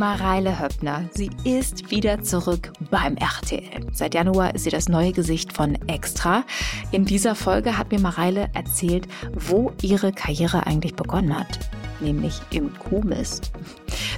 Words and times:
Mareile 0.00 0.58
Höppner. 0.58 1.10
Sie 1.12 1.28
ist 1.44 1.90
wieder 1.90 2.22
zurück 2.22 2.72
beim 2.90 3.18
RTL. 3.18 3.86
Seit 3.92 4.14
Januar 4.14 4.54
ist 4.54 4.64
sie 4.64 4.70
das 4.70 4.88
neue 4.88 5.12
Gesicht 5.12 5.52
von 5.52 5.74
Extra. 5.88 6.44
In 6.90 7.04
dieser 7.04 7.34
Folge 7.34 7.76
hat 7.76 7.92
mir 7.92 8.00
Mareile 8.00 8.48
erzählt, 8.54 9.06
wo 9.34 9.74
ihre 9.82 10.12
Karriere 10.12 10.66
eigentlich 10.66 10.94
begonnen 10.94 11.38
hat. 11.38 11.58
Nämlich 12.00 12.40
im 12.48 12.72
Kuhmist. 12.78 13.52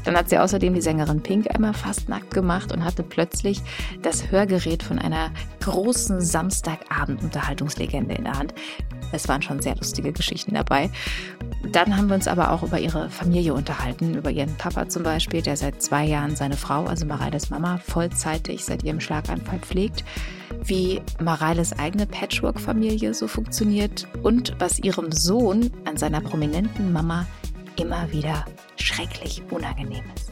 Dann 0.05 0.17
hat 0.17 0.31
sie 0.31 0.39
außerdem 0.39 0.73
die 0.73 0.81
Sängerin 0.81 1.21
Pink 1.21 1.53
einmal 1.53 1.75
fast 1.75 2.09
nackt 2.09 2.33
gemacht 2.33 2.71
und 2.71 2.85
hatte 2.85 3.03
plötzlich 3.03 3.61
das 4.03 4.31
Hörgerät 4.31 4.85
von 4.85 5.01
einer 5.01 5.33
großen 5.63 6.21
Samstagabend-Unterhaltungslegende 6.21 8.15
in 8.15 8.23
der 8.23 8.39
Hand. 8.39 8.55
Es 9.13 9.29
waren 9.29 9.43
schon 9.43 9.63
sehr 9.63 9.77
lustige 9.77 10.13
Geschichten 10.13 10.55
dabei. 10.55 10.91
Dann 11.71 11.97
haben 11.97 12.09
wir 12.09 12.15
uns 12.17 12.29
aber 12.29 12.51
auch 12.51 12.63
über 12.63 12.79
ihre 12.79 13.09
Familie 13.11 13.55
unterhalten, 13.55 14.15
über 14.15 14.31
ihren 14.31 14.55
Papa 14.57 14.89
zum 14.89 15.03
Beispiel, 15.03 15.43
der 15.43 15.57
seit 15.57 15.81
zwei 15.81 16.05
Jahren 16.05 16.35
seine 16.35 16.57
Frau, 16.57 16.85
also 16.87 17.07
Mareiles 17.07 17.51
Mama, 17.51 17.79
vollzeitig 17.79 18.65
seit 18.65 18.83
ihrem 18.83 19.01
Schlaganfall 19.01 19.61
pflegt, 19.61 20.05
wie 20.65 21.01
Mareiles 21.21 21.79
eigene 21.79 22.07
Patchwork-Familie 22.07 23.15
so 23.15 23.29
funktioniert 23.29 24.07
und 24.23 24.55
was 24.59 24.79
ihrem 24.79 25.13
Sohn 25.13 25.71
an 25.85 25.97
seiner 25.97 26.21
prominenten 26.21 26.93
Mama 26.93 27.27
immer 27.77 28.11
wieder 28.13 28.45
schrecklich 28.77 29.43
unangenehm 29.51 30.05
ist. 30.15 30.32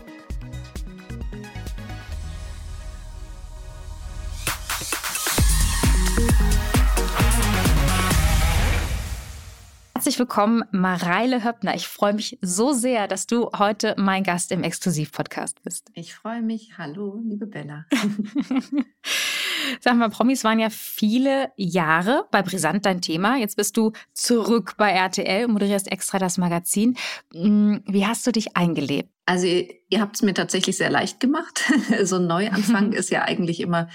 Herzlich 10.01 10.19
willkommen, 10.19 10.65
Mareile 10.71 11.45
Höppner. 11.45 11.75
Ich 11.75 11.87
freue 11.87 12.15
mich 12.15 12.39
so 12.41 12.73
sehr, 12.73 13.07
dass 13.07 13.27
du 13.27 13.51
heute 13.59 13.95
mein 13.99 14.25
Gast 14.25 14.51
im 14.51 14.63
Exklusivpodcast 14.63 15.63
bist. 15.63 15.91
Ich 15.93 16.15
freue 16.15 16.41
mich. 16.41 16.79
Hallo, 16.79 17.21
liebe 17.23 17.47
Bella. 17.47 17.85
Sag 19.83 19.97
mal, 19.97 20.09
Promis 20.09 20.43
waren 20.43 20.59
ja 20.59 20.71
viele 20.71 21.53
Jahre 21.57 22.25
bei 22.31 22.41
Brisant 22.41 22.87
dein 22.87 23.03
Thema. 23.03 23.37
Jetzt 23.37 23.59
bist 23.59 23.77
du 23.77 23.93
zurück 24.15 24.73
bei 24.79 24.91
RTL 24.91 25.45
und 25.45 25.53
moderierst 25.53 25.93
extra 25.93 26.19
das 26.19 26.39
Magazin. 26.39 26.97
Hm, 27.35 27.83
wie 27.87 28.07
hast 28.07 28.27
du 28.27 28.33
dich 28.33 28.57
eingelebt? 28.57 29.11
Also 29.27 29.47
ihr, 29.47 29.69
ihr 29.91 30.01
habt 30.01 30.17
es 30.17 30.23
mir 30.23 30.33
tatsächlich 30.33 30.79
sehr 30.79 30.89
leicht 30.89 31.21
gemacht. 31.21 31.71
so 32.05 32.17
ein 32.17 32.27
Neuanfang 32.27 32.93
ist 32.95 33.11
ja 33.11 33.25
eigentlich 33.25 33.61
immer 33.61 33.91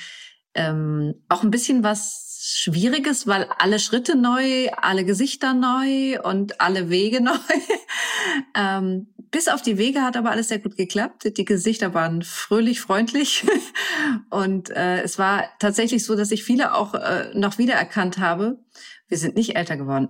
ähm, 0.56 1.16
auch 1.30 1.44
ein 1.44 1.52
bisschen 1.52 1.84
was 1.84 2.26
Schwieriges, 2.48 3.26
weil 3.26 3.48
alle 3.58 3.80
Schritte 3.80 4.16
neu, 4.16 4.70
alle 4.78 5.04
Gesichter 5.04 5.54
neu 5.54 6.22
und 6.22 6.62
alle 6.62 6.90
Wege 6.90 7.22
neu. 7.24 7.34
ähm, 8.56 9.08
bis 9.32 9.48
auf 9.48 9.62
die 9.62 9.78
Wege 9.78 10.02
hat 10.02 10.16
aber 10.16 10.32
alles 10.32 10.50
sehr 10.50 10.60
gut 10.60 10.78
geklappt. 10.78 11.38
Die 11.38 11.44
Gesichter 11.44 11.94
waren 11.94 12.22
fröhlich, 12.22 12.82
freundlich. 12.82 13.46
und 14.30 14.70
äh, 14.70 15.02
es 15.02 15.18
war 15.18 15.46
tatsächlich 15.60 16.06
so, 16.06 16.16
dass 16.16 16.32
ich 16.32 16.44
viele 16.44 16.74
auch 16.74 16.94
äh, 16.94 17.32
noch 17.34 17.58
wiedererkannt 17.58 18.20
habe. 18.20 18.60
Wir 19.08 19.18
sind 19.18 19.36
nicht 19.36 19.56
älter 19.56 19.78
geworden. 19.78 20.10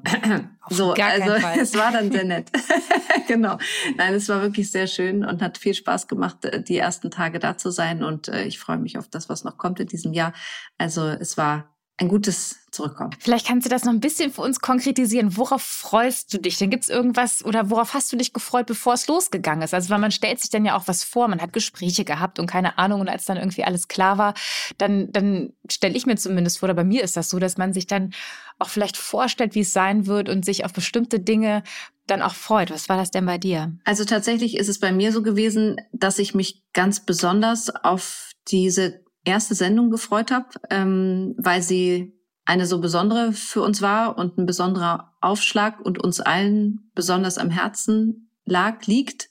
so, 0.70 0.94
also 0.94 1.32
es 1.60 1.76
war 1.76 1.92
dann 1.92 2.12
sehr 2.12 2.24
nett. 2.24 2.50
genau. 3.28 3.58
Nein, 3.98 4.14
es 4.14 4.30
war 4.30 4.42
wirklich 4.42 4.72
sehr 4.72 4.88
schön 4.88 5.26
und 5.26 5.42
hat 5.42 5.58
viel 5.58 5.74
Spaß 5.74 6.08
gemacht, 6.08 6.46
äh, 6.46 6.64
die 6.64 6.78
ersten 6.78 7.12
Tage 7.12 7.40
da 7.40 7.58
zu 7.58 7.72
sein. 7.72 8.04
Und 8.04 8.30
äh, 8.30 8.46
ich 8.46 8.60
freue 8.60 8.78
mich 8.78 8.98
auf 8.98 9.10
das, 9.10 9.28
was 9.28 9.44
noch 9.44 9.58
kommt 9.58 9.80
in 9.80 9.88
diesem 9.88 10.14
Jahr. 10.14 10.34
Also 10.78 11.08
es 11.08 11.38
war 11.38 11.76
ein 11.98 12.10
gutes 12.10 12.58
Zurückkommen. 12.72 13.12
Vielleicht 13.20 13.48
kannst 13.48 13.66
du 13.66 13.70
das 13.70 13.86
noch 13.86 13.94
ein 13.94 14.02
bisschen 14.02 14.34
für 14.34 14.42
uns 14.42 14.60
konkretisieren. 14.60 15.38
Worauf 15.38 15.62
freust 15.62 16.34
du 16.34 16.40
dich? 16.40 16.58
Denn 16.58 16.70
gibt 16.70 16.84
es 16.84 16.90
irgendwas 16.90 17.44
oder 17.46 17.70
worauf 17.70 17.94
hast 17.94 18.12
du 18.12 18.18
dich 18.18 18.34
gefreut, 18.34 18.66
bevor 18.66 18.96
es 18.96 19.08
losgegangen 19.08 19.62
ist? 19.62 19.74
Also 19.74 19.90
weil 19.90 20.00
man 20.00 20.12
stellt 20.12 20.42
sich 20.42 20.50
dann 20.50 20.66
ja 20.66 20.76
auch 20.76 20.90
was 20.90 21.06
vor, 21.06 21.30
man 21.30 21.42
hat 21.42 21.54
Gespräche 21.54 22.04
gehabt 22.04 22.38
und 22.38 22.48
keine 22.48 22.78
Ahnung 22.78 23.00
und 23.00 23.08
als 23.08 23.24
dann 23.24 23.38
irgendwie 23.38 23.64
alles 23.64 23.88
klar 23.88 24.18
war, 24.18 24.34
dann, 24.78 25.10
dann 25.14 25.54
stelle 25.72 25.96
ich 25.96 26.06
mir 26.06 26.18
zumindest 26.18 26.60
vor, 26.60 26.68
oder 26.68 26.74
bei 26.74 26.84
mir 26.84 27.02
ist 27.02 27.16
das 27.16 27.30
so, 27.30 27.40
dass 27.40 27.58
man 27.58 27.72
sich 27.72 27.88
dann 27.88 28.14
auch 28.60 28.70
vielleicht 28.70 28.98
vorstellt, 28.98 29.56
wie 29.56 29.62
es 29.62 29.74
sein 29.74 30.08
wird 30.08 30.30
und 30.30 30.46
sich 30.46 30.66
auf 30.66 30.74
bestimmte 30.74 31.20
Dinge 31.20 31.64
dann 32.08 32.22
auch 32.22 32.36
freut. 32.36 32.72
Was 32.72 32.90
war 32.90 32.98
das 32.98 33.12
denn 33.12 33.26
bei 33.26 33.38
dir? 33.38 33.76
Also 33.84 34.06
tatsächlich 34.06 34.58
ist 34.58 34.70
es 34.70 34.80
bei 34.80 34.92
mir 34.92 35.12
so 35.12 35.24
gewesen, 35.24 35.78
dass 35.92 36.20
ich 36.20 36.36
mich 36.36 36.64
ganz 36.74 37.06
besonders 37.06 37.70
auf 37.76 38.32
diese 38.48 39.04
erste 39.24 39.56
Sendung 39.56 39.90
gefreut 39.90 40.32
habe, 40.32 40.48
ähm, 40.70 41.36
weil 41.38 41.62
sie 41.62 42.14
eine 42.46 42.68
so 42.68 42.80
besondere 42.80 43.34
für 43.34 43.64
uns 43.64 43.82
war 43.82 44.18
und 44.18 44.38
ein 44.38 44.46
besonderer 44.46 45.14
Aufschlag 45.20 45.80
und 45.80 46.02
uns 46.02 46.20
allen 46.20 46.92
besonders 46.94 47.40
am 47.40 47.50
Herzen 47.50 48.30
lag, 48.46 48.86
liegt. 48.86 49.30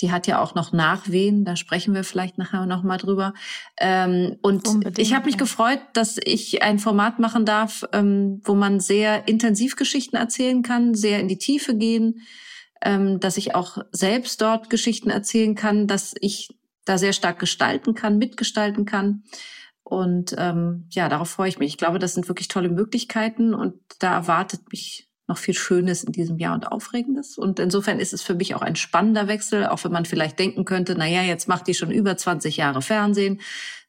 Die 0.00 0.10
hat 0.10 0.26
ja 0.26 0.40
auch 0.40 0.54
noch 0.54 0.72
Nachwehen, 0.72 1.44
da 1.44 1.56
sprechen 1.56 1.94
wir 1.94 2.04
vielleicht 2.04 2.38
nachher 2.38 2.66
noch 2.66 2.82
mal 2.82 2.96
drüber. 2.96 3.34
Ähm, 3.78 4.36
und 4.42 4.66
Unbedingt, 4.68 4.98
ich 4.98 5.14
habe 5.14 5.26
mich 5.26 5.34
ja. 5.34 5.40
gefreut, 5.40 5.80
dass 5.92 6.18
ich 6.22 6.62
ein 6.62 6.78
Format 6.78 7.18
machen 7.18 7.44
darf, 7.44 7.84
ähm, 7.92 8.40
wo 8.44 8.54
man 8.54 8.80
sehr 8.80 9.28
intensiv 9.28 9.76
Geschichten 9.76 10.16
erzählen 10.16 10.62
kann, 10.62 10.94
sehr 10.94 11.20
in 11.20 11.28
die 11.28 11.38
Tiefe 11.38 11.76
gehen, 11.76 12.22
ähm, 12.82 13.20
dass 13.20 13.36
ich 13.36 13.54
auch 13.54 13.78
selbst 13.92 14.40
dort 14.40 14.70
Geschichten 14.70 15.10
erzählen 15.10 15.54
kann, 15.54 15.86
dass 15.86 16.14
ich 16.20 16.48
da 16.84 16.96
sehr 16.96 17.12
stark 17.12 17.38
gestalten 17.38 17.94
kann, 17.94 18.18
mitgestalten 18.18 18.84
kann. 18.84 19.24
Und 19.82 20.34
ähm, 20.38 20.86
ja, 20.90 21.08
darauf 21.08 21.30
freue 21.30 21.48
ich 21.48 21.58
mich. 21.58 21.70
Ich 21.70 21.78
glaube, 21.78 21.98
das 21.98 22.14
sind 22.14 22.28
wirklich 22.28 22.48
tolle 22.48 22.68
Möglichkeiten 22.68 23.54
und 23.54 23.74
da 23.98 24.14
erwartet 24.14 24.70
mich 24.70 25.09
noch 25.30 25.38
viel 25.38 25.54
Schönes 25.54 26.04
in 26.04 26.12
diesem 26.12 26.38
Jahr 26.38 26.54
und 26.54 26.70
Aufregendes. 26.70 27.38
Und 27.38 27.58
insofern 27.58 27.98
ist 27.98 28.12
es 28.12 28.22
für 28.22 28.34
mich 28.34 28.54
auch 28.54 28.62
ein 28.62 28.76
spannender 28.76 29.28
Wechsel, 29.28 29.66
auch 29.66 29.82
wenn 29.84 29.92
man 29.92 30.04
vielleicht 30.04 30.38
denken 30.38 30.64
könnte, 30.66 30.94
na 30.96 31.06
ja, 31.06 31.22
jetzt 31.22 31.48
macht 31.48 31.66
die 31.66 31.74
schon 31.74 31.90
über 31.90 32.16
20 32.16 32.58
Jahre 32.58 32.82
Fernsehen, 32.82 33.40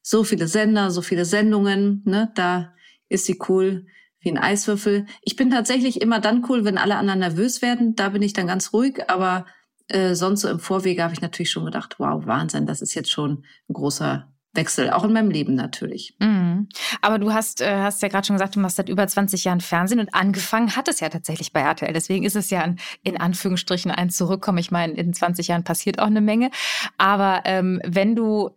so 0.02 0.24
viele 0.24 0.48
Sender, 0.48 0.92
so 0.92 1.02
viele 1.02 1.26
Sendungen, 1.26 2.04
ne, 2.06 2.32
da 2.36 2.74
ist 3.10 3.26
sie 3.26 3.40
cool 3.50 3.86
wie 4.20 4.32
ein 4.32 4.38
Eiswürfel. 4.38 5.08
Ich 5.24 5.36
bin 5.36 5.50
tatsächlich 5.50 6.02
immer 6.02 6.20
dann 6.20 6.46
cool, 6.48 6.64
wenn 6.64 6.78
alle 6.78 6.96
anderen 6.96 7.20
nervös 7.20 7.62
werden. 7.62 7.96
Da 7.96 8.10
bin 8.10 8.22
ich 8.22 8.34
dann 8.34 8.48
ganz 8.48 8.72
ruhig, 8.72 9.10
aber 9.10 9.46
äh, 9.88 10.14
sonst 10.16 10.42
so 10.42 10.50
im 10.50 10.60
Vorwege 10.60 11.04
habe 11.04 11.14
ich 11.14 11.22
natürlich 11.22 11.52
schon 11.52 11.66
gedacht, 11.66 11.96
wow, 11.98 12.26
Wahnsinn, 12.26 12.68
das 12.68 12.82
ist 12.82 12.94
jetzt 12.94 13.12
schon 13.12 13.44
ein 13.68 13.74
großer 13.74 14.31
Wechsel, 14.54 14.90
auch 14.90 15.06
in 15.06 15.14
meinem 15.14 15.32
Leben 15.32 15.56
natürlich. 15.56 16.16
Mhm. 16.20 16.68
Aber 17.02 17.20
du 17.20 17.32
hast, 17.32 17.62
äh, 17.62 17.78
hast 17.78 18.02
ja 18.02 18.10
gerade 18.10 18.28
schon 18.28 18.36
gesagt, 18.36 18.56
du 18.56 18.60
machst 18.60 18.76
seit 18.76 18.90
über 18.90 19.08
20 19.08 19.46
Jahren 19.46 19.62
Fernsehen 19.62 20.00
und 20.00 20.14
angefangen 20.14 20.76
hat 20.76 20.90
es 20.90 21.00
ja 21.00 21.08
tatsächlich 21.08 21.54
bei 21.54 21.62
RTL. 21.62 21.94
Deswegen 21.94 22.26
ist 22.26 22.36
es 22.36 22.50
ja 22.50 22.62
ein, 22.62 22.80
in 23.04 23.18
Anführungsstrichen 23.18 23.92
ein 23.92 24.10
Zurückkommen. 24.10 24.58
Ich 24.58 24.70
meine, 24.70 24.94
in 24.94 25.14
20 25.14 25.48
Jahren 25.48 25.64
passiert 25.64 26.00
auch 26.00 26.08
eine 26.08 26.20
Menge. 26.20 26.52
Aber 26.98 27.44
ähm, 27.46 27.82
wenn 27.86 28.16
du 28.16 28.50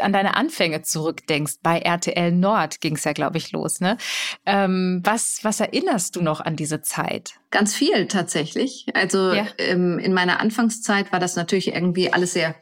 an 0.00 0.12
deine 0.12 0.36
Anfänge 0.36 0.82
zurückdenkst, 0.82 1.54
bei 1.62 1.78
RTL 1.78 2.32
Nord 2.32 2.80
ging 2.80 2.96
es 2.96 3.04
ja, 3.04 3.12
glaube 3.12 3.38
ich, 3.38 3.50
los. 3.52 3.80
Ne? 3.80 3.96
Ähm, 4.44 5.00
was, 5.02 5.40
was 5.42 5.60
erinnerst 5.60 6.16
du 6.16 6.20
noch 6.20 6.40
an 6.40 6.56
diese 6.56 6.82
Zeit? 6.82 7.34
Ganz 7.50 7.74
viel 7.74 8.06
tatsächlich. 8.06 8.86
Also 8.92 9.32
ja. 9.32 9.46
ähm, 9.56 9.98
in 9.98 10.12
meiner 10.12 10.40
Anfangszeit 10.40 11.10
war 11.10 11.20
das 11.20 11.36
natürlich 11.36 11.74
irgendwie 11.74 12.12
alles 12.12 12.34
sehr 12.34 12.54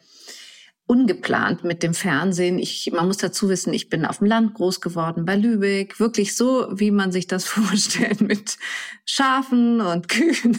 ungeplant 0.86 1.64
mit 1.64 1.82
dem 1.82 1.94
Fernsehen. 1.94 2.58
Ich, 2.58 2.90
man 2.92 3.06
muss 3.06 3.16
dazu 3.16 3.48
wissen, 3.48 3.74
ich 3.74 3.88
bin 3.88 4.04
auf 4.04 4.18
dem 4.18 4.28
Land 4.28 4.54
groß 4.54 4.80
geworden, 4.80 5.24
bei 5.24 5.36
Lübeck. 5.36 5.98
Wirklich 5.98 6.36
so, 6.36 6.68
wie 6.72 6.90
man 6.90 7.12
sich 7.12 7.26
das 7.26 7.44
vorstellt, 7.48 8.20
mit 8.20 8.56
Schafen 9.04 9.80
und 9.80 10.08
Kühen 10.08 10.58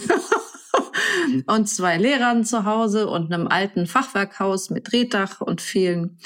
und 1.47 1.69
zwei 1.69 1.97
Lehrern 1.97 2.43
zu 2.43 2.65
Hause 2.65 3.07
und 3.07 3.33
einem 3.33 3.47
alten 3.47 3.87
Fachwerkhaus 3.87 4.69
mit 4.69 4.91
Drehdach 4.91 5.39
und 5.39 5.61
vielen 5.61 6.19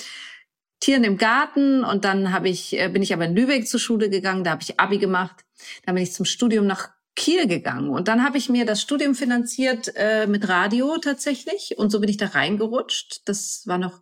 Tieren 0.79 1.03
im 1.03 1.17
Garten. 1.17 1.83
Und 1.83 2.03
dann 2.03 2.33
habe 2.33 2.49
ich, 2.49 2.79
äh, 2.79 2.89
bin 2.89 3.03
ich 3.03 3.13
aber 3.13 3.25
in 3.25 3.35
Lübeck 3.35 3.67
zur 3.67 3.79
Schule 3.79 4.09
gegangen, 4.09 4.43
da 4.43 4.51
habe 4.51 4.63
ich 4.63 4.79
Abi 4.79 4.97
gemacht. 4.97 5.45
Dann 5.85 5.93
bin 5.93 6.03
ich 6.03 6.13
zum 6.13 6.25
Studium 6.25 6.65
nach 6.65 6.89
Kiel 7.15 7.47
gegangen. 7.47 7.89
Und 7.89 8.07
dann 8.07 8.23
habe 8.23 8.37
ich 8.37 8.49
mir 8.49 8.65
das 8.65 8.81
Studium 8.81 9.15
finanziert 9.15 9.91
äh, 9.95 10.27
mit 10.27 10.47
Radio 10.47 10.97
tatsächlich. 10.97 11.77
Und 11.77 11.91
so 11.91 11.99
bin 11.99 12.09
ich 12.09 12.17
da 12.17 12.27
reingerutscht. 12.27 13.21
Das 13.25 13.63
war 13.65 13.77
noch 13.77 14.01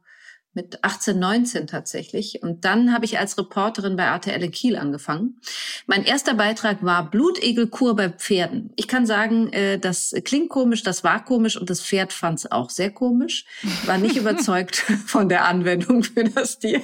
mit 0.60 0.84
18, 0.84 1.18
19 1.18 1.68
tatsächlich. 1.68 2.44
Und 2.44 2.66
dann 2.66 2.94
habe 2.94 3.06
ich 3.06 3.18
als 3.18 3.38
Reporterin 3.38 3.96
bei 3.96 4.04
RTL 4.04 4.44
in 4.44 4.52
Kiel 4.52 4.76
angefangen. 4.76 5.40
Mein 5.88 6.04
erster 6.04 6.34
Beitrag 6.34 6.84
war 6.84 7.10
Blutegelkur 7.10 7.96
bei 7.96 8.10
Pferden. 8.10 8.72
Ich 8.76 8.90
kann 8.90 9.06
sagen, 9.06 9.54
äh, 9.54 9.80
das 9.80 10.14
klingt 10.26 10.50
komisch, 10.50 10.84
das 10.84 11.06
war 11.06 11.24
komisch 11.24 11.56
und 11.56 11.70
das 11.70 11.82
Pferd 11.82 12.12
fand 12.12 12.40
es 12.40 12.52
auch 12.52 12.70
sehr 12.70 12.92
komisch. 12.92 13.46
War 13.86 13.98
nicht 13.98 14.16
überzeugt 14.18 14.76
von 15.06 15.30
der 15.30 15.46
Anwendung 15.46 16.04
für 16.04 16.26
das 16.26 16.60
Tier. 16.60 16.82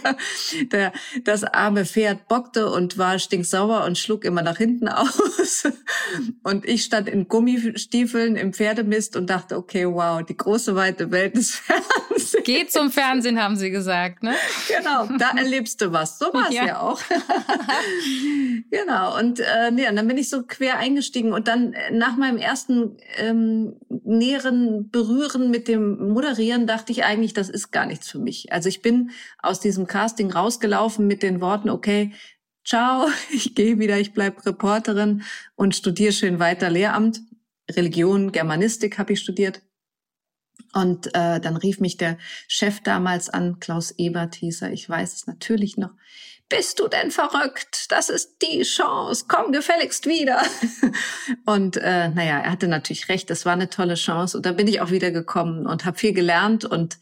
Der, 0.71 0.93
das 1.25 1.43
arme 1.43 1.85
Pferd 1.85 2.29
bockte 2.29 2.69
und 2.71 2.97
war 2.97 3.19
stinksauer 3.19 3.83
und 3.83 3.97
schlug 3.97 4.23
immer 4.23 4.41
nach 4.41 4.57
hinten 4.57 4.87
aus. 4.95 5.67
Und 6.43 6.65
ich 6.65 6.83
stand 6.83 7.09
in 7.09 7.27
Gummistiefeln 7.27 8.37
im 8.37 8.53
Pferdemist 8.53 9.17
und 9.17 9.29
dachte, 9.29 9.57
okay, 9.57 9.85
wow, 9.85 10.23
die 10.23 10.37
große 10.37 10.75
weite 10.75 11.11
Welt 11.11 11.35
des 11.35 11.55
Pferdes 11.55 12.05
Fernsehen. 12.15 12.43
Geh 12.43 12.67
zum 12.67 12.91
Fernsehen, 12.91 13.41
haben 13.41 13.55
sie 13.55 13.64
gesagt, 13.69 14.23
ne? 14.23 14.35
Genau, 14.67 15.07
da 15.17 15.31
erlebst 15.37 15.81
du 15.81 15.91
was. 15.91 16.19
So 16.19 16.33
war 16.33 16.49
es 16.49 16.55
ja. 16.55 16.65
ja. 16.65 16.79
auch. 16.81 17.01
genau, 18.71 19.17
und, 19.17 19.39
äh, 19.39 19.71
nee, 19.71 19.87
und 19.87 19.95
dann 19.95 20.07
bin 20.07 20.17
ich 20.17 20.29
so 20.29 20.43
quer 20.43 20.77
eingestiegen. 20.77 21.33
Und 21.33 21.47
dann 21.47 21.73
äh, 21.73 21.91
nach 21.91 22.17
meinem 22.17 22.37
ersten 22.37 22.97
ähm, 23.17 23.75
näheren 24.03 24.89
Berühren 24.89 25.51
mit 25.51 25.67
dem 25.67 26.09
Moderieren 26.09 26.67
dachte 26.67 26.91
ich 26.91 27.03
eigentlich, 27.03 27.33
das 27.33 27.49
ist 27.49 27.71
gar 27.71 27.85
nichts 27.85 28.09
für 28.09 28.19
mich. 28.19 28.51
Also 28.51 28.69
ich 28.69 28.81
bin 28.81 29.11
aus 29.41 29.59
diesem 29.59 29.87
Casting 29.87 30.31
rausgelaufen 30.31 31.07
mit 31.07 31.23
den 31.23 31.41
Worten, 31.41 31.69
okay, 31.69 32.13
ciao, 32.65 33.07
ich 33.31 33.55
gehe 33.55 33.79
wieder, 33.79 33.99
ich 33.99 34.13
bleib 34.13 34.45
Reporterin 34.45 35.23
und 35.55 35.75
studiere 35.75 36.13
schön 36.13 36.39
weiter 36.39 36.69
Lehramt. 36.69 37.21
Religion, 37.71 38.31
Germanistik 38.31 38.99
habe 38.99 39.13
ich 39.13 39.21
studiert. 39.21 39.61
Und 40.73 41.07
äh, 41.15 41.39
dann 41.39 41.55
rief 41.55 41.79
mich 41.79 41.97
der 41.97 42.17
Chef 42.47 42.81
damals 42.81 43.29
an, 43.29 43.59
Klaus 43.59 43.91
Ebert 43.97 44.35
hieß 44.35 44.63
er, 44.63 44.71
ich 44.71 44.89
weiß 44.89 45.13
es 45.13 45.27
natürlich 45.27 45.77
noch. 45.77 45.91
Bist 46.47 46.79
du 46.79 46.87
denn 46.87 47.09
verrückt? 47.09 47.91
Das 47.91 48.09
ist 48.09 48.41
die 48.43 48.61
Chance. 48.61 49.25
Komm 49.27 49.51
gefälligst 49.51 50.05
wieder. 50.05 50.43
Und 51.45 51.77
äh, 51.77 52.09
naja, 52.09 52.39
er 52.39 52.51
hatte 52.51 52.67
natürlich 52.67 53.09
recht, 53.09 53.31
es 53.31 53.45
war 53.45 53.53
eine 53.53 53.69
tolle 53.69 53.95
Chance. 53.95 54.37
Und 54.37 54.45
da 54.45 54.51
bin 54.51 54.67
ich 54.67 54.79
auch 54.79 54.91
wieder 54.91 55.09
gekommen 55.09 55.65
und 55.65 55.85
habe 55.85 55.97
viel 55.97 56.13
gelernt. 56.13 56.63
Und 56.63 56.99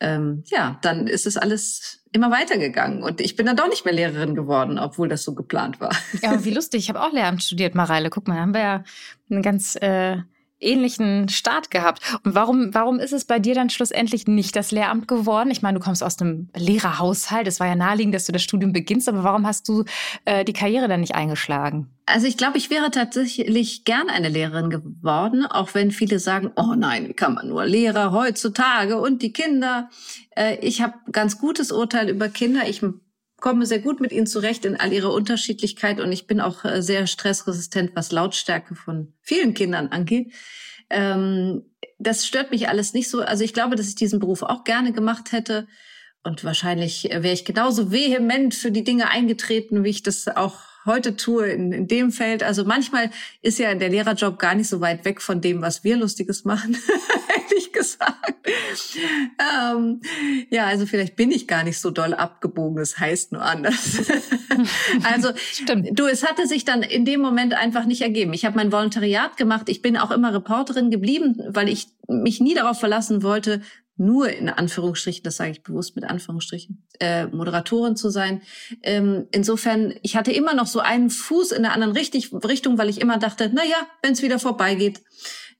ähm, 0.00 0.44
ja, 0.48 0.78
dann 0.82 1.06
ist 1.06 1.26
es 1.26 1.38
alles 1.38 2.04
immer 2.12 2.30
weitergegangen. 2.30 3.02
Und 3.02 3.22
ich 3.22 3.34
bin 3.34 3.46
dann 3.46 3.56
doch 3.56 3.68
nicht 3.68 3.86
mehr 3.86 3.94
Lehrerin 3.94 4.34
geworden, 4.34 4.78
obwohl 4.78 5.08
das 5.08 5.22
so 5.22 5.34
geplant 5.34 5.80
war. 5.80 5.96
Ja, 6.20 6.44
wie 6.44 6.50
lustig. 6.50 6.80
Ich 6.80 6.88
habe 6.90 7.00
auch 7.00 7.12
Lehramt 7.12 7.42
studiert, 7.42 7.74
Mareile. 7.74 8.10
Guck 8.10 8.28
mal, 8.28 8.38
haben 8.38 8.52
wir 8.52 8.60
ja 8.60 8.84
einen 9.30 9.40
ganz 9.40 9.76
äh, 9.76 10.18
ähnlichen 10.62 11.28
Start 11.28 11.70
gehabt. 11.70 12.00
Und 12.24 12.34
warum, 12.34 12.74
warum 12.74 12.98
ist 12.98 13.12
es 13.12 13.24
bei 13.24 13.38
dir 13.38 13.54
dann 13.54 13.70
schlussendlich 13.70 14.26
nicht 14.26 14.56
das 14.56 14.70
Lehramt 14.70 15.08
geworden? 15.08 15.50
Ich 15.50 15.62
meine, 15.62 15.78
du 15.78 15.84
kommst 15.84 16.02
aus 16.02 16.18
einem 16.20 16.48
Lehrerhaushalt. 16.56 17.46
Es 17.46 17.60
war 17.60 17.66
ja 17.66 17.74
naheliegend, 17.74 18.14
dass 18.14 18.26
du 18.26 18.32
das 18.32 18.42
Studium 18.42 18.72
beginnst. 18.72 19.08
Aber 19.08 19.24
warum 19.24 19.46
hast 19.46 19.68
du 19.68 19.84
äh, 20.24 20.44
die 20.44 20.52
Karriere 20.52 20.88
dann 20.88 21.00
nicht 21.00 21.14
eingeschlagen? 21.14 21.88
Also 22.06 22.26
ich 22.26 22.36
glaube, 22.36 22.58
ich 22.58 22.68
wäre 22.68 22.90
tatsächlich 22.90 23.84
gern 23.84 24.08
eine 24.08 24.28
Lehrerin 24.28 24.70
geworden, 24.70 25.46
auch 25.46 25.74
wenn 25.74 25.92
viele 25.92 26.18
sagen, 26.18 26.50
oh 26.56 26.74
nein, 26.76 27.08
wie 27.08 27.14
kann 27.14 27.34
man 27.34 27.48
nur 27.48 27.64
Lehrer 27.64 28.12
heutzutage 28.12 29.00
und 29.00 29.22
die 29.22 29.32
Kinder. 29.32 29.88
Äh, 30.36 30.56
ich 30.60 30.82
habe 30.82 30.94
ganz 31.12 31.38
gutes 31.38 31.70
Urteil 31.70 32.08
über 32.08 32.28
Kinder. 32.28 32.68
Ich 32.68 32.82
komme 33.42 33.66
sehr 33.66 33.80
gut 33.80 34.00
mit 34.00 34.12
ihnen 34.12 34.26
zurecht 34.26 34.64
in 34.64 34.80
all 34.80 34.92
ihrer 34.92 35.12
Unterschiedlichkeit 35.12 36.00
und 36.00 36.12
ich 36.12 36.26
bin 36.26 36.40
auch 36.40 36.64
äh, 36.64 36.80
sehr 36.80 37.06
stressresistent, 37.06 37.90
was 37.94 38.12
Lautstärke 38.12 38.74
von 38.74 39.12
vielen 39.20 39.52
Kindern 39.52 39.88
angeht. 39.88 40.32
Ähm, 40.88 41.64
das 41.98 42.24
stört 42.24 42.52
mich 42.52 42.68
alles 42.68 42.94
nicht 42.94 43.10
so. 43.10 43.20
Also 43.20 43.42
ich 43.44 43.52
glaube, 43.52 43.74
dass 43.74 43.88
ich 43.88 43.96
diesen 43.96 44.20
Beruf 44.20 44.42
auch 44.42 44.64
gerne 44.64 44.92
gemacht 44.92 45.32
hätte. 45.32 45.66
Und 46.22 46.44
wahrscheinlich 46.44 47.04
wäre 47.10 47.32
ich 47.32 47.44
genauso 47.44 47.90
vehement 47.90 48.54
für 48.54 48.70
die 48.70 48.84
Dinge 48.84 49.10
eingetreten, 49.10 49.82
wie 49.82 49.90
ich 49.90 50.04
das 50.04 50.28
auch 50.28 50.60
heute 50.84 51.16
tue 51.16 51.48
in, 51.48 51.72
in 51.72 51.88
dem 51.88 52.12
Feld. 52.12 52.44
Also 52.44 52.64
manchmal 52.64 53.10
ist 53.40 53.58
ja 53.58 53.74
der 53.74 53.88
Lehrerjob 53.88 54.38
gar 54.38 54.54
nicht 54.54 54.68
so 54.68 54.80
weit 54.80 55.04
weg 55.04 55.20
von 55.20 55.40
dem, 55.40 55.62
was 55.62 55.82
wir 55.82 55.96
Lustiges 55.96 56.44
machen, 56.44 56.76
ehrlich 57.52 57.72
gesagt. 57.72 58.48
Ähm, 59.38 60.00
ja, 60.50 60.66
also 60.66 60.86
vielleicht 60.86 61.16
bin 61.16 61.30
ich 61.30 61.46
gar 61.46 61.64
nicht 61.64 61.80
so 61.80 61.90
doll 61.90 62.14
abgebogen, 62.14 62.76
das 62.76 62.98
heißt 62.98 63.32
nur 63.32 63.42
anders. 63.42 63.98
also 65.04 65.30
Stimmt. 65.36 65.98
du, 65.98 66.06
es 66.06 66.24
hatte 66.24 66.46
sich 66.46 66.64
dann 66.64 66.82
in 66.82 67.04
dem 67.04 67.20
Moment 67.20 67.54
einfach 67.54 67.84
nicht 67.84 68.02
ergeben. 68.02 68.32
Ich 68.32 68.44
habe 68.44 68.56
mein 68.56 68.72
Volontariat 68.72 69.36
gemacht, 69.36 69.68
ich 69.68 69.82
bin 69.82 69.96
auch 69.96 70.10
immer 70.10 70.32
Reporterin 70.34 70.90
geblieben, 70.90 71.40
weil 71.48 71.68
ich 71.68 71.88
mich 72.08 72.40
nie 72.40 72.54
darauf 72.54 72.80
verlassen 72.80 73.22
wollte, 73.22 73.62
nur 73.96 74.30
in 74.30 74.48
Anführungsstrichen, 74.48 75.22
das 75.22 75.36
sage 75.36 75.50
ich 75.52 75.62
bewusst 75.62 75.94
mit 75.96 76.04
Anführungsstrichen, 76.04 76.82
äh, 76.98 77.26
Moderatorin 77.26 77.94
zu 77.94 78.10
sein. 78.10 78.40
Ähm, 78.82 79.28
insofern, 79.32 79.94
ich 80.02 80.16
hatte 80.16 80.32
immer 80.32 80.54
noch 80.54 80.66
so 80.66 80.80
einen 80.80 81.10
Fuß 81.10 81.52
in 81.52 81.62
der 81.62 81.72
anderen 81.72 81.92
Richtung, 81.94 82.78
weil 82.78 82.88
ich 82.88 83.00
immer 83.00 83.18
dachte, 83.18 83.50
na 83.52 83.62
ja, 83.64 83.86
wenn 84.02 84.12
es 84.12 84.22
wieder 84.22 84.38
vorbeigeht, 84.38 85.02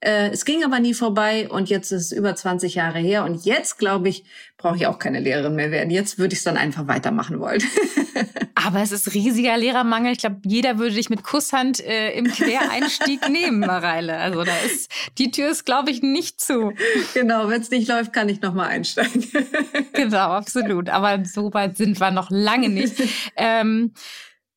äh, 0.03 0.31
es 0.31 0.45
ging 0.45 0.65
aber 0.65 0.81
nie 0.81 0.95
vorbei 0.95 1.49
und 1.49 1.71
jetzt 1.71 1.93
ist 1.93 2.07
es 2.07 2.13
über 2.13 2.35
20 2.35 2.75
Jahre 2.75 2.99
her 2.99 3.25
und 3.25 3.45
jetzt, 3.45 3.79
glaube 3.79 4.09
ich, 4.09 4.25
brauche 4.57 4.77
ich 4.77 4.87
auch 4.87 4.99
keine 4.99 5.21
Lehrerin 5.21 5.55
mehr 5.55 5.71
werden. 5.71 5.91
Jetzt 5.91 6.19
würde 6.19 6.33
ich 6.33 6.41
es 6.41 6.45
dann 6.45 6.57
einfach 6.57 6.89
weitermachen 6.89 7.39
wollen. 7.39 7.63
aber 8.55 8.83
es 8.83 8.91
ist 8.91 9.15
riesiger 9.15 9.57
Lehrermangel. 9.57 10.13
Ich 10.13 10.19
glaube, 10.19 10.41
jeder 10.45 10.79
würde 10.79 10.97
dich 10.97 11.09
mit 11.09 11.23
Kusshand 11.23 11.81
äh, 11.81 12.13
im 12.17 12.27
Quereinstieg 12.27 13.29
nehmen, 13.31 13.61
Mareile. 13.61 14.17
Also 14.17 14.43
da 14.43 14.57
ist 14.67 14.91
die 15.19 15.31
Tür 15.31 15.51
ist, 15.51 15.65
glaube 15.65 15.93
ich, 15.93 16.03
nicht 16.03 16.41
zu. 16.41 16.73
Genau, 17.15 17.49
wenn 17.49 17.61
es 17.61 17.71
nicht 17.71 17.89
läuft, 17.89 18.13
kann 18.13 18.29
ich 18.29 18.41
noch 18.41 18.55
mal 18.55 18.67
einsteigen. 18.67 19.25
genau, 19.93 20.31
absolut. 20.31 20.89
Aber 20.89 21.25
so 21.25 21.55
weit 21.55 21.77
sind 21.77 22.01
wir 22.01 22.11
noch 22.11 22.31
lange 22.31 22.69
nicht. 22.69 22.95
Ähm, 23.37 23.93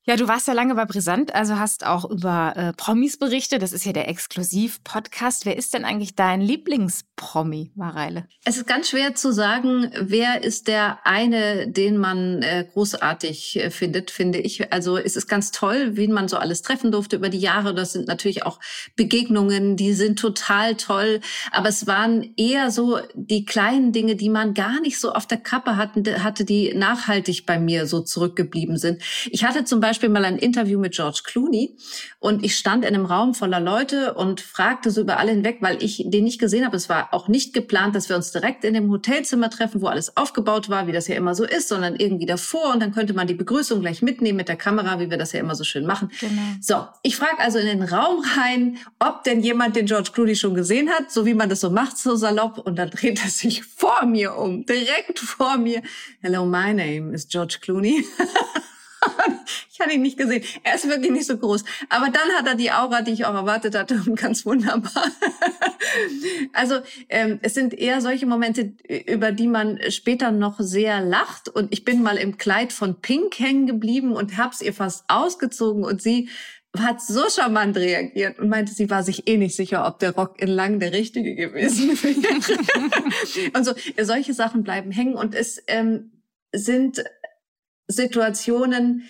ja, 0.08 0.18
du 0.18 0.28
warst 0.28 0.48
ja 0.48 0.54
lange 0.54 0.76
bei 0.76 0.86
Brisant, 0.86 1.34
also 1.34 1.58
hast 1.58 1.84
auch 1.84 2.08
über 2.08 2.54
äh, 2.56 2.74
Promis 2.74 3.18
berichtet. 3.18 3.64
Das 3.64 3.74
ist 3.74 3.86
ja 3.86 3.92
der 3.92 4.08
Exklusiv-Podcast. 4.08 5.48
Wer 5.48 5.58
ist 5.58 5.74
denn 5.74 5.84
eigentlich 5.84 6.14
dein 6.14 6.42
Lieblingspromi, 6.42 7.72
Mareile? 7.74 8.28
Es 8.44 8.58
ist 8.58 8.68
ganz 8.68 8.90
schwer 8.90 9.16
zu 9.16 9.32
sagen, 9.32 9.92
wer 10.00 10.44
ist 10.44 10.68
der 10.68 11.00
eine, 11.06 11.68
den 11.68 11.98
man 11.98 12.44
äh, 12.44 12.68
großartig 12.72 13.56
äh, 13.56 13.72
findet, 13.72 14.12
finde 14.12 14.38
ich. 14.38 14.72
Also 14.72 14.98
es 14.98 15.16
ist 15.16 15.28
ganz 15.28 15.50
toll, 15.50 15.98
wen 15.98 16.12
man 16.12 16.28
so 16.28 16.38
alles 16.38 16.62
treffen 16.62 16.92
durfte 16.92 17.16
über 17.16 17.30
die 17.30 17.40
Jahre. 17.40 17.74
Das 17.74 17.94
sind 17.94 18.08
natürlich 18.08 18.46
auch 18.46 18.60
Begegnungen, 18.96 19.76
die 19.76 19.94
sind 19.94 20.20
total 20.20 20.76
toll. 20.76 21.20
Aber 21.52 21.70
es 21.70 21.88
waren 21.88 22.32
eher 22.38 22.70
so 22.70 23.00
die 23.16 23.44
kleinen 23.44 23.92
Dinge, 23.92 24.16
die 24.16 24.30
man 24.30 24.54
gar 24.54 24.80
nicht 24.82 25.00
so 25.00 25.14
auf 25.14 25.26
der 25.26 25.40
Kappe 25.40 25.78
hatten, 25.78 26.06
hatte, 26.24 26.46
die 26.46 26.76
nachhaltig 26.76 27.48
bei 27.48 27.58
mir 27.58 27.88
so 27.88 28.02
zurückgeblieben 28.02 28.78
sind. 28.78 29.02
Ich 29.32 29.44
hatte 29.44 29.66
zum 29.66 29.80
Beispiel 29.80 29.95
Beispiel 29.96 30.10
mal 30.10 30.26
ein 30.26 30.38
Interview 30.38 30.78
mit 30.78 30.94
George 30.94 31.22
Clooney 31.24 31.78
und 32.20 32.44
ich 32.44 32.58
stand 32.58 32.84
in 32.84 32.94
einem 32.94 33.06
Raum 33.06 33.34
voller 33.34 33.62
Leute 33.62 34.14
und 34.16 34.42
fragte 34.42 34.92
so 34.92 35.00
über 35.00 35.20
alle 35.20 35.32
hinweg, 35.32 35.60
weil 35.62 35.82
ich 35.82 36.04
den 36.06 36.26
nicht 36.26 36.38
gesehen 36.38 36.66
habe. 36.66 36.76
Es 36.76 36.90
war 36.90 37.14
auch 37.14 37.30
nicht 37.30 37.54
geplant, 37.54 37.96
dass 37.96 38.10
wir 38.10 38.18
uns 38.18 38.34
direkt 38.34 38.66
in 38.66 38.74
dem 38.74 38.92
Hotelzimmer 38.92 39.50
treffen, 39.50 39.82
wo 39.82 39.88
alles 39.88 40.18
aufgebaut 40.18 40.68
war, 40.68 40.88
wie 40.88 40.92
das 40.92 41.08
ja 41.08 41.16
immer 41.16 41.34
so 41.34 41.46
ist, 41.46 41.70
sondern 41.70 41.96
irgendwie 41.96 42.26
davor 42.26 42.74
und 42.74 42.82
dann 42.82 42.92
könnte 42.92 43.14
man 43.14 43.26
die 43.26 43.36
Begrüßung 43.36 43.80
gleich 43.80 44.02
mitnehmen 44.02 44.36
mit 44.36 44.50
der 44.50 44.58
Kamera, 44.58 45.00
wie 45.00 45.10
wir 45.10 45.18
das 45.18 45.32
ja 45.32 45.40
immer 45.40 45.56
so 45.56 45.64
schön 45.64 45.86
machen. 45.86 46.12
Genau. 46.20 46.42
So, 46.60 46.86
ich 47.02 47.16
frage 47.16 47.40
also 47.40 47.58
in 47.58 47.68
den 47.68 47.84
Raum 47.84 48.22
rein, 48.38 48.78
ob 49.00 49.24
denn 49.24 49.40
jemand 49.40 49.78
den 49.78 49.86
George 49.86 50.10
Clooney 50.12 50.36
schon 50.36 50.56
gesehen 50.56 50.90
hat, 50.90 51.10
so 51.10 51.26
wie 51.26 51.36
man 51.36 51.48
das 51.48 51.62
so 51.62 51.70
macht, 51.70 51.98
so 51.98 52.18
salopp 52.18 52.58
und 52.58 52.78
dann 52.78 52.90
dreht 52.90 53.24
er 53.24 53.30
sich 53.30 53.64
vor 53.64 54.06
mir 54.06 54.36
um, 54.36 54.66
direkt 54.66 55.20
vor 55.20 55.58
mir. 55.58 55.82
Hello, 56.22 56.46
my 56.46 56.74
name 56.74 57.14
is 57.14 57.26
George 57.30 57.60
Clooney. 57.62 58.04
ich 59.76 59.82
hatte 59.82 59.94
ihn 59.94 60.04
nicht 60.04 60.18
gesehen. 60.18 60.42
Er 60.64 60.76
ist 60.76 60.88
wirklich 60.88 61.12
nicht 61.12 61.26
so 61.26 61.38
groß. 61.38 61.66
Aber 61.90 62.06
dann 62.06 62.30
hat 62.38 62.48
er 62.48 62.56
die 62.56 62.72
Aura, 62.72 63.02
die 63.02 63.12
ich 63.12 63.26
auch 63.26 63.34
erwartet 63.34 63.76
hatte 63.76 64.02
und 64.08 64.16
ganz 64.20 64.46
wunderbar. 64.46 65.12
also 66.54 66.76
ähm, 67.10 67.40
es 67.42 67.56
sind 67.56 67.74
eher 67.74 68.00
solche 68.00 68.26
Momente, 68.26 68.74
über 69.06 69.34
die 69.34 69.48
man 69.48 69.80
später 69.90 70.32
noch 70.32 70.62
sehr 70.62 71.02
lacht. 71.02 71.50
Und 71.50 71.74
ich 71.74 71.84
bin 71.84 72.02
mal 72.02 72.16
im 72.16 72.38
Kleid 72.38 72.72
von 72.72 73.02
Pink 73.02 73.38
hängen 73.38 73.68
geblieben 73.68 74.14
und 74.14 74.38
hab's 74.38 74.62
ihr 74.62 74.74
fast 74.74 75.04
ausgezogen 75.10 75.84
und 75.84 76.02
sie 76.02 76.30
hat 76.78 77.02
so 77.02 77.30
charmant 77.30 77.76
reagiert 77.76 78.40
und 78.40 78.48
meinte, 78.48 78.74
sie 78.74 78.90
war 78.90 79.04
sich 79.04 79.28
eh 79.28 79.36
nicht 79.36 79.58
sicher, 79.58 79.86
ob 79.86 80.00
der 80.00 80.16
Rock 80.16 80.42
in 80.42 80.50
lang 80.50 80.80
der 80.80 80.94
richtige 80.94 81.36
gewesen 81.36 81.90
wäre. 82.02 83.52
und 83.54 83.66
so, 83.66 83.74
solche 84.02 84.34
Sachen 84.34 84.64
bleiben 84.64 84.92
hängen 84.92 85.16
und 85.16 85.36
es 85.36 85.62
ähm, 85.68 86.12
sind 86.54 87.04
Situationen, 87.88 89.04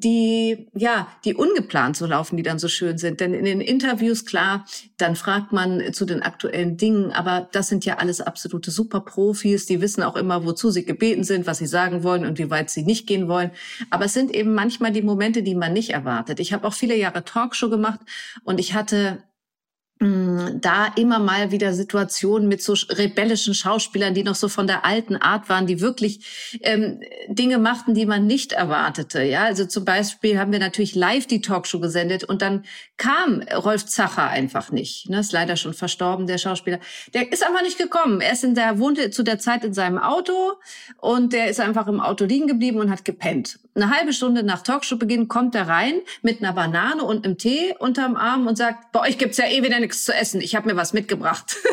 die, 0.00 0.68
ja, 0.74 1.08
die 1.24 1.34
ungeplant 1.34 1.96
so 1.96 2.06
laufen, 2.06 2.36
die 2.36 2.42
dann 2.42 2.58
so 2.58 2.68
schön 2.68 2.98
sind. 2.98 3.20
Denn 3.20 3.34
in 3.34 3.44
den 3.44 3.60
Interviews, 3.60 4.24
klar, 4.24 4.64
dann 4.96 5.16
fragt 5.16 5.52
man 5.52 5.92
zu 5.92 6.04
den 6.04 6.22
aktuellen 6.22 6.76
Dingen, 6.76 7.12
aber 7.12 7.48
das 7.52 7.68
sind 7.68 7.84
ja 7.84 7.98
alles 7.98 8.20
absolute 8.20 8.70
Superprofis, 8.70 9.66
die 9.66 9.80
wissen 9.80 10.02
auch 10.02 10.16
immer, 10.16 10.44
wozu 10.44 10.70
sie 10.70 10.84
gebeten 10.84 11.24
sind, 11.24 11.46
was 11.46 11.58
sie 11.58 11.66
sagen 11.66 12.02
wollen 12.02 12.24
und 12.24 12.38
wie 12.38 12.50
weit 12.50 12.70
sie 12.70 12.82
nicht 12.82 13.06
gehen 13.06 13.28
wollen. 13.28 13.50
Aber 13.90 14.06
es 14.06 14.14
sind 14.14 14.34
eben 14.34 14.54
manchmal 14.54 14.92
die 14.92 15.02
Momente, 15.02 15.42
die 15.42 15.54
man 15.54 15.72
nicht 15.72 15.90
erwartet. 15.90 16.40
Ich 16.40 16.52
habe 16.52 16.66
auch 16.66 16.74
viele 16.74 16.96
Jahre 16.96 17.24
Talkshow 17.24 17.70
gemacht 17.70 18.00
und 18.44 18.58
ich 18.58 18.74
hatte 18.74 19.18
da 19.98 20.92
immer 20.96 21.18
mal 21.18 21.50
wieder 21.52 21.72
Situationen 21.72 22.48
mit 22.48 22.62
so 22.62 22.74
rebellischen 22.90 23.54
Schauspielern, 23.54 24.12
die 24.12 24.24
noch 24.24 24.34
so 24.34 24.48
von 24.48 24.66
der 24.66 24.84
alten 24.84 25.16
Art 25.16 25.48
waren, 25.48 25.66
die 25.66 25.80
wirklich 25.80 26.58
ähm, 26.60 27.00
Dinge 27.28 27.56
machten, 27.56 27.94
die 27.94 28.04
man 28.04 28.26
nicht 28.26 28.52
erwartete. 28.52 29.22
Ja, 29.22 29.44
also 29.44 29.64
zum 29.64 29.86
Beispiel 29.86 30.38
haben 30.38 30.52
wir 30.52 30.58
natürlich 30.58 30.94
live 30.94 31.26
die 31.26 31.40
Talkshow 31.40 31.80
gesendet 31.80 32.24
und 32.24 32.42
dann 32.42 32.66
kam 32.98 33.40
Rolf 33.42 33.86
Zacher 33.86 34.28
einfach 34.28 34.70
nicht. 34.70 35.08
Ne, 35.08 35.20
ist 35.20 35.32
leider 35.32 35.56
schon 35.56 35.72
verstorben, 35.72 36.26
der 36.26 36.36
Schauspieler. 36.36 36.78
Der 37.14 37.32
ist 37.32 37.46
einfach 37.46 37.62
nicht 37.62 37.78
gekommen. 37.78 38.20
Er 38.20 38.32
ist 38.32 38.44
in 38.44 38.54
der 38.54 38.78
wohnte 38.78 39.10
zu 39.10 39.22
der 39.22 39.38
Zeit 39.38 39.64
in 39.64 39.72
seinem 39.72 39.96
Auto 39.96 40.52
und 40.98 41.32
der 41.32 41.48
ist 41.48 41.58
einfach 41.58 41.86
im 41.86 42.00
Auto 42.00 42.26
liegen 42.26 42.46
geblieben 42.46 42.80
und 42.80 42.90
hat 42.90 43.06
gepennt. 43.06 43.58
Eine 43.76 43.90
halbe 43.90 44.14
Stunde 44.14 44.42
nach 44.42 44.62
Talkshow-Beginn 44.62 45.28
kommt 45.28 45.54
er 45.54 45.68
rein 45.68 46.00
mit 46.22 46.40
einer 46.40 46.54
Banane 46.54 47.04
und 47.04 47.26
einem 47.26 47.36
Tee 47.36 47.74
unterm 47.78 48.16
Arm 48.16 48.46
und 48.46 48.56
sagt: 48.56 48.90
Bei 48.90 49.00
euch 49.00 49.18
gibt's 49.18 49.36
ja 49.36 49.46
eh 49.46 49.62
wieder 49.62 49.78
nichts 49.80 50.04
zu 50.04 50.14
essen. 50.14 50.40
Ich 50.40 50.56
habe 50.56 50.66
mir 50.66 50.76
was 50.76 50.94
mitgebracht. 50.94 51.56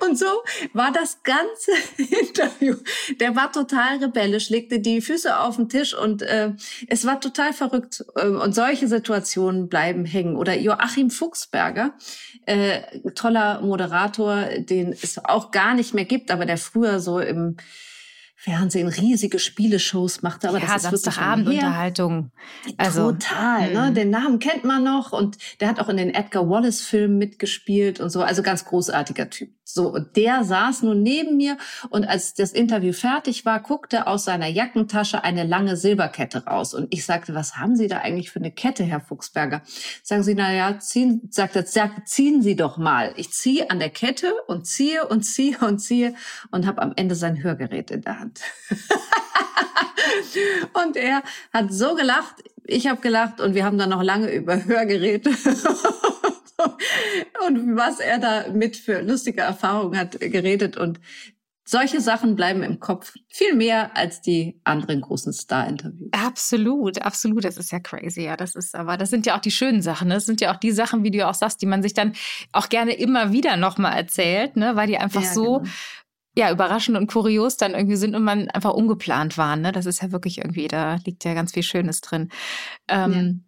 Und 0.00 0.18
so 0.18 0.26
war 0.72 0.90
das 0.92 1.22
ganze 1.22 1.70
Interview. 2.20 2.76
Der 3.20 3.36
war 3.36 3.52
total 3.52 3.98
rebellisch, 3.98 4.50
legte 4.50 4.80
die 4.80 5.00
Füße 5.00 5.38
auf 5.38 5.56
den 5.56 5.68
Tisch 5.68 5.94
und 5.94 6.22
äh, 6.22 6.52
es 6.88 7.06
war 7.06 7.20
total 7.20 7.52
verrückt. 7.52 8.04
Ähm, 8.16 8.40
und 8.40 8.54
solche 8.54 8.88
Situationen 8.88 9.68
bleiben 9.68 10.04
hängen. 10.04 10.36
Oder 10.36 10.56
Joachim 10.56 11.10
Fuchsberger, 11.10 11.94
äh, 12.46 13.00
toller 13.14 13.60
Moderator, 13.60 14.44
den 14.58 14.92
es 14.92 15.22
auch 15.24 15.50
gar 15.50 15.74
nicht 15.74 15.94
mehr 15.94 16.04
gibt, 16.04 16.30
aber 16.30 16.46
der 16.46 16.58
früher 16.58 17.00
so 17.00 17.20
im 17.20 17.56
Fernsehen 18.38 18.86
riesige 18.86 19.38
Spieleshows 19.38 20.22
machte, 20.22 20.48
aber 20.50 20.58
ja, 20.58 20.66
das 20.66 20.92
ist 20.92 21.04
Samstagabendunterhaltung. 21.04 22.32
Also, 22.76 23.12
Total, 23.12 23.72
ne? 23.72 23.90
Mhm. 23.90 23.94
Den 23.94 24.10
Namen 24.10 24.38
kennt 24.38 24.62
man 24.64 24.84
noch 24.84 25.12
und 25.12 25.38
der 25.60 25.68
hat 25.68 25.80
auch 25.80 25.88
in 25.88 25.96
den 25.96 26.14
Edgar 26.14 26.48
Wallace 26.48 26.82
Filmen 26.82 27.16
mitgespielt 27.16 27.98
und 27.98 28.10
so, 28.10 28.22
also 28.22 28.42
ganz 28.42 28.66
großartiger 28.66 29.30
Typ. 29.30 29.50
So, 29.68 29.92
und 29.92 30.14
der 30.14 30.44
saß 30.44 30.82
nun 30.82 31.02
neben 31.02 31.36
mir 31.36 31.58
und 31.90 32.04
als 32.04 32.34
das 32.34 32.52
Interview 32.52 32.92
fertig 32.92 33.44
war, 33.44 33.58
guckte 33.58 34.06
aus 34.06 34.24
seiner 34.24 34.46
Jackentasche 34.46 35.24
eine 35.24 35.42
lange 35.42 35.76
Silberkette 35.76 36.46
raus 36.46 36.72
und 36.72 36.86
ich 36.94 37.04
sagte, 37.04 37.34
was 37.34 37.56
haben 37.56 37.74
Sie 37.74 37.88
da 37.88 37.98
eigentlich 37.98 38.30
für 38.30 38.38
eine 38.38 38.52
Kette, 38.52 38.84
Herr 38.84 39.00
Fuchsberger? 39.00 39.62
Sagen 40.04 40.22
Sie, 40.22 40.36
na 40.36 40.54
ja, 40.54 40.78
ziehen, 40.78 41.28
sagt 41.32 41.56
er, 41.56 41.66
ziehen 41.66 42.42
Sie 42.42 42.54
doch 42.54 42.78
mal. 42.78 43.12
Ich 43.16 43.32
ziehe 43.32 43.68
an 43.68 43.80
der 43.80 43.90
Kette 43.90 44.32
und 44.46 44.68
ziehe 44.68 45.04
und 45.08 45.22
ziehe 45.22 45.58
und 45.58 45.80
ziehe 45.80 46.14
und 46.52 46.64
habe 46.64 46.80
am 46.80 46.92
Ende 46.94 47.16
sein 47.16 47.42
Hörgerät 47.42 47.90
in 47.90 48.02
der 48.02 48.20
Hand. 48.20 48.42
und 50.84 50.96
er 50.96 51.24
hat 51.52 51.72
so 51.72 51.96
gelacht, 51.96 52.36
ich 52.64 52.86
habe 52.86 53.00
gelacht 53.00 53.40
und 53.40 53.54
wir 53.54 53.64
haben 53.64 53.78
dann 53.78 53.90
noch 53.90 54.04
lange 54.04 54.32
über 54.32 54.64
Hörgeräte 54.64 55.30
und 57.46 57.76
was 57.76 58.00
er 58.00 58.18
da 58.18 58.48
mit 58.52 58.76
für 58.76 59.02
lustige 59.02 59.42
Erfahrungen 59.42 59.98
hat 59.98 60.18
geredet 60.20 60.76
und 60.76 61.00
solche 61.68 62.00
Sachen 62.00 62.36
bleiben 62.36 62.62
im 62.62 62.78
Kopf 62.78 63.14
viel 63.28 63.54
mehr 63.54 63.96
als 63.96 64.20
die 64.20 64.60
anderen 64.62 65.00
großen 65.00 65.32
Star-Interviews. 65.32 66.10
Absolut, 66.12 67.02
absolut. 67.02 67.44
Das 67.44 67.56
ist 67.56 67.72
ja 67.72 67.80
crazy. 67.80 68.22
Ja, 68.22 68.36
das 68.36 68.54
ist 68.54 68.76
aber, 68.76 68.96
das 68.96 69.10
sind 69.10 69.26
ja 69.26 69.36
auch 69.36 69.40
die 69.40 69.50
schönen 69.50 69.82
Sachen. 69.82 70.08
Ne? 70.08 70.14
Das 70.14 70.26
sind 70.26 70.40
ja 70.40 70.54
auch 70.54 70.60
die 70.60 70.70
Sachen, 70.70 71.02
wie 71.02 71.10
du 71.10 71.26
auch 71.26 71.34
sagst, 71.34 71.60
die 71.60 71.66
man 71.66 71.82
sich 71.82 71.92
dann 71.92 72.12
auch 72.52 72.68
gerne 72.68 72.92
immer 72.92 73.32
wieder 73.32 73.56
nochmal 73.56 73.96
erzählt, 73.96 74.56
ne? 74.56 74.76
weil 74.76 74.86
die 74.86 74.98
einfach 74.98 75.22
ja, 75.22 75.32
so 75.32 75.58
genau 75.58 75.70
ja, 76.38 76.50
überraschend 76.52 76.98
und 76.98 77.06
kurios 77.06 77.56
dann 77.56 77.72
irgendwie 77.72 77.96
sind 77.96 78.14
und 78.14 78.22
man 78.22 78.48
einfach 78.50 78.74
ungeplant 78.74 79.38
waren. 79.38 79.62
Ne? 79.62 79.72
Das 79.72 79.86
ist 79.86 80.02
ja 80.02 80.12
wirklich 80.12 80.38
irgendwie, 80.38 80.68
da 80.68 80.96
liegt 81.06 81.24
ja 81.24 81.32
ganz 81.32 81.52
viel 81.52 81.62
Schönes 81.62 82.02
drin. 82.02 82.28
Ähm, 82.88 83.12
ja. 83.12 83.45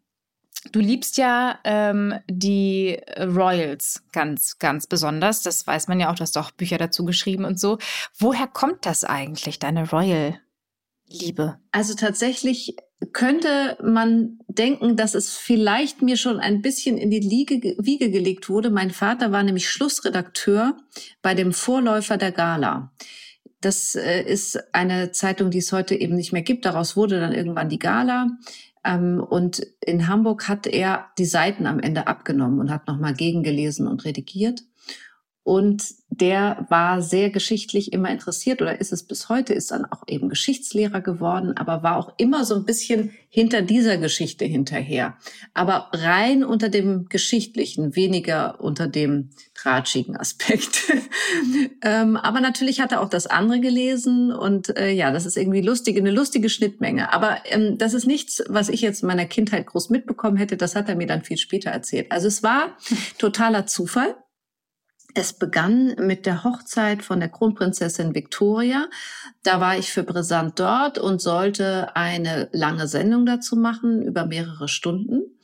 Du 0.72 0.80
liebst 0.80 1.18
ja 1.18 1.58
ähm, 1.64 2.14
die 2.28 2.98
Royals 3.16 4.02
ganz, 4.12 4.58
ganz 4.58 4.86
besonders. 4.86 5.42
Das 5.42 5.66
weiß 5.66 5.88
man 5.88 6.00
ja 6.00 6.10
auch, 6.10 6.16
du 6.16 6.22
hast 6.22 6.36
auch 6.36 6.50
Bücher 6.50 6.78
dazu 6.78 7.04
geschrieben 7.04 7.44
und 7.44 7.60
so. 7.60 7.78
Woher 8.18 8.46
kommt 8.46 8.84
das 8.84 9.04
eigentlich, 9.04 9.58
deine 9.58 9.88
Royal-Liebe? 9.88 11.58
Also 11.70 11.94
tatsächlich 11.94 12.76
könnte 13.12 13.78
man 13.82 14.38
denken, 14.48 14.96
dass 14.96 15.14
es 15.14 15.36
vielleicht 15.36 16.02
mir 16.02 16.16
schon 16.16 16.40
ein 16.40 16.62
bisschen 16.62 16.98
in 16.98 17.10
die 17.10 17.20
Liege, 17.20 17.76
Wiege 17.78 18.10
gelegt 18.10 18.48
wurde. 18.48 18.70
Mein 18.70 18.90
Vater 18.90 19.30
war 19.30 19.42
nämlich 19.42 19.70
Schlussredakteur 19.70 20.76
bei 21.22 21.34
dem 21.34 21.52
Vorläufer 21.52 22.16
der 22.16 22.32
Gala. 22.32 22.92
Das 23.60 23.94
äh, 23.94 24.22
ist 24.22 24.58
eine 24.72 25.12
Zeitung, 25.12 25.50
die 25.50 25.58
es 25.58 25.72
heute 25.72 25.94
eben 25.94 26.14
nicht 26.14 26.32
mehr 26.32 26.42
gibt. 26.42 26.64
Daraus 26.64 26.96
wurde 26.96 27.20
dann 27.20 27.32
irgendwann 27.32 27.68
die 27.68 27.78
Gala. 27.78 28.28
Ähm, 28.85 29.20
und 29.20 29.66
in 29.80 30.08
Hamburg 30.08 30.49
hat 30.49 30.66
er 30.66 31.06
die 31.18 31.25
Seiten 31.25 31.66
am 31.66 31.80
Ende 31.80 32.06
abgenommen 32.06 32.61
und 32.61 32.70
hat 32.70 32.87
nochmal 32.87 33.14
gegengelesen 33.14 33.87
und 33.87 34.04
redigiert. 34.04 34.62
Und 35.49 35.95
der 36.11 36.67
war 36.69 37.00
sehr 37.00 37.31
geschichtlich 37.31 37.95
immer 37.95 38.11
interessiert 38.11 38.61
oder 38.61 38.78
ist 38.83 38.93
es 38.93 39.02
bis 39.02 39.31
heute, 39.31 39.55
ist 39.55 39.71
dann 39.71 39.87
auch 39.87 40.02
eben 40.07 40.28
Geschichtslehrer 40.28 41.00
geworden, 41.00 41.57
aber 41.57 41.83
war 41.83 41.97
auch 41.97 42.12
immer 42.19 42.45
so 42.45 42.55
ein 42.55 42.67
bisschen 42.67 43.12
hinter 43.31 43.62
dieser 43.62 43.97
Geschichte 43.97 44.45
hinterher. 44.45 45.17
Aber 45.55 45.88
rein 45.95 46.45
unter 46.45 46.69
dem 46.69 47.09
Geschichtlichen, 47.09 47.97
weniger 47.97 48.61
unter 48.61 48.88
dem 48.88 49.31
tratschigen 49.55 50.19
Aspekt. 50.19 50.93
ähm, 51.83 52.19
aber 52.19 52.43
natürlich 52.43 52.83
hat 52.83 52.93
er 52.93 53.00
auch 53.00 53.09
das 53.09 53.26
andere 53.26 53.61
gelesen 53.61 54.31
und 54.31 54.76
äh, 54.76 54.90
ja, 54.90 55.11
das 55.12 55.25
ist 55.25 55.38
irgendwie 55.38 55.62
lustig, 55.62 55.97
eine 55.97 56.11
lustige 56.11 56.50
Schnittmenge. 56.50 57.11
Aber 57.11 57.38
ähm, 57.47 57.78
das 57.78 57.95
ist 57.95 58.07
nichts, 58.07 58.45
was 58.50 58.69
ich 58.69 58.83
jetzt 58.83 59.00
in 59.00 59.07
meiner 59.07 59.25
Kindheit 59.25 59.64
groß 59.64 59.88
mitbekommen 59.88 60.37
hätte. 60.37 60.59
Das 60.59 60.76
hat 60.76 60.90
er 60.90 60.97
mir 60.97 61.07
dann 61.07 61.25
viel 61.25 61.38
später 61.38 61.71
erzählt. 61.71 62.12
Also 62.12 62.28
es 62.28 62.43
war 62.43 62.76
totaler 63.17 63.64
Zufall. 63.64 64.14
Es 65.14 65.32
begann 65.32 65.96
mit 65.98 66.26
der 66.26 66.44
Hochzeit 66.44 67.02
von 67.02 67.20
der 67.20 67.28
Kronprinzessin 67.30 68.14
Victoria. 68.14 68.88
Da 69.42 69.60
war 69.60 69.78
ich 69.78 69.90
für 69.90 70.02
Brisant 70.02 70.58
dort 70.60 70.98
und 70.98 71.20
sollte 71.20 71.96
eine 71.96 72.48
lange 72.52 72.86
Sendung 72.86 73.24
dazu 73.24 73.56
machen, 73.56 74.02
über 74.02 74.26
mehrere 74.26 74.68
Stunden. 74.68 75.38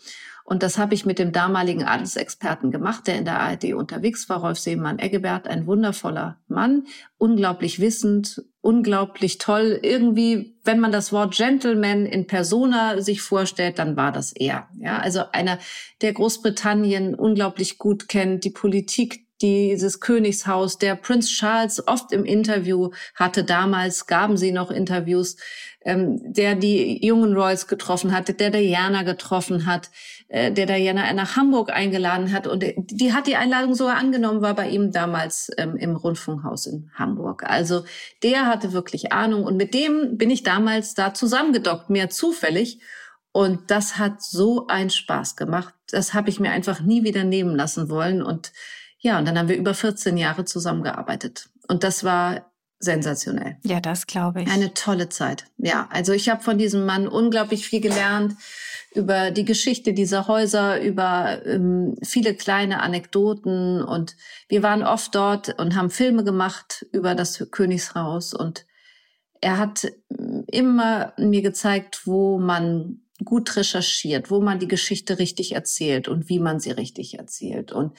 Und 0.46 0.62
das 0.62 0.76
habe 0.76 0.92
ich 0.92 1.06
mit 1.06 1.18
dem 1.18 1.32
damaligen 1.32 1.84
Adelsexperten 1.84 2.70
gemacht, 2.70 3.06
der 3.06 3.16
in 3.16 3.24
der 3.24 3.40
ARD 3.40 3.72
unterwegs 3.72 4.28
war, 4.28 4.40
Rolf 4.40 4.58
Seemann-Eggebert, 4.58 5.48
ein 5.48 5.66
wundervoller 5.66 6.38
Mann, 6.48 6.84
unglaublich 7.16 7.80
wissend, 7.80 8.44
unglaublich 8.60 9.38
toll. 9.38 9.80
Irgendwie, 9.82 10.58
wenn 10.62 10.80
man 10.80 10.92
das 10.92 11.12
Wort 11.12 11.34
Gentleman 11.34 12.04
in 12.04 12.26
Persona 12.26 13.00
sich 13.00 13.22
vorstellt, 13.22 13.78
dann 13.78 13.96
war 13.96 14.12
das 14.12 14.32
er. 14.32 14.68
Ja, 14.78 14.98
also 14.98 15.22
einer, 15.32 15.58
der 16.02 16.12
Großbritannien 16.12 17.14
unglaublich 17.14 17.78
gut 17.78 18.10
kennt, 18.10 18.44
die 18.44 18.50
Politik 18.50 19.23
dieses 19.44 20.00
Königshaus, 20.00 20.78
der 20.78 20.94
Prinz 20.94 21.28
Charles 21.28 21.86
oft 21.86 22.12
im 22.12 22.24
Interview 22.24 22.92
hatte. 23.14 23.44
Damals 23.44 24.06
gaben 24.06 24.38
sie 24.38 24.52
noch 24.52 24.70
Interviews, 24.70 25.36
ähm, 25.82 26.32
der 26.32 26.54
die 26.54 27.04
jungen 27.04 27.34
Royals 27.34 27.66
getroffen 27.66 28.16
hatte, 28.16 28.32
der 28.32 28.48
Diana 28.48 29.02
getroffen 29.02 29.66
hat, 29.66 29.90
äh, 30.28 30.50
der 30.50 30.64
Diana 30.64 31.12
nach 31.12 31.36
Hamburg 31.36 31.70
eingeladen 31.70 32.32
hat. 32.32 32.46
Und 32.46 32.64
die 32.78 33.12
hat 33.12 33.26
die 33.26 33.36
Einladung 33.36 33.74
sogar 33.74 33.96
angenommen, 33.96 34.40
war 34.40 34.54
bei 34.54 34.70
ihm 34.70 34.92
damals 34.92 35.50
ähm, 35.58 35.76
im 35.76 35.94
Rundfunkhaus 35.94 36.64
in 36.64 36.90
Hamburg. 36.94 37.44
Also 37.44 37.84
der 38.22 38.46
hatte 38.46 38.72
wirklich 38.72 39.12
Ahnung. 39.12 39.44
Und 39.44 39.58
mit 39.58 39.74
dem 39.74 40.16
bin 40.16 40.30
ich 40.30 40.42
damals 40.42 40.94
da 40.94 41.12
zusammengedockt, 41.12 41.90
mehr 41.90 42.08
zufällig. 42.08 42.80
Und 43.30 43.70
das 43.70 43.98
hat 43.98 44.22
so 44.22 44.68
einen 44.68 44.88
Spaß 44.88 45.36
gemacht. 45.36 45.74
Das 45.90 46.14
habe 46.14 46.30
ich 46.30 46.40
mir 46.40 46.50
einfach 46.50 46.80
nie 46.80 47.04
wieder 47.04 47.24
nehmen 47.24 47.54
lassen 47.54 47.90
wollen. 47.90 48.22
Und 48.22 48.52
ja, 49.04 49.18
und 49.18 49.26
dann 49.28 49.38
haben 49.38 49.48
wir 49.48 49.56
über 49.56 49.74
14 49.74 50.16
Jahre 50.16 50.46
zusammengearbeitet. 50.46 51.50
Und 51.68 51.84
das 51.84 52.04
war 52.04 52.50
sensationell. 52.78 53.58
Ja, 53.62 53.78
das 53.78 54.06
glaube 54.06 54.42
ich. 54.42 54.50
Eine 54.50 54.72
tolle 54.72 55.10
Zeit. 55.10 55.44
Ja, 55.58 55.88
also 55.90 56.14
ich 56.14 56.30
habe 56.30 56.42
von 56.42 56.56
diesem 56.56 56.86
Mann 56.86 57.06
unglaublich 57.06 57.68
viel 57.68 57.82
gelernt 57.82 58.34
über 58.94 59.30
die 59.30 59.44
Geschichte 59.44 59.92
dieser 59.92 60.26
Häuser, 60.26 60.80
über 60.80 61.44
ähm, 61.44 61.96
viele 62.02 62.34
kleine 62.34 62.80
Anekdoten 62.80 63.82
und 63.82 64.16
wir 64.48 64.62
waren 64.62 64.82
oft 64.82 65.14
dort 65.14 65.58
und 65.60 65.76
haben 65.76 65.90
Filme 65.90 66.24
gemacht 66.24 66.86
über 66.92 67.14
das 67.14 67.46
Königshaus 67.50 68.32
und 68.32 68.64
er 69.42 69.58
hat 69.58 69.86
immer 70.46 71.12
mir 71.18 71.42
gezeigt, 71.42 72.06
wo 72.06 72.38
man 72.38 73.02
gut 73.22 73.56
recherchiert, 73.56 74.30
wo 74.30 74.40
man 74.40 74.58
die 74.58 74.68
Geschichte 74.68 75.18
richtig 75.18 75.54
erzählt 75.54 76.08
und 76.08 76.28
wie 76.28 76.38
man 76.38 76.60
sie 76.60 76.70
richtig 76.70 77.18
erzählt. 77.18 77.70
Und 77.70 77.92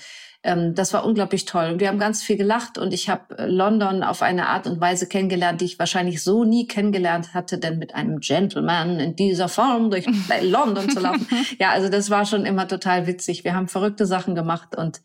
ähm, 0.45 0.75
das 0.75 0.93
war 0.93 1.05
unglaublich 1.05 1.45
toll. 1.45 1.71
Und 1.73 1.79
wir 1.79 1.87
haben 1.87 1.99
ganz 1.99 2.23
viel 2.23 2.37
gelacht 2.37 2.77
und 2.77 2.93
ich 2.93 3.09
habe 3.09 3.37
äh, 3.37 3.47
London 3.47 4.03
auf 4.03 4.21
eine 4.21 4.47
Art 4.47 4.67
und 4.67 4.79
Weise 4.79 5.07
kennengelernt, 5.07 5.59
die 5.59 5.65
ich 5.65 5.79
wahrscheinlich 5.79 6.23
so 6.23 6.43
nie 6.43 6.67
kennengelernt 6.67 7.33
hatte, 7.33 7.57
denn 7.57 7.79
mit 7.79 7.95
einem 7.95 8.19
Gentleman 8.19 8.99
in 8.99 9.15
dieser 9.15 9.49
Form 9.49 9.89
durch 9.89 10.05
London 10.41 10.89
zu 10.89 10.99
laufen. 10.99 11.27
Ja, 11.59 11.71
also 11.71 11.89
das 11.89 12.09
war 12.09 12.25
schon 12.25 12.45
immer 12.45 12.67
total 12.67 13.07
witzig. 13.07 13.43
Wir 13.43 13.55
haben 13.55 13.67
verrückte 13.67 14.05
Sachen 14.05 14.35
gemacht 14.35 14.77
und 14.77 15.01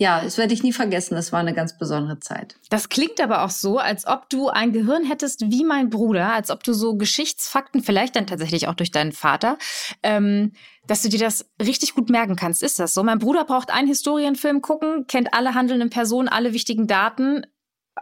ja, 0.00 0.20
das 0.22 0.38
werde 0.38 0.54
ich 0.54 0.62
nie 0.62 0.72
vergessen. 0.72 1.16
Das 1.16 1.32
war 1.32 1.40
eine 1.40 1.54
ganz 1.54 1.76
besondere 1.76 2.20
Zeit. 2.20 2.56
Das 2.70 2.88
klingt 2.88 3.20
aber 3.20 3.44
auch 3.44 3.50
so, 3.50 3.78
als 3.78 4.06
ob 4.06 4.30
du 4.30 4.48
ein 4.48 4.72
Gehirn 4.72 5.04
hättest 5.04 5.50
wie 5.50 5.64
mein 5.64 5.90
Bruder, 5.90 6.32
als 6.32 6.50
ob 6.50 6.62
du 6.62 6.72
so 6.72 6.94
Geschichtsfakten, 6.94 7.82
vielleicht 7.82 8.14
dann 8.14 8.28
tatsächlich 8.28 8.68
auch 8.68 8.74
durch 8.74 8.92
deinen 8.92 9.10
Vater, 9.10 9.58
ähm, 10.04 10.52
dass 10.86 11.02
du 11.02 11.08
dir 11.08 11.18
das 11.18 11.50
richtig 11.60 11.96
gut 11.96 12.10
merken 12.10 12.36
kannst. 12.36 12.62
Ist 12.62 12.78
das 12.78 12.94
so? 12.94 13.02
Mein 13.02 13.18
Bruder 13.18 13.44
braucht 13.44 13.72
einen 13.72 13.88
Historienfilm 13.88 14.62
gucken, 14.62 15.08
kennt 15.08 15.34
alle 15.34 15.54
handelnden 15.54 15.90
Personen, 15.90 16.28
alle 16.28 16.52
wichtigen 16.52 16.86
Daten, 16.86 17.44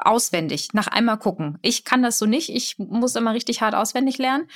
auswendig, 0.04 0.70
nach 0.72 0.86
einmal 0.86 1.18
gucken. 1.18 1.58
Ich 1.62 1.84
kann 1.84 2.02
das 2.02 2.18
so 2.18 2.26
nicht. 2.26 2.48
Ich 2.50 2.78
muss 2.78 3.16
immer 3.16 3.34
richtig 3.34 3.60
hart 3.62 3.74
auswendig 3.74 4.18
lernen. 4.18 4.48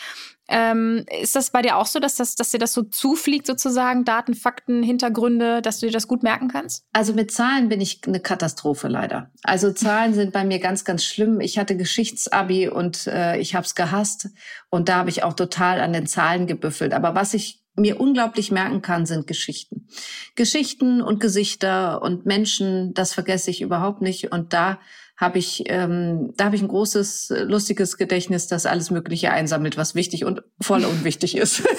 Ähm, 0.49 1.05
ist 1.21 1.37
das 1.37 1.51
bei 1.51 1.63
dir 1.63 1.77
auch 1.77 1.87
so, 1.87 2.01
dass, 2.01 2.17
das, 2.17 2.35
dass 2.35 2.51
dir 2.51 2.59
das 2.59 2.73
so 2.73 2.83
zufliegt, 2.83 3.47
sozusagen, 3.47 4.05
Daten, 4.05 4.35
Fakten, 4.35 4.83
Hintergründe, 4.83 5.63
dass 5.63 5.79
du 5.79 5.87
dir 5.87 5.93
das 5.93 6.09
gut 6.09 6.25
merken 6.25 6.49
kannst? 6.49 6.85
Also 6.93 7.13
mit 7.13 7.31
Zahlen 7.31 7.69
bin 7.69 7.81
ich 7.81 8.01
eine 8.05 8.19
Katastrophe 8.19 8.89
leider. 8.89 9.31
Also 9.45 9.73
Zahlen 9.73 10.13
sind 10.13 10.33
bei 10.33 10.45
mir 10.45 10.59
ganz, 10.59 10.85
ganz 10.85 11.05
schlimm. 11.05 11.41
Ich 11.41 11.59
hatte 11.59 11.77
Geschichtsabi 11.77 12.69
und 12.69 13.07
äh, 13.07 13.39
ich 13.39 13.55
habe 13.55 13.65
es 13.65 13.77
gehasst. 13.77 14.31
Und 14.71 14.89
da 14.89 14.97
habe 14.97 15.11
ich 15.11 15.23
auch 15.23 15.35
total 15.35 15.81
an 15.81 15.93
den 15.93 16.07
Zahlen 16.07 16.49
gebüffelt. 16.49 16.95
Aber 16.95 17.15
was 17.15 17.33
ich 17.33 17.63
mir 17.77 18.01
unglaublich 18.01 18.51
merken 18.51 18.83
kann, 18.83 19.07
sind 19.07 19.27
Geschichten. 19.27 19.87
Geschichten 20.35 21.01
und 21.01 21.21
Gesichter 21.21 22.03
und 22.03 22.27
Menschen, 22.27 22.93
das 22.95 23.15
vergesse 23.15 23.51
ich 23.51 23.63
überhaupt 23.63 24.03
nicht. 24.03 24.33
Und 24.33 24.53
da 24.53 24.81
habe 25.21 25.39
ich, 25.39 25.65
ähm, 25.67 26.33
da 26.37 26.47
habe 26.47 26.57
ich 26.57 26.63
ein 26.63 26.69
großes, 26.69 27.33
lustiges 27.45 27.99
Gedächtnis, 27.99 28.47
das 28.47 28.65
alles 28.65 28.91
Mögliche 28.91 29.31
einsammelt, 29.31 29.77
was 29.77 29.95
wichtig 29.95 30.25
und 30.25 30.43
voll 30.61 30.85
unwichtig 30.85 31.37
ist. 31.37 31.63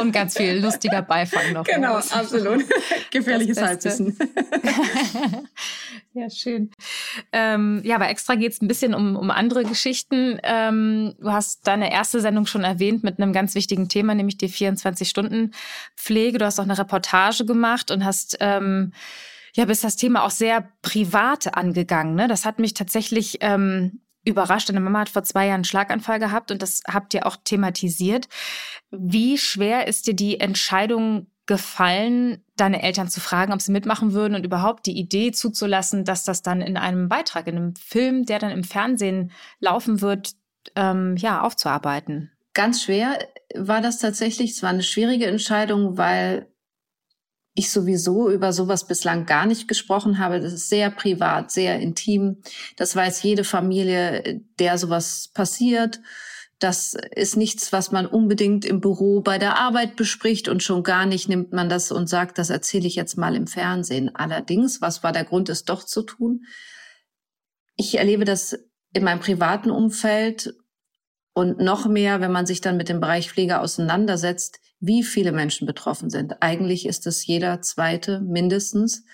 Und 0.00 0.12
ganz 0.12 0.36
viel 0.36 0.60
lustiger 0.62 1.02
Beifang 1.02 1.54
noch. 1.54 1.64
Genau, 1.64 1.96
absolut. 1.96 2.64
Gefährliches 3.10 3.60
Halbwissen. 3.60 4.16
ja, 6.12 6.30
schön. 6.30 6.70
Ähm, 7.32 7.80
ja, 7.84 7.98
bei 7.98 8.08
Extra 8.08 8.36
geht 8.36 8.52
es 8.52 8.62
ein 8.62 8.68
bisschen 8.68 8.94
um, 8.94 9.16
um 9.16 9.32
andere 9.32 9.64
Geschichten. 9.64 10.38
Ähm, 10.44 11.16
du 11.18 11.32
hast 11.32 11.66
deine 11.66 11.90
erste 11.90 12.20
Sendung 12.20 12.46
schon 12.46 12.62
erwähnt 12.62 13.02
mit 13.02 13.18
einem 13.18 13.32
ganz 13.32 13.56
wichtigen 13.56 13.88
Thema, 13.88 14.14
nämlich 14.14 14.38
die 14.38 14.48
24-Stunden-Pflege. 14.48 16.38
Du 16.38 16.44
hast 16.44 16.60
auch 16.60 16.64
eine 16.64 16.78
Reportage 16.78 17.44
gemacht 17.44 17.90
und 17.90 18.04
hast 18.04 18.36
ähm, 18.38 18.92
ja, 19.54 19.64
bist 19.64 19.84
das 19.84 19.96
Thema 19.96 20.24
auch 20.24 20.30
sehr 20.30 20.68
privat 20.82 21.56
angegangen. 21.56 22.14
Ne? 22.14 22.28
Das 22.28 22.44
hat 22.44 22.58
mich 22.58 22.74
tatsächlich 22.74 23.38
ähm, 23.40 24.00
überrascht. 24.24 24.68
Deine 24.68 24.80
Mama 24.80 25.00
hat 25.00 25.08
vor 25.08 25.22
zwei 25.22 25.46
Jahren 25.46 25.56
einen 25.56 25.64
Schlaganfall 25.64 26.18
gehabt 26.18 26.50
und 26.50 26.62
das 26.62 26.82
habt 26.86 27.14
ihr 27.14 27.26
auch 27.26 27.36
thematisiert. 27.42 28.28
Wie 28.90 29.38
schwer 29.38 29.86
ist 29.86 30.06
dir 30.06 30.14
die 30.14 30.40
Entscheidung 30.40 31.26
gefallen, 31.46 32.44
deine 32.56 32.82
Eltern 32.82 33.08
zu 33.08 33.20
fragen, 33.20 33.52
ob 33.52 33.62
sie 33.62 33.72
mitmachen 33.72 34.12
würden 34.12 34.34
und 34.34 34.44
überhaupt 34.44 34.86
die 34.86 34.98
Idee 34.98 35.32
zuzulassen, 35.32 36.04
dass 36.04 36.24
das 36.24 36.42
dann 36.42 36.60
in 36.60 36.76
einem 36.76 37.08
Beitrag, 37.08 37.46
in 37.46 37.56
einem 37.56 37.74
Film, 37.74 38.26
der 38.26 38.38
dann 38.38 38.50
im 38.50 38.64
Fernsehen 38.64 39.32
laufen 39.58 40.02
wird, 40.02 40.32
ähm, 40.76 41.16
ja, 41.16 41.40
aufzuarbeiten? 41.40 42.30
Ganz 42.52 42.82
schwer 42.82 43.18
war 43.54 43.80
das 43.80 43.98
tatsächlich. 43.98 44.52
Es 44.52 44.62
war 44.62 44.70
eine 44.70 44.82
schwierige 44.82 45.26
Entscheidung, 45.26 45.96
weil 45.96 46.48
ich 47.58 47.72
sowieso 47.72 48.30
über 48.30 48.52
sowas 48.52 48.86
bislang 48.86 49.26
gar 49.26 49.44
nicht 49.44 49.66
gesprochen 49.66 50.18
habe. 50.18 50.40
Das 50.40 50.52
ist 50.52 50.68
sehr 50.68 50.90
privat, 50.90 51.50
sehr 51.50 51.80
intim. 51.80 52.36
Das 52.76 52.94
weiß 52.94 53.22
jede 53.24 53.42
Familie, 53.42 54.42
der 54.60 54.78
sowas 54.78 55.30
passiert. 55.34 56.00
Das 56.60 56.94
ist 57.16 57.36
nichts, 57.36 57.72
was 57.72 57.90
man 57.90 58.06
unbedingt 58.06 58.64
im 58.64 58.80
Büro 58.80 59.22
bei 59.22 59.38
der 59.38 59.58
Arbeit 59.58 59.96
bespricht 59.96 60.48
und 60.48 60.62
schon 60.62 60.84
gar 60.84 61.04
nicht 61.04 61.28
nimmt 61.28 61.52
man 61.52 61.68
das 61.68 61.90
und 61.90 62.08
sagt, 62.08 62.38
das 62.38 62.50
erzähle 62.50 62.86
ich 62.86 62.94
jetzt 62.94 63.18
mal 63.18 63.34
im 63.34 63.48
Fernsehen. 63.48 64.14
Allerdings, 64.14 64.80
was 64.80 65.02
war 65.02 65.10
der 65.10 65.24
Grund, 65.24 65.48
es 65.48 65.64
doch 65.64 65.82
zu 65.82 66.02
tun? 66.02 66.44
Ich 67.76 67.98
erlebe 67.98 68.24
das 68.24 68.56
in 68.92 69.02
meinem 69.02 69.20
privaten 69.20 69.72
Umfeld 69.72 70.54
und 71.38 71.60
noch 71.60 71.86
mehr, 71.86 72.20
wenn 72.20 72.32
man 72.32 72.46
sich 72.46 72.60
dann 72.60 72.76
mit 72.76 72.88
dem 72.88 72.98
Bereich 72.98 73.30
Pflege 73.30 73.60
auseinandersetzt, 73.60 74.58
wie 74.80 75.04
viele 75.04 75.30
Menschen 75.30 75.68
betroffen 75.68 76.10
sind. 76.10 76.42
Eigentlich 76.42 76.84
ist 76.84 77.06
es 77.06 77.24
jeder 77.24 77.62
zweite 77.62 78.18
mindestens. 78.18 79.04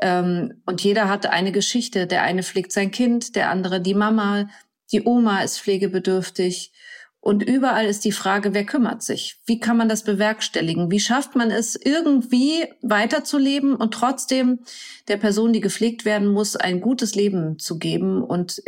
Ähm, 0.00 0.62
und 0.66 0.84
jeder 0.84 1.08
hat 1.08 1.26
eine 1.26 1.50
Geschichte. 1.50 2.06
Der 2.06 2.22
eine 2.22 2.44
pflegt 2.44 2.70
sein 2.70 2.92
Kind, 2.92 3.34
der 3.34 3.50
andere 3.50 3.80
die 3.80 3.94
Mama, 3.94 4.48
die 4.92 5.02
Oma 5.02 5.42
ist 5.42 5.58
pflegebedürftig. 5.58 6.70
Und 7.18 7.42
überall 7.42 7.86
ist 7.86 8.04
die 8.04 8.12
Frage, 8.12 8.54
wer 8.54 8.64
kümmert 8.64 9.02
sich? 9.02 9.40
Wie 9.44 9.58
kann 9.58 9.76
man 9.76 9.88
das 9.88 10.04
bewerkstelligen? 10.04 10.92
Wie 10.92 11.00
schafft 11.00 11.34
man 11.34 11.50
es, 11.50 11.74
irgendwie 11.74 12.68
weiterzuleben 12.82 13.74
und 13.74 13.92
trotzdem 13.92 14.60
der 15.08 15.16
Person, 15.16 15.52
die 15.52 15.60
gepflegt 15.60 16.04
werden 16.04 16.28
muss, 16.28 16.54
ein 16.54 16.80
gutes 16.80 17.16
Leben 17.16 17.58
zu 17.58 17.80
geben? 17.80 18.22
Und 18.22 18.62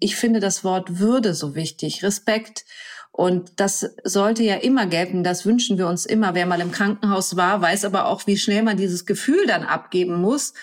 ich 0.00 0.16
finde 0.16 0.40
das 0.40 0.64
Wort 0.64 0.98
Würde 0.98 1.34
so 1.34 1.54
wichtig. 1.54 2.02
Respekt 2.02 2.64
und 3.12 3.60
das 3.60 3.94
sollte 4.04 4.42
ja 4.42 4.56
immer 4.56 4.86
gelten. 4.86 5.24
Das 5.24 5.44
wünschen 5.44 5.78
wir 5.78 5.86
uns 5.86 6.06
immer. 6.06 6.34
Wer 6.34 6.46
mal 6.46 6.60
im 6.60 6.72
Krankenhaus 6.72 7.36
war, 7.36 7.60
weiß 7.60 7.84
aber 7.84 8.06
auch, 8.06 8.26
wie 8.26 8.36
schnell 8.36 8.62
man 8.62 8.76
dieses 8.76 9.04
Gefühl 9.04 9.46
dann 9.46 9.64
abgeben 9.64 10.20
muss, 10.20 10.54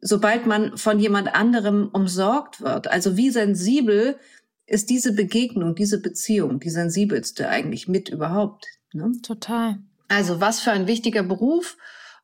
sobald 0.00 0.46
man 0.46 0.76
von 0.76 0.98
jemand 0.98 1.34
anderem 1.34 1.88
umsorgt 1.92 2.60
wird. 2.60 2.88
Also 2.88 3.16
wie 3.16 3.30
sensibel 3.30 4.18
ist 4.66 4.90
diese 4.90 5.14
Begegnung, 5.14 5.74
diese 5.74 6.00
Beziehung, 6.00 6.60
die 6.60 6.70
sensibelste 6.70 7.48
eigentlich 7.48 7.88
mit 7.88 8.08
überhaupt. 8.08 8.66
Ne? 8.92 9.12
Total. 9.22 9.78
Also 10.08 10.40
was 10.40 10.60
für 10.60 10.72
ein 10.72 10.86
wichtiger 10.86 11.22
Beruf 11.22 11.76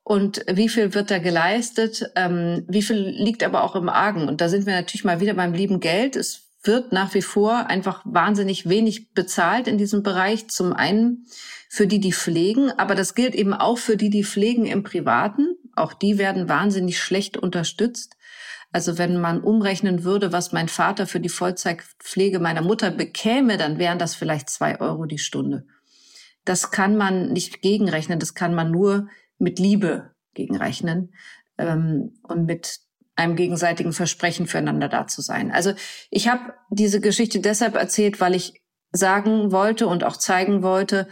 und 0.03 0.45
wie 0.51 0.69
viel 0.69 0.95
wird 0.95 1.11
da 1.11 1.19
geleistet, 1.19 2.11
ähm, 2.17 2.65
wie 2.69 2.83
viel 2.83 2.97
liegt 2.97 3.43
aber 3.43 3.63
auch 3.63 3.77
im 3.77 3.89
Argen. 3.89 4.29
Und 4.29 4.41
da 4.41 4.49
sind 4.49 4.67
wir 4.67 4.75
natürlich 4.75 5.05
mal 5.05 5.21
wieder 5.21 5.35
beim 5.35 5.55
lieben 5.55 5.81
Geld. 5.81 6.17
Es 6.17 6.50
wird 6.63 6.93
nach 6.93 7.15
wie 7.15 7.23
vor 7.23 7.67
einfach 7.69 8.03
wahnsinnig 8.05 8.69
wenig 8.69 9.13
bezahlt 9.13 9.67
in 9.67 9.79
diesem 9.79 10.03
Bereich. 10.03 10.49
Zum 10.49 10.73
einen 10.73 11.27
für 11.69 11.87
die, 11.87 12.01
die 12.01 12.13
pflegen, 12.13 12.71
aber 12.73 12.95
das 12.95 13.15
gilt 13.15 13.35
eben 13.35 13.55
auch 13.55 13.79
für 13.79 13.97
die, 13.97 14.11
die 14.11 14.25
pflegen 14.25 14.67
im 14.67 14.83
Privaten. 14.83 15.57
Auch 15.75 15.95
die 15.95 16.19
werden 16.19 16.49
wahnsinnig 16.49 17.01
schlecht 17.01 17.37
unterstützt. 17.37 18.17
Also 18.73 18.99
wenn 18.99 19.21
man 19.21 19.41
umrechnen 19.41 20.05
würde, 20.05 20.33
was 20.33 20.53
mein 20.53 20.69
Vater 20.69 21.07
für 21.07 21.21
die 21.21 21.29
Vollzeitpflege 21.29 22.39
meiner 22.39 22.63
Mutter 22.63 22.91
bekäme, 22.91 23.57
dann 23.57 23.79
wären 23.79 23.99
das 23.99 24.15
vielleicht 24.15 24.49
zwei 24.51 24.81
Euro 24.81 25.07
die 25.07 25.19
Stunde. 25.19 25.67
Das 26.45 26.71
kann 26.71 26.97
man 26.97 27.33
nicht 27.33 27.63
gegenrechnen, 27.63 28.19
das 28.19 28.35
kann 28.35 28.55
man 28.55 28.71
nur 28.71 29.09
mit 29.39 29.59
Liebe 29.59 30.15
gegenrechnen 30.35 31.13
ähm, 31.59 32.15
und 32.23 32.47
mit 32.47 32.81
einem 33.21 33.37
gegenseitigen 33.37 33.93
Versprechen 33.93 34.47
füreinander 34.47 34.89
da 34.89 35.07
zu 35.07 35.21
sein. 35.21 35.53
Also 35.53 35.73
ich 36.11 36.29
habe 36.29 36.55
diese 36.71 37.01
Geschichte 37.01 37.41
deshalb 37.41 37.77
erzählt, 37.77 38.21
weil 38.21 38.35
ich 38.35 38.61
sagen 38.93 39.53
wollte 39.53 39.87
und 39.87 40.05
auch 40.05 40.17
zeigen 40.17 40.63
wollte, 40.63 41.07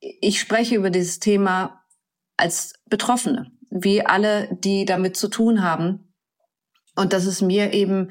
ich 0.00 0.38
spreche 0.40 0.76
über 0.76 0.90
dieses 0.90 1.18
Thema 1.18 1.84
als 2.36 2.74
Betroffene, 2.86 3.50
wie 3.70 4.06
alle, 4.06 4.48
die 4.62 4.84
damit 4.84 5.16
zu 5.16 5.28
tun 5.28 5.62
haben. 5.62 6.14
Und 6.94 7.12
dass 7.12 7.26
es 7.26 7.42
mir 7.42 7.72
eben 7.72 8.10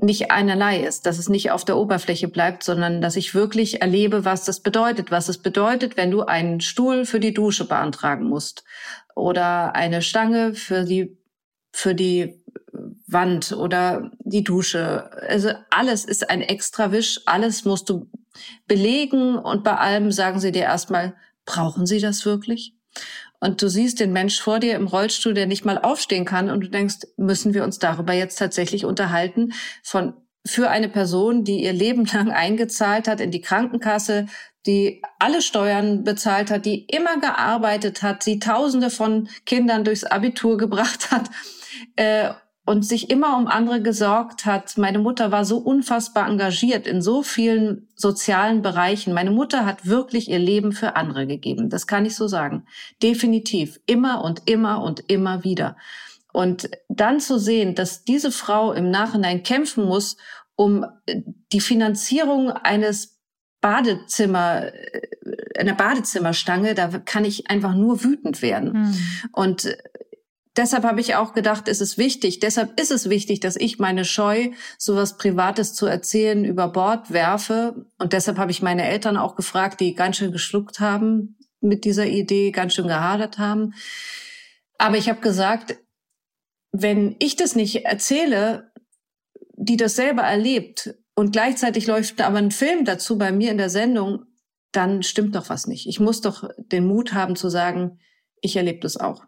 nicht 0.00 0.30
einerlei 0.30 0.80
ist, 0.80 1.06
dass 1.06 1.18
es 1.18 1.28
nicht 1.28 1.50
auf 1.50 1.64
der 1.64 1.76
Oberfläche 1.76 2.28
bleibt, 2.28 2.62
sondern 2.62 3.00
dass 3.00 3.16
ich 3.16 3.34
wirklich 3.34 3.82
erlebe, 3.82 4.24
was 4.24 4.44
das 4.44 4.60
bedeutet, 4.60 5.10
was 5.10 5.28
es 5.28 5.38
bedeutet, 5.38 5.96
wenn 5.96 6.10
du 6.10 6.22
einen 6.22 6.60
Stuhl 6.60 7.04
für 7.04 7.20
die 7.20 7.34
Dusche 7.34 7.66
beantragen 7.66 8.28
musst 8.28 8.64
oder 9.16 9.74
eine 9.74 10.00
Stange 10.00 10.54
für 10.54 10.84
die 10.84 11.17
für 11.78 11.94
die 11.94 12.42
Wand 13.06 13.52
oder 13.52 14.10
die 14.18 14.42
Dusche. 14.42 15.10
Also 15.28 15.50
alles 15.70 16.04
ist 16.04 16.28
ein 16.28 16.42
Extrawisch, 16.42 17.20
alles 17.24 17.64
musst 17.64 17.88
du 17.88 18.10
belegen 18.66 19.36
und 19.36 19.62
bei 19.62 19.76
allem 19.76 20.10
sagen 20.10 20.40
sie 20.40 20.50
dir 20.50 20.62
erstmal, 20.62 21.14
brauchen 21.46 21.86
sie 21.86 22.00
das 22.00 22.26
wirklich? 22.26 22.74
Und 23.38 23.62
du 23.62 23.68
siehst 23.68 24.00
den 24.00 24.12
Mensch 24.12 24.40
vor 24.40 24.58
dir 24.58 24.74
im 24.74 24.88
Rollstuhl, 24.88 25.34
der 25.34 25.46
nicht 25.46 25.64
mal 25.64 25.78
aufstehen 25.78 26.24
kann 26.24 26.50
und 26.50 26.62
du 26.62 26.68
denkst, 26.68 27.06
müssen 27.16 27.54
wir 27.54 27.62
uns 27.62 27.78
darüber 27.78 28.12
jetzt 28.12 28.40
tatsächlich 28.40 28.84
unterhalten 28.84 29.52
von 29.84 30.14
für 30.44 30.70
eine 30.70 30.88
Person, 30.88 31.44
die 31.44 31.62
ihr 31.62 31.72
Leben 31.72 32.06
lang 32.12 32.32
eingezahlt 32.32 33.06
hat 33.06 33.20
in 33.20 33.30
die 33.30 33.40
Krankenkasse, 33.40 34.26
die 34.66 35.00
alle 35.20 35.42
Steuern 35.42 36.02
bezahlt 36.02 36.50
hat, 36.50 36.66
die 36.66 36.86
immer 36.86 37.20
gearbeitet 37.20 38.02
hat, 38.02 38.26
die 38.26 38.40
Tausende 38.40 38.90
von 38.90 39.28
Kindern 39.46 39.84
durchs 39.84 40.02
Abitur 40.02 40.56
gebracht 40.58 41.12
hat 41.12 41.30
äh, 41.96 42.30
und 42.68 42.84
sich 42.84 43.08
immer 43.08 43.38
um 43.38 43.46
andere 43.46 43.80
gesorgt 43.80 44.44
hat. 44.44 44.76
Meine 44.76 44.98
Mutter 44.98 45.32
war 45.32 45.46
so 45.46 45.56
unfassbar 45.56 46.28
engagiert 46.28 46.86
in 46.86 47.00
so 47.00 47.22
vielen 47.22 47.88
sozialen 47.94 48.60
Bereichen. 48.60 49.14
Meine 49.14 49.30
Mutter 49.30 49.64
hat 49.64 49.86
wirklich 49.86 50.28
ihr 50.28 50.38
Leben 50.38 50.72
für 50.72 50.94
andere 50.94 51.26
gegeben. 51.26 51.70
Das 51.70 51.86
kann 51.86 52.04
ich 52.04 52.14
so 52.14 52.28
sagen. 52.28 52.66
Definitiv. 53.02 53.80
Immer 53.86 54.22
und 54.22 54.42
immer 54.44 54.82
und 54.82 55.02
immer 55.08 55.44
wieder. 55.44 55.78
Und 56.34 56.68
dann 56.90 57.20
zu 57.20 57.38
sehen, 57.38 57.74
dass 57.74 58.04
diese 58.04 58.30
Frau 58.30 58.72
im 58.72 58.90
Nachhinein 58.90 59.42
kämpfen 59.42 59.86
muss, 59.86 60.18
um 60.54 60.84
die 61.52 61.60
Finanzierung 61.60 62.50
eines 62.50 63.18
Badezimmer, 63.60 64.72
äh, 64.74 65.58
einer 65.58 65.74
Badezimmerstange, 65.74 66.74
da 66.74 66.88
kann 66.98 67.24
ich 67.24 67.50
einfach 67.50 67.74
nur 67.74 68.04
wütend 68.04 68.42
werden. 68.42 68.72
Mhm. 68.72 68.94
Und 69.32 69.76
deshalb 70.58 70.84
habe 70.84 71.00
ich 71.00 71.14
auch 71.14 71.32
gedacht, 71.32 71.68
es 71.68 71.80
ist 71.80 71.96
wichtig, 71.96 72.40
deshalb 72.40 72.78
ist 72.78 72.90
es 72.90 73.08
wichtig, 73.08 73.40
dass 73.40 73.56
ich 73.56 73.78
meine 73.78 74.04
Scheu, 74.04 74.50
sowas 74.76 75.16
Privates 75.16 75.72
zu 75.72 75.86
erzählen, 75.86 76.44
über 76.44 76.68
Bord 76.68 77.10
werfe. 77.12 77.86
Und 77.98 78.12
deshalb 78.12 78.36
habe 78.38 78.50
ich 78.50 78.60
meine 78.60 78.84
Eltern 78.84 79.16
auch 79.16 79.36
gefragt, 79.36 79.80
die 79.80 79.94
ganz 79.94 80.16
schön 80.16 80.32
geschluckt 80.32 80.80
haben 80.80 81.38
mit 81.60 81.84
dieser 81.84 82.06
Idee, 82.06 82.50
ganz 82.50 82.74
schön 82.74 82.88
gehadert 82.88 83.38
haben. 83.38 83.74
Aber 84.76 84.96
ich 84.96 85.08
habe 85.08 85.20
gesagt, 85.20 85.78
wenn 86.72 87.16
ich 87.18 87.36
das 87.36 87.56
nicht 87.56 87.84
erzähle, 87.86 88.72
die 89.54 89.76
das 89.76 89.96
selber 89.96 90.22
erlebt 90.22 90.94
und 91.14 91.32
gleichzeitig 91.32 91.86
läuft 91.86 92.20
aber 92.20 92.38
ein 92.38 92.50
Film 92.50 92.84
dazu 92.84 93.16
bei 93.16 93.32
mir 93.32 93.50
in 93.50 93.58
der 93.58 93.70
Sendung, 93.70 94.24
dann 94.72 95.02
stimmt 95.02 95.34
doch 95.34 95.48
was 95.48 95.66
nicht. 95.66 95.86
Ich 95.86 95.98
muss 95.98 96.20
doch 96.20 96.48
den 96.58 96.86
Mut 96.86 97.14
haben 97.14 97.36
zu 97.36 97.48
sagen, 97.48 97.98
ich 98.40 98.56
erlebe 98.56 98.80
das 98.80 98.96
auch. 98.96 99.27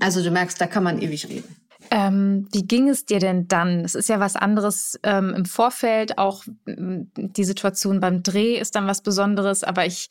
Also 0.00 0.22
du 0.22 0.30
merkst, 0.30 0.60
da 0.60 0.66
kann 0.66 0.84
man 0.84 1.00
ewig 1.00 1.28
reden. 1.28 1.56
Ähm, 1.90 2.48
wie 2.52 2.66
ging 2.66 2.88
es 2.88 3.04
dir 3.04 3.20
denn 3.20 3.48
dann? 3.48 3.84
Es 3.84 3.94
ist 3.94 4.08
ja 4.08 4.18
was 4.18 4.36
anderes 4.36 4.98
ähm, 5.02 5.34
im 5.34 5.44
Vorfeld, 5.44 6.18
auch 6.18 6.44
die 6.66 7.44
Situation 7.44 8.00
beim 8.00 8.22
Dreh 8.22 8.56
ist 8.56 8.74
dann 8.74 8.86
was 8.86 9.02
Besonderes, 9.02 9.62
aber 9.62 9.86
ich, 9.86 10.08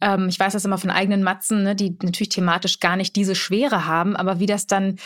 ähm, 0.00 0.28
ich 0.28 0.38
weiß 0.38 0.52
das 0.52 0.64
immer 0.64 0.78
von 0.78 0.90
eigenen 0.90 1.22
Matzen, 1.22 1.62
ne, 1.62 1.74
die 1.76 1.96
natürlich 2.02 2.30
thematisch 2.30 2.80
gar 2.80 2.96
nicht 2.96 3.16
diese 3.16 3.34
Schwere 3.34 3.86
haben, 3.86 4.16
aber 4.16 4.38
wie 4.40 4.46
das 4.46 4.66
dann 4.66 4.96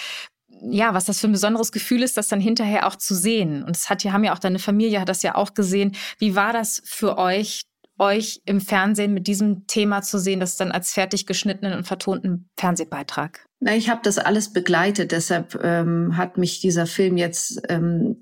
ja, 0.61 0.93
was 0.93 1.05
das 1.05 1.21
für 1.21 1.29
ein 1.29 1.33
besonderes 1.33 1.71
Gefühl 1.71 2.03
ist, 2.03 2.17
das 2.17 2.27
dann 2.27 2.41
hinterher 2.41 2.89
auch 2.89 2.97
zu 2.97 3.15
sehen. 3.15 3.63
Und 3.63 3.77
es 3.77 3.89
hat 3.89 4.03
ja, 4.03 4.13
haben 4.13 4.25
ja 4.25 4.35
auch 4.35 4.41
deine 4.41 4.59
Familie 4.59 5.01
hat 5.01 5.09
das 5.09 5.23
ja 5.23 5.37
auch 5.37 5.55
gesehen. 5.55 5.95
Wie 6.19 6.35
war 6.35 6.53
das 6.53 6.83
für 6.85 7.17
euch, 7.17 7.63
euch 7.97 8.41
im 8.45 8.61
Fernsehen 8.61 9.15
mit 9.15 9.29
diesem 9.29 9.69
Thema 9.69 10.03
zu 10.03 10.19
sehen, 10.19 10.41
das 10.41 10.57
dann 10.57 10.73
als 10.73 10.93
fertig 10.93 11.27
geschnittenen 11.27 11.79
und 11.79 11.87
vertonten 11.87 12.49
Fernsehbeitrag? 12.59 13.48
Na, 13.61 13.75
ich 13.75 13.89
habe 13.89 14.01
das 14.05 14.19
alles 14.19 14.53
begleitet, 14.53 15.11
deshalb 15.11 15.59
ähm, 15.63 16.17
hat 16.17 16.39
mich 16.39 16.61
dieser 16.61 16.87
Film 16.87 17.17
jetzt 17.17 17.61
ähm, 17.69 18.21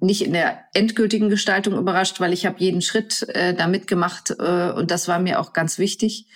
nicht 0.00 0.24
in 0.24 0.32
der 0.32 0.64
endgültigen 0.74 1.28
Gestaltung 1.28 1.78
überrascht, 1.78 2.18
weil 2.18 2.32
ich 2.32 2.46
habe 2.46 2.56
jeden 2.58 2.82
Schritt 2.82 3.28
äh, 3.28 3.54
da 3.54 3.66
mitgemacht 3.66 4.30
äh, 4.38 4.72
und 4.72 4.90
das 4.90 5.06
war 5.06 5.18
mir 5.18 5.38
auch 5.38 5.52
ganz 5.52 5.78
wichtig 5.78 6.26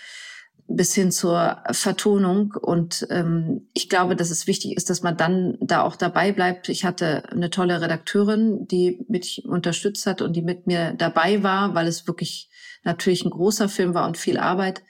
bis 0.66 0.94
hin 0.94 1.10
zur 1.10 1.62
Vertonung. 1.72 2.54
Und 2.60 3.06
ähm, 3.10 3.68
ich 3.74 3.88
glaube, 3.88 4.16
dass 4.16 4.30
es 4.30 4.46
wichtig 4.46 4.76
ist, 4.76 4.88
dass 4.88 5.02
man 5.02 5.16
dann 5.16 5.58
da 5.60 5.82
auch 5.82 5.96
dabei 5.96 6.32
bleibt. 6.32 6.68
Ich 6.68 6.84
hatte 6.84 7.28
eine 7.30 7.50
tolle 7.50 7.80
Redakteurin, 7.80 8.66
die 8.66 9.04
mich 9.08 9.44
unterstützt 9.46 10.06
hat 10.06 10.22
und 10.22 10.34
die 10.34 10.42
mit 10.42 10.66
mir 10.66 10.94
dabei 10.96 11.42
war, 11.42 11.74
weil 11.74 11.86
es 11.86 12.06
wirklich 12.06 12.50
natürlich 12.82 13.24
ein 13.24 13.30
großer 13.30 13.68
Film 13.68 13.94
war 13.94 14.06
und 14.06 14.16
viel 14.16 14.38
Arbeit 14.38 14.82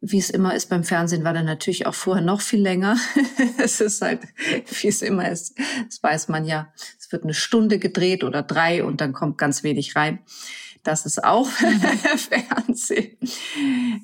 wie 0.00 0.18
es 0.18 0.30
immer 0.30 0.54
ist 0.54 0.68
beim 0.68 0.84
Fernsehen, 0.84 1.24
war 1.24 1.32
dann 1.32 1.46
natürlich 1.46 1.86
auch 1.86 1.94
vorher 1.94 2.24
noch 2.24 2.40
viel 2.40 2.60
länger. 2.60 2.96
es 3.58 3.80
ist 3.80 4.02
halt, 4.02 4.20
wie 4.80 4.88
es 4.88 5.02
immer 5.02 5.28
ist, 5.30 5.58
das 5.86 6.02
weiß 6.02 6.28
man 6.28 6.44
ja. 6.44 6.72
Es 6.98 7.10
wird 7.12 7.24
eine 7.24 7.34
Stunde 7.34 7.78
gedreht 7.78 8.24
oder 8.24 8.42
drei 8.42 8.84
und 8.84 9.00
dann 9.00 9.12
kommt 9.12 9.38
ganz 9.38 9.62
wenig 9.62 9.96
rein. 9.96 10.20
Das 10.82 11.04
ist 11.04 11.24
auch 11.24 11.48
Fernsehen. 12.16 13.16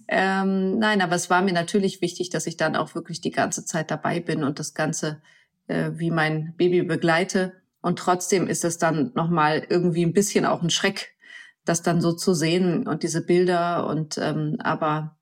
Ähm, 0.08 0.78
nein, 0.78 1.00
aber 1.00 1.14
es 1.14 1.30
war 1.30 1.42
mir 1.42 1.52
natürlich 1.52 2.00
wichtig, 2.00 2.30
dass 2.30 2.46
ich 2.46 2.56
dann 2.56 2.74
auch 2.74 2.94
wirklich 2.94 3.20
die 3.20 3.30
ganze 3.30 3.64
Zeit 3.64 3.90
dabei 3.90 4.18
bin 4.18 4.42
und 4.42 4.58
das 4.58 4.74
Ganze 4.74 5.22
äh, 5.68 5.92
wie 5.94 6.10
mein 6.10 6.54
Baby 6.56 6.82
begleite. 6.82 7.52
Und 7.82 7.98
trotzdem 7.98 8.48
ist 8.48 8.64
es 8.64 8.78
dann 8.78 9.12
nochmal 9.14 9.64
irgendwie 9.68 10.04
ein 10.04 10.12
bisschen 10.12 10.44
auch 10.44 10.62
ein 10.62 10.70
Schreck, 10.70 11.14
das 11.64 11.82
dann 11.82 12.00
so 12.00 12.12
zu 12.12 12.34
sehen 12.34 12.88
und 12.88 13.04
diese 13.04 13.24
Bilder 13.24 13.86
und 13.86 14.18
ähm, 14.18 14.56
aber 14.58 15.16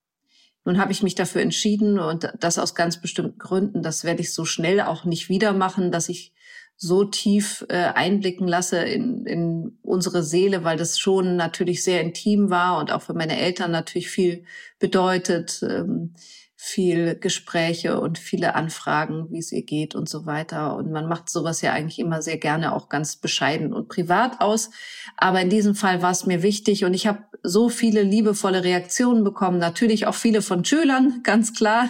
nun 0.64 0.78
habe 0.78 0.92
ich 0.92 1.02
mich 1.02 1.14
dafür 1.14 1.40
entschieden 1.40 1.98
und 1.98 2.32
das 2.38 2.58
aus 2.58 2.74
ganz 2.74 3.00
bestimmten 3.00 3.38
Gründen. 3.38 3.82
Das 3.82 4.04
werde 4.04 4.20
ich 4.20 4.34
so 4.34 4.44
schnell 4.44 4.80
auch 4.80 5.04
nicht 5.04 5.28
wieder 5.28 5.52
machen, 5.52 5.90
dass 5.90 6.08
ich 6.08 6.32
so 6.76 7.04
tief 7.04 7.66
äh, 7.68 7.74
einblicken 7.76 8.48
lasse 8.48 8.78
in, 8.78 9.26
in 9.26 9.78
unsere 9.82 10.22
Seele, 10.22 10.64
weil 10.64 10.78
das 10.78 10.98
schon 10.98 11.36
natürlich 11.36 11.84
sehr 11.84 12.00
intim 12.00 12.48
war 12.48 12.78
und 12.78 12.90
auch 12.90 13.02
für 13.02 13.12
meine 13.12 13.38
Eltern 13.38 13.70
natürlich 13.70 14.08
viel 14.08 14.44
bedeutet. 14.78 15.62
Ähm, 15.62 16.14
viel 16.62 17.14
Gespräche 17.14 17.98
und 17.98 18.18
viele 18.18 18.54
Anfragen, 18.54 19.28
wie 19.30 19.38
es 19.38 19.50
ihr 19.50 19.62
geht 19.62 19.94
und 19.94 20.10
so 20.10 20.26
weiter. 20.26 20.76
Und 20.76 20.92
man 20.92 21.08
macht 21.08 21.30
sowas 21.30 21.62
ja 21.62 21.72
eigentlich 21.72 21.98
immer 21.98 22.20
sehr 22.20 22.36
gerne 22.36 22.74
auch 22.74 22.90
ganz 22.90 23.16
bescheiden 23.16 23.72
und 23.72 23.88
privat 23.88 24.42
aus. 24.42 24.70
Aber 25.16 25.40
in 25.40 25.48
diesem 25.48 25.74
Fall 25.74 26.02
war 26.02 26.10
es 26.10 26.26
mir 26.26 26.42
wichtig 26.42 26.84
und 26.84 26.92
ich 26.92 27.06
habe 27.06 27.24
so 27.42 27.70
viele 27.70 28.02
liebevolle 28.02 28.62
Reaktionen 28.62 29.24
bekommen. 29.24 29.56
Natürlich 29.56 30.06
auch 30.06 30.14
viele 30.14 30.42
von 30.42 30.62
Schülern, 30.62 31.20
ganz 31.22 31.54
klar, 31.54 31.88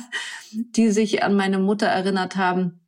die 0.52 0.90
sich 0.92 1.24
an 1.24 1.34
meine 1.34 1.58
Mutter 1.58 1.88
erinnert 1.88 2.36
haben. 2.36 2.78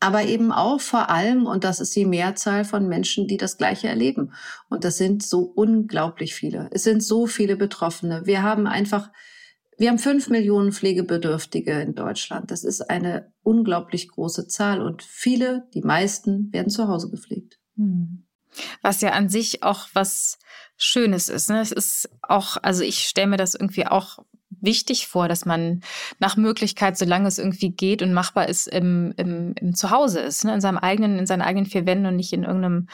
Aber 0.00 0.24
eben 0.24 0.52
auch 0.52 0.78
vor 0.78 1.08
allem, 1.08 1.46
und 1.46 1.64
das 1.64 1.80
ist 1.80 1.96
die 1.96 2.04
Mehrzahl 2.04 2.66
von 2.66 2.86
Menschen, 2.86 3.26
die 3.26 3.38
das 3.38 3.56
Gleiche 3.56 3.88
erleben. 3.88 4.34
Und 4.68 4.84
das 4.84 4.98
sind 4.98 5.22
so 5.22 5.40
unglaublich 5.40 6.34
viele. 6.34 6.68
Es 6.70 6.84
sind 6.84 7.02
so 7.02 7.26
viele 7.26 7.56
Betroffene. 7.56 8.26
Wir 8.26 8.42
haben 8.42 8.66
einfach 8.66 9.08
wir 9.78 9.88
haben 9.88 9.98
fünf 9.98 10.28
Millionen 10.28 10.72
Pflegebedürftige 10.72 11.80
in 11.80 11.94
Deutschland. 11.94 12.50
Das 12.50 12.64
ist 12.64 12.90
eine 12.90 13.32
unglaublich 13.42 14.08
große 14.08 14.48
Zahl 14.48 14.82
und 14.82 15.02
viele, 15.02 15.68
die 15.72 15.82
meisten, 15.82 16.52
werden 16.52 16.68
zu 16.68 16.88
Hause 16.88 17.10
gepflegt. 17.10 17.58
Hm. 17.76 18.24
Was 18.82 19.00
ja 19.00 19.10
an 19.10 19.28
sich 19.28 19.62
auch 19.62 19.88
was 19.92 20.38
Schönes 20.76 21.28
ist. 21.28 21.48
Ne? 21.48 21.60
Es 21.60 21.72
ist 21.72 22.10
auch, 22.22 22.56
also 22.62 22.82
ich 22.82 23.00
stelle 23.00 23.28
mir 23.28 23.36
das 23.36 23.54
irgendwie 23.54 23.86
auch 23.86 24.18
wichtig 24.60 25.06
vor, 25.06 25.28
dass 25.28 25.44
man 25.44 25.82
nach 26.18 26.36
Möglichkeit, 26.36 26.98
solange 26.98 27.28
es 27.28 27.38
irgendwie 27.38 27.70
geht 27.70 28.02
und 28.02 28.12
machbar 28.12 28.48
ist, 28.48 28.66
im, 28.66 29.12
im, 29.16 29.54
im 29.60 29.74
Zuhause 29.74 30.20
ist, 30.20 30.44
ne? 30.44 30.54
in 30.54 30.60
seinem 30.60 30.78
eigenen, 30.78 31.18
in 31.18 31.26
seinen 31.26 31.42
eigenen 31.42 31.66
vier 31.66 31.86
Wänden 31.86 32.06
und 32.06 32.16
nicht 32.16 32.32
in 32.32 32.44
irgendeinem 32.44 32.88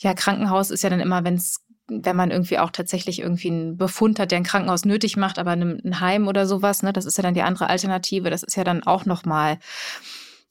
ja, 0.00 0.14
Krankenhaus 0.14 0.70
ist 0.70 0.82
ja 0.82 0.90
dann 0.90 1.00
immer, 1.00 1.24
wenn 1.24 1.34
es 1.34 1.64
wenn 1.88 2.16
man 2.16 2.30
irgendwie 2.30 2.58
auch 2.58 2.70
tatsächlich 2.70 3.20
irgendwie 3.20 3.48
einen 3.48 3.76
Befund 3.76 4.18
hat, 4.18 4.30
der 4.30 4.38
ein 4.38 4.44
Krankenhaus 4.44 4.84
nötig 4.84 5.16
macht, 5.16 5.38
aber 5.38 5.52
ein 5.52 6.00
Heim 6.00 6.26
oder 6.28 6.46
sowas, 6.46 6.82
ne, 6.82 6.92
das 6.92 7.04
ist 7.04 7.16
ja 7.16 7.22
dann 7.22 7.34
die 7.34 7.42
andere 7.42 7.68
Alternative. 7.68 8.30
Das 8.30 8.42
ist 8.42 8.56
ja 8.56 8.64
dann 8.64 8.82
auch 8.82 9.04
nochmal 9.04 9.58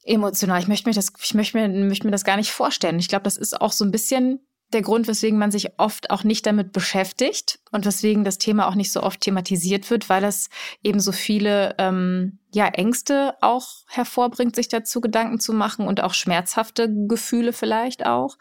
emotional. 0.04 0.60
Ich 0.60 0.68
möchte 0.68 0.88
mir 0.88 0.94
das, 0.94 1.12
ich 1.22 1.34
möchte 1.34 1.58
mir, 1.58 1.68
möchte 1.68 2.06
mir 2.06 2.12
das 2.12 2.24
gar 2.24 2.36
nicht 2.36 2.52
vorstellen. 2.52 2.98
Ich 2.98 3.08
glaube, 3.08 3.24
das 3.24 3.36
ist 3.36 3.60
auch 3.60 3.72
so 3.72 3.84
ein 3.84 3.90
bisschen 3.90 4.40
der 4.72 4.82
Grund, 4.82 5.06
weswegen 5.06 5.38
man 5.38 5.52
sich 5.52 5.78
oft 5.78 6.10
auch 6.10 6.24
nicht 6.24 6.44
damit 6.44 6.72
beschäftigt 6.72 7.60
und 7.70 7.86
weswegen 7.86 8.24
das 8.24 8.38
Thema 8.38 8.66
auch 8.66 8.74
nicht 8.74 8.90
so 8.90 9.02
oft 9.02 9.20
thematisiert 9.20 9.88
wird, 9.90 10.08
weil 10.08 10.24
es 10.24 10.48
eben 10.82 10.98
so 10.98 11.12
viele 11.12 11.74
ähm, 11.78 12.38
ja, 12.52 12.66
Ängste 12.66 13.34
auch 13.42 13.68
hervorbringt, 13.88 14.56
sich 14.56 14.68
dazu 14.68 15.00
Gedanken 15.00 15.38
zu 15.38 15.52
machen 15.52 15.86
und 15.86 16.02
auch 16.02 16.14
schmerzhafte 16.14 16.92
Gefühle 17.06 17.52
vielleicht 17.52 18.06
auch 18.06 18.38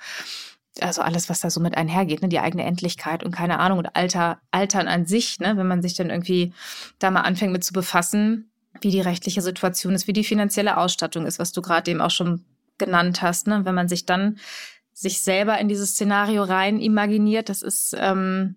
also 0.82 1.02
alles, 1.02 1.30
was 1.30 1.40
da 1.40 1.50
so 1.50 1.60
mit 1.60 1.78
einhergeht, 1.78 2.22
ne, 2.22 2.28
die 2.28 2.40
eigene 2.40 2.64
Endlichkeit 2.64 3.24
und 3.24 3.32
keine 3.32 3.60
Ahnung 3.60 3.80
und 3.80 3.96
Alter, 3.96 4.40
Altern 4.52 4.88
an 4.88 5.06
sich, 5.06 5.40
ne, 5.40 5.56
wenn 5.58 5.68
man 5.68 5.82
sich 5.82 5.96
dann 5.96 6.10
irgendwie 6.10 6.54
da 7.00 7.12
mal 7.12 7.22
anfängt 7.22 7.54
mit 7.54 7.64
zu 7.64 7.74
befassen, 7.74 8.50
wie 8.82 8.92
die 8.92 9.02
rechtliche 9.02 9.42
Situation 9.42 9.94
ist, 9.94 10.08
wie 10.08 10.14
die 10.14 10.24
finanzielle 10.24 10.78
Ausstattung 10.78 11.26
ist, 11.26 11.40
was 11.40 11.52
du 11.52 11.62
gerade 11.62 11.90
eben 11.92 12.02
auch 12.02 12.12
schon 12.12 12.44
genannt 12.78 13.22
hast, 13.22 13.48
ne, 13.48 13.64
wenn 13.64 13.76
man 13.76 13.88
sich 13.88 14.06
dann 14.06 14.38
sich 14.94 15.22
selber 15.22 15.58
in 15.60 15.68
dieses 15.68 15.92
Szenario 15.92 16.44
rein 16.44 16.80
imaginiert, 16.80 17.50
das 17.50 17.62
ist 17.62 17.96
ähm, 17.98 18.56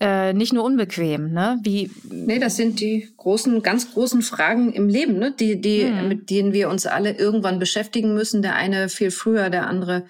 äh, 0.00 0.32
nicht 0.32 0.52
nur 0.52 0.62
unbequem, 0.64 1.32
ne? 1.32 1.58
Wie 1.62 1.90
nee, 2.04 2.38
das 2.38 2.56
sind 2.56 2.80
die 2.80 3.08
großen, 3.16 3.62
ganz 3.62 3.92
großen 3.92 4.22
Fragen 4.22 4.72
im 4.72 4.88
Leben, 4.88 5.18
ne? 5.18 5.32
Die, 5.32 5.60
die, 5.60 5.86
hm. 5.86 6.06
mit 6.06 6.30
denen 6.30 6.52
wir 6.52 6.68
uns 6.68 6.86
alle 6.86 7.12
irgendwann 7.12 7.58
beschäftigen 7.58 8.14
müssen. 8.14 8.42
Der 8.42 8.54
eine 8.54 8.88
viel 8.88 9.10
früher, 9.10 9.50
der 9.50 9.66
andere 9.66 10.04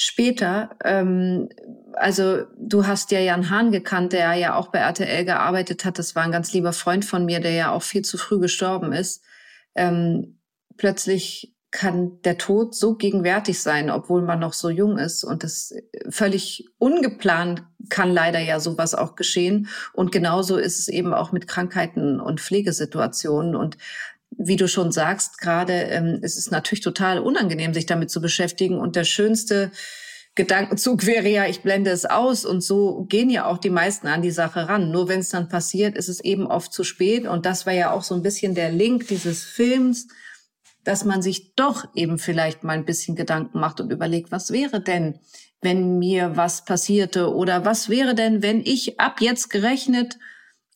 später, 0.00 0.70
ähm, 0.84 1.48
also 1.94 2.44
du 2.56 2.86
hast 2.86 3.10
ja 3.10 3.18
Jan 3.18 3.50
Hahn 3.50 3.72
gekannt, 3.72 4.12
der 4.12 4.32
ja 4.34 4.54
auch 4.54 4.68
bei 4.68 4.78
RTL 4.78 5.24
gearbeitet 5.24 5.84
hat. 5.84 5.98
Das 5.98 6.14
war 6.14 6.22
ein 6.22 6.32
ganz 6.32 6.52
lieber 6.52 6.72
Freund 6.72 7.04
von 7.04 7.24
mir, 7.24 7.40
der 7.40 7.52
ja 7.52 7.72
auch 7.72 7.82
viel 7.82 8.02
zu 8.02 8.16
früh 8.16 8.38
gestorben 8.38 8.92
ist. 8.92 9.24
Ähm, 9.74 10.38
plötzlich 10.76 11.52
kann 11.70 12.22
der 12.22 12.38
Tod 12.38 12.74
so 12.74 12.94
gegenwärtig 12.94 13.60
sein, 13.60 13.90
obwohl 13.90 14.22
man 14.22 14.38
noch 14.38 14.54
so 14.54 14.70
jung 14.70 14.98
ist. 14.98 15.24
Und 15.24 15.42
das 15.44 15.74
völlig 16.08 16.66
ungeplant 16.78 17.64
kann 17.90 18.10
leider 18.10 18.38
ja 18.38 18.58
sowas 18.60 18.94
auch 18.94 19.16
geschehen. 19.16 19.68
Und 19.92 20.12
genauso 20.12 20.56
ist 20.56 20.78
es 20.78 20.88
eben 20.88 21.12
auch 21.12 21.32
mit 21.32 21.46
Krankheiten 21.46 22.20
und 22.20 22.40
Pflegesituationen. 22.40 23.54
Und 23.54 23.76
wie 24.36 24.56
du 24.56 24.68
schon 24.68 24.92
sagst, 24.92 25.38
gerade 25.38 25.72
ähm, 25.72 26.20
es 26.22 26.36
ist 26.36 26.50
natürlich 26.50 26.82
total 26.82 27.18
unangenehm, 27.18 27.74
sich 27.74 27.86
damit 27.86 28.10
zu 28.10 28.20
beschäftigen. 28.20 28.78
Und 28.78 28.96
der 28.96 29.04
schönste 29.04 29.70
Gedankenzug 30.34 31.06
wäre 31.06 31.28
ja, 31.28 31.46
ich 31.46 31.62
blende 31.62 31.90
es 31.90 32.04
aus. 32.04 32.44
Und 32.44 32.62
so 32.62 33.04
gehen 33.08 33.30
ja 33.30 33.46
auch 33.46 33.58
die 33.58 33.70
meisten 33.70 34.06
an 34.06 34.22
die 34.22 34.30
Sache 34.30 34.68
ran. 34.68 34.90
Nur 34.90 35.08
wenn 35.08 35.20
es 35.20 35.30
dann 35.30 35.48
passiert, 35.48 35.96
ist 35.96 36.08
es 36.08 36.20
eben 36.20 36.46
oft 36.46 36.72
zu 36.72 36.84
spät. 36.84 37.26
Und 37.26 37.46
das 37.46 37.66
war 37.66 37.72
ja 37.72 37.90
auch 37.90 38.02
so 38.02 38.14
ein 38.14 38.22
bisschen 38.22 38.54
der 38.54 38.70
Link 38.70 39.08
dieses 39.08 39.44
Films, 39.44 40.08
dass 40.84 41.04
man 41.04 41.20
sich 41.20 41.54
doch 41.54 41.84
eben 41.94 42.18
vielleicht 42.18 42.64
mal 42.64 42.72
ein 42.72 42.84
bisschen 42.84 43.16
Gedanken 43.16 43.58
macht 43.60 43.80
und 43.80 43.92
überlegt, 43.92 44.30
was 44.30 44.52
wäre 44.52 44.80
denn, 44.80 45.18
wenn 45.60 45.98
mir 45.98 46.36
was 46.36 46.64
passierte? 46.64 47.34
Oder 47.34 47.64
was 47.64 47.88
wäre 47.88 48.14
denn, 48.14 48.42
wenn 48.42 48.60
ich 48.60 49.00
ab 49.00 49.20
jetzt 49.20 49.50
gerechnet 49.50 50.18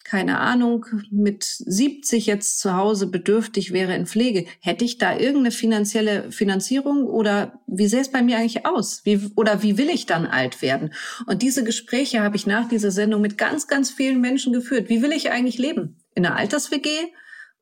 keine 0.05 0.39
Ahnung, 0.39 0.87
mit 1.11 1.45
70 1.45 2.27
jetzt 2.27 2.59
zu 2.59 2.77
Hause 2.77 3.07
bedürftig 3.07 3.73
wäre 3.73 3.95
in 3.95 4.07
Pflege, 4.07 4.47
hätte 4.61 4.85
ich 4.85 4.99
da 4.99 5.17
irgendeine 5.17 5.51
finanzielle 5.51 6.31
Finanzierung 6.31 7.07
oder 7.07 7.61
wie 7.67 7.87
sähe 7.87 8.01
es 8.01 8.11
bei 8.11 8.23
mir 8.23 8.39
eigentlich 8.39 8.67
aus? 8.67 9.03
Wie, 9.05 9.31
oder 9.37 9.63
wie 9.63 9.79
will 9.79 9.89
ich 9.89 10.07
dann 10.07 10.27
alt 10.27 10.63
werden? 10.63 10.93
Und 11.27 11.43
diese 11.43 11.65
Gespräche 11.65 12.21
habe 12.21 12.37
ich 12.37 12.47
nach 12.47 12.69
dieser 12.69 12.91
Sendung 12.91 13.21
mit 13.21 13.39
ganz, 13.39 13.67
ganz 13.67 13.91
vielen 13.91 14.21
Menschen 14.21 14.53
geführt. 14.53 14.89
Wie 14.89 15.03
will 15.03 15.13
ich 15.13 15.31
eigentlich 15.31 15.59
leben? 15.59 15.99
In 16.15 16.27
einer 16.27 16.37
Alters-WG? 16.37 16.89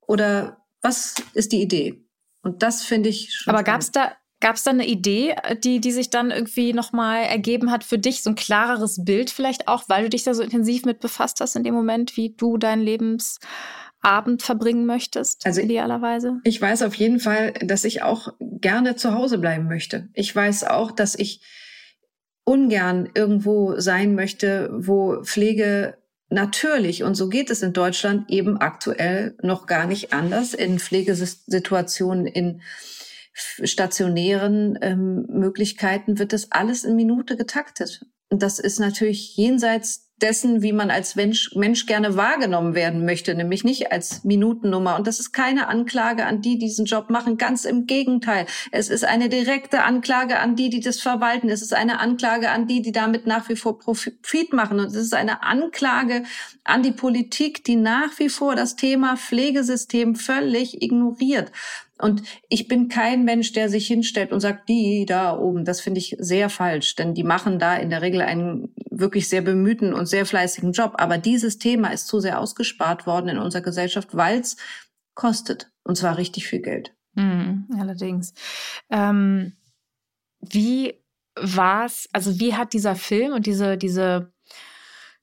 Oder 0.07 0.65
was 0.83 1.15
ist 1.35 1.53
die 1.53 1.63
Idee? 1.63 2.05
Und 2.43 2.63
das 2.63 2.83
finde 2.83 3.09
ich 3.11 3.35
schon. 3.35 3.55
Aber 3.55 3.63
gab 3.63 3.81
es 3.81 3.91
da, 3.91 4.13
Gab 4.41 4.57
es 4.57 4.63
da 4.63 4.71
eine 4.71 4.87
Idee, 4.87 5.37
äh, 5.43 5.57
die, 5.57 5.81
die 5.81 5.93
sich 5.93 6.11
dann 6.11 6.31
irgendwie 6.31 6.73
nochmal 6.73 7.25
ergeben 7.25 7.71
hat 7.71 7.85
für 7.85 7.99
dich, 7.99 8.23
so 8.23 8.31
ein 8.31 8.37
klareres 8.37 9.05
Bild 9.05 9.31
vielleicht 9.31 9.69
auch, 9.69 9.85
weil 9.89 10.05
du 10.05 10.11
dich 10.11 10.25
da 10.25 10.35
so 10.35 10.43
intensiv 10.43 10.85
mit 10.85 11.01
befasst 11.01 11.41
hast 11.41 11.57
in 11.57 11.65
dem 11.65 11.75
Moment, 11.75 12.17
wie 12.17 12.35
du 12.37 12.57
deinen 12.57 12.83
Lebensabschnitt 12.83 13.49
Abend 14.03 14.43
verbringen 14.43 14.87
möchtest, 14.87 15.45
also 15.45 15.61
idealerweise? 15.61 16.41
Ich 16.45 16.61
weiß 16.61 16.83
auf 16.83 16.95
jeden 16.95 17.21
Fall, 17.21 17.53
dass 17.61 17.85
ich 17.85 18.03
auch 18.03 18.33
gerne 18.41 18.97
zu 18.97 19.13
Hause 19.13 19.39
bleiben 19.39 19.69
möchte. 19.69 20.09
Ich 20.15 20.35
weiß 20.35 20.65
auch, 20.65 20.91
dass 20.91 21.15
ich 21.15 21.43
ungern 22.45 23.11
irgendwo 23.15 23.79
sein 23.79 24.15
möchte, 24.15 24.71
wo 24.73 25.23
Pflege 25.23 25.99
natürlich, 26.31 27.03
und 27.03 27.15
so 27.15 27.29
geht 27.29 27.51
es 27.51 27.63
in 27.63 27.73
Deutschland 27.73 28.31
eben 28.31 28.57
aktuell 28.57 29.37
noch 29.43 29.67
gar 29.67 29.87
nicht 29.87 30.13
anders, 30.15 30.55
in 30.55 30.79
Pflegesituationen, 30.79 32.27
in 32.27 32.63
stationären 33.33 34.79
ähm, 34.83 35.27
Möglichkeiten 35.29 36.19
wird 36.19 36.33
das 36.33 36.53
alles 36.53 36.85
in 36.85 36.97
Minute 36.97 37.37
getaktet. 37.37 38.07
Und 38.29 38.43
das 38.43 38.59
ist 38.59 38.79
natürlich 38.79 39.37
jenseits 39.37 40.11
dessen, 40.21 40.63
wie 40.63 40.73
man 40.73 40.91
als 40.91 41.17
Mensch, 41.17 41.55
Mensch 41.55 41.87
gerne 41.87 42.17
wahrgenommen 42.17 42.75
werden 42.75 43.05
möchte, 43.05 43.35
nämlich 43.35 43.65
nicht 43.65 43.91
als 43.91 44.23
Minutennummer. 44.25 44.97
Und 44.97 45.07
das 45.07 45.19
ist 45.19 45.33
keine 45.33 45.69
Anklage 45.69 46.27
an 46.27 46.43
die, 46.43 46.59
die 46.59 46.67
diesen 46.67 46.85
Job 46.85 47.11
machen. 47.11 47.39
Ganz 47.39 47.65
im 47.65 47.87
Gegenteil. 47.87 48.47
Es 48.71 48.89
ist 48.89 49.05
eine 49.05 49.29
direkte 49.29 49.83
Anklage 49.83 50.39
an 50.39 50.57
die, 50.57 50.71
die 50.71 50.81
das 50.81 51.01
verwalten. 51.01 51.49
Es 51.49 51.63
ist 51.63 51.75
eine 51.75 51.99
Anklage 52.01 52.51
an 52.51 52.67
die, 52.67 52.83
die 52.83 52.93
damit 52.93 53.27
nach 53.27 53.49
wie 53.49 53.57
vor 53.57 53.79
Profit 53.79 54.53
machen. 54.53 54.79
Und 54.79 54.87
es 54.87 54.95
ist 54.95 55.15
eine 55.15 55.43
Anklage 55.43 56.23
an 56.65 56.83
die 56.83 56.93
Politik, 56.93 57.65
die 57.65 57.77
nach 57.77 58.19
wie 58.19 58.29
vor 58.29 58.55
das 58.55 58.77
Thema 58.77 59.17
Pflegesystem 59.17 60.15
völlig 60.15 60.83
ignoriert. 60.83 61.51
Und 62.01 62.23
ich 62.49 62.69
bin 62.69 62.89
kein 62.89 63.25
Mensch, 63.25 63.53
der 63.53 63.69
sich 63.69 63.87
hinstellt 63.87 64.33
und 64.33 64.41
sagt, 64.41 64.69
die 64.69 65.07
da 65.07 65.37
oben, 65.37 65.65
das 65.65 65.81
finde 65.81 65.99
ich 65.99 66.17
sehr 66.19 66.49
falsch, 66.49 66.97
denn 66.97 67.15
die 67.15 67.25
machen 67.25 67.59
da 67.59 67.77
in 67.77 67.91
der 67.91 68.03
Regel 68.03 68.23
einen 68.23 68.75
wirklich 68.91 69.29
sehr 69.29 69.43
bemühten 69.43 69.93
und 69.93 70.07
sehr 70.07 70.27
fleißigen 70.27 70.73
Job. 70.73 70.95
Aber 70.97 71.19
dieses 71.19 71.59
Thema 71.59 71.89
ist 71.89 72.07
zu 72.07 72.21
sehr 72.21 72.41
ausgespart 72.41 73.07
worden 73.07 73.29
in 73.29 73.39
unserer 73.39 73.63
Gesellschaft, 73.63 74.17
weil 74.17 74.41
es 74.41 74.57
kostet. 75.15 75.71
Und 75.85 75.97
zwar 75.97 76.19
richtig 76.19 76.47
viel 76.47 76.61
Geld. 76.61 76.95
Mhm, 77.15 77.67
allerdings. 77.79 78.35
Ähm, 78.91 79.57
wie 80.41 80.95
war 81.37 81.87
es, 81.87 82.09
also 82.13 82.39
wie 82.41 82.55
hat 82.55 82.73
dieser 82.73 82.97
Film 82.97 83.33
und 83.33 83.47
diese, 83.47 83.77
diese 83.77 84.33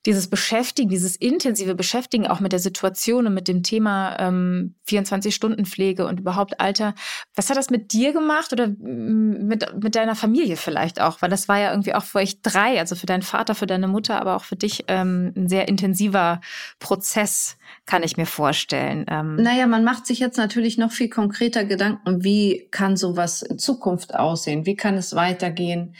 dieses 0.08 0.28
Beschäftigen, 0.28 0.88
dieses 0.88 1.16
intensive 1.16 1.74
Beschäftigen 1.74 2.26
auch 2.26 2.40
mit 2.40 2.52
der 2.52 2.60
Situation 2.60 3.26
und 3.26 3.34
mit 3.34 3.46
dem 3.46 3.62
Thema 3.62 4.16
ähm, 4.18 4.74
24-Stunden-Pflege 4.88 6.06
und 6.06 6.20
überhaupt 6.20 6.60
Alter, 6.60 6.94
was 7.34 7.50
hat 7.50 7.58
das 7.58 7.68
mit 7.68 7.92
dir 7.92 8.14
gemacht 8.14 8.50
oder 8.54 8.68
mit, 8.68 9.66
mit 9.82 9.94
deiner 9.94 10.14
Familie 10.14 10.56
vielleicht 10.56 10.98
auch? 10.98 11.20
Weil 11.20 11.28
das 11.28 11.46
war 11.46 11.58
ja 11.58 11.72
irgendwie 11.72 11.94
auch 11.94 12.04
für 12.04 12.18
euch 12.18 12.40
drei, 12.40 12.78
also 12.78 12.96
für 12.96 13.04
deinen 13.04 13.20
Vater, 13.20 13.54
für 13.54 13.66
deine 13.66 13.86
Mutter, 13.86 14.18
aber 14.18 14.36
auch 14.36 14.44
für 14.44 14.56
dich 14.56 14.84
ähm, 14.88 15.34
ein 15.36 15.46
sehr 15.46 15.68
intensiver 15.68 16.40
Prozess, 16.78 17.58
kann 17.84 18.02
ich 18.02 18.16
mir 18.16 18.24
vorstellen. 18.24 19.04
Ähm 19.10 19.36
naja, 19.36 19.66
man 19.66 19.84
macht 19.84 20.06
sich 20.06 20.20
jetzt 20.20 20.38
natürlich 20.38 20.78
noch 20.78 20.90
viel 20.90 21.10
konkreter 21.10 21.64
Gedanken, 21.66 22.24
wie 22.24 22.66
kann 22.70 22.96
sowas 22.96 23.42
in 23.42 23.58
Zukunft 23.58 24.14
aussehen? 24.14 24.64
Wie 24.64 24.74
kann 24.74 24.94
es 24.94 25.14
weitergehen? 25.14 25.94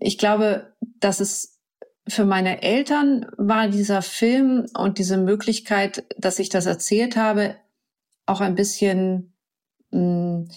Ich 0.00 0.16
glaube, 0.16 0.72
dass 0.98 1.20
es 1.20 1.57
für 2.08 2.24
meine 2.24 2.62
Eltern 2.62 3.26
war 3.36 3.68
dieser 3.68 4.02
Film 4.02 4.66
und 4.76 4.98
diese 4.98 5.16
Möglichkeit, 5.16 6.04
dass 6.16 6.38
ich 6.38 6.48
das 6.48 6.66
erzählt 6.66 7.16
habe, 7.16 7.56
auch 8.26 8.40
ein 8.40 8.54
bisschen 8.54 9.32
mh, 9.90 10.00
hm, 10.00 10.48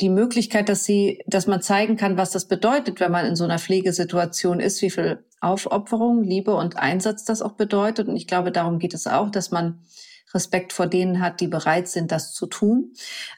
die 0.00 0.08
Möglichkeit, 0.10 0.68
dass 0.68 0.84
sie, 0.84 1.22
dass 1.26 1.46
man 1.46 1.62
zeigen 1.62 1.96
kann, 1.96 2.18
was 2.18 2.30
das 2.30 2.46
bedeutet, 2.46 3.00
wenn 3.00 3.12
man 3.12 3.24
in 3.24 3.36
so 3.36 3.44
einer 3.44 3.58
Pflegesituation 3.58 4.60
ist, 4.60 4.82
wie 4.82 4.90
viel 4.90 5.24
Aufopferung, 5.40 6.22
Liebe 6.22 6.54
und 6.54 6.76
Einsatz 6.76 7.24
das 7.24 7.42
auch 7.42 7.52
bedeutet. 7.52 8.08
Und 8.08 8.16
ich 8.16 8.26
glaube, 8.26 8.52
darum 8.52 8.78
geht 8.78 8.94
es 8.94 9.06
auch, 9.06 9.30
dass 9.30 9.50
man 9.50 9.80
Respekt 10.34 10.72
vor 10.72 10.86
denen 10.86 11.20
hat, 11.20 11.40
die 11.40 11.48
bereit 11.48 11.88
sind, 11.88 12.12
das 12.12 12.32
zu 12.32 12.46
tun. 12.46 12.92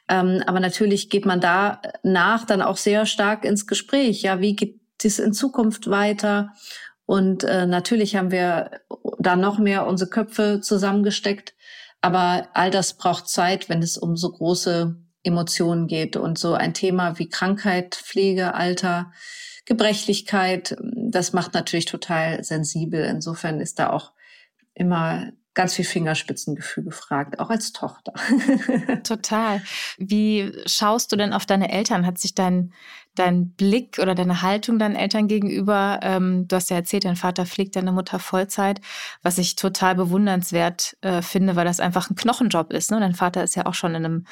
Ähm, 0.09 0.43
aber 0.47 0.59
natürlich 0.59 1.09
geht 1.09 1.25
man 1.25 1.39
da 1.39 1.81
nach 2.03 2.45
dann 2.45 2.61
auch 2.61 2.77
sehr 2.77 3.05
stark 3.05 3.45
ins 3.45 3.67
Gespräch. 3.67 4.21
Ja, 4.21 4.41
wie 4.41 4.55
geht 4.55 4.79
es 5.03 5.19
in 5.19 5.33
Zukunft 5.33 5.89
weiter? 5.89 6.53
Und 7.09 7.43
äh, 7.43 7.65
natürlich 7.65 8.15
haben 8.15 8.29
wir 8.29 8.69
da 9.17 9.35
noch 9.35 9.57
mehr 9.57 9.87
unsere 9.87 10.11
Köpfe 10.11 10.61
zusammengesteckt. 10.61 11.55
Aber 12.01 12.49
all 12.53 12.69
das 12.69 12.97
braucht 12.97 13.27
Zeit, 13.27 13.67
wenn 13.67 13.81
es 13.81 13.97
um 13.97 14.15
so 14.15 14.31
große 14.31 14.95
Emotionen 15.23 15.87
geht. 15.87 16.17
Und 16.17 16.37
so 16.37 16.53
ein 16.53 16.75
Thema 16.75 17.17
wie 17.17 17.27
Krankheit, 17.27 17.95
Pflege, 17.95 18.53
Alter, 18.53 19.11
Gebrechlichkeit, 19.65 20.77
das 20.83 21.33
macht 21.33 21.55
natürlich 21.55 21.85
total 21.85 22.43
sensibel. 22.43 23.03
Insofern 23.03 23.59
ist 23.59 23.79
da 23.79 23.89
auch 23.89 24.11
immer 24.75 25.31
ganz 25.59 25.73
viel 25.73 25.85
Fingerspitzengefühl 25.85 26.83
gefragt, 26.83 27.39
auch 27.39 27.49
als 27.49 27.73
Tochter. 27.73 28.13
Total. 29.03 29.61
Wie 29.97 30.53
schaust 30.65 31.11
du 31.11 31.15
denn 31.15 31.33
auf 31.33 31.45
deine 31.45 31.71
Eltern? 31.71 32.05
Hat 32.05 32.17
sich 32.17 32.33
dein, 32.33 32.71
dein 33.15 33.51
Blick 33.51 33.99
oder 33.99 34.15
deine 34.15 34.41
Haltung 34.41 34.79
deinen 34.79 34.95
Eltern 34.95 35.27
gegenüber, 35.27 35.99
ähm, 36.03 36.47
du 36.47 36.55
hast 36.55 36.69
ja 36.69 36.77
erzählt, 36.77 37.05
dein 37.05 37.15
Vater 37.15 37.45
pflegt 37.45 37.75
deine 37.75 37.91
Mutter 37.91 38.19
Vollzeit, 38.19 38.79
was 39.21 39.37
ich 39.37 39.55
total 39.55 39.95
bewundernswert 39.95 40.97
äh, 41.01 41.21
finde, 41.21 41.55
weil 41.55 41.65
das 41.65 41.79
einfach 41.79 42.09
ein 42.09 42.15
Knochenjob 42.15 42.71
ist. 42.71 42.91
Ne? 42.91 42.99
Dein 42.99 43.15
Vater 43.15 43.43
ist 43.43 43.55
ja 43.55 43.65
auch 43.65 43.73
schon 43.73 43.95
in 43.95 44.05
einem 44.05 44.25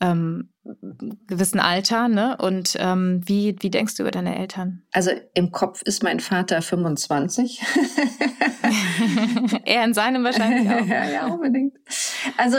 ähm, 0.00 0.50
gewissen 1.26 1.60
Alter. 1.60 2.08
Ne? 2.08 2.36
Und 2.38 2.76
ähm, 2.78 3.22
wie, 3.24 3.56
wie 3.60 3.70
denkst 3.70 3.96
du 3.96 4.02
über 4.02 4.10
deine 4.10 4.38
Eltern? 4.38 4.82
Also 4.92 5.10
im 5.34 5.50
Kopf 5.50 5.82
ist 5.82 6.02
mein 6.02 6.20
Vater 6.20 6.62
25. 6.62 7.60
er 9.64 9.84
in 9.84 9.94
seinem 9.94 10.24
wahrscheinlich 10.24 10.68
auch. 10.72 10.86
ja, 10.86 11.08
ja, 11.08 11.26
unbedingt. 11.26 11.74
Also 12.36 12.58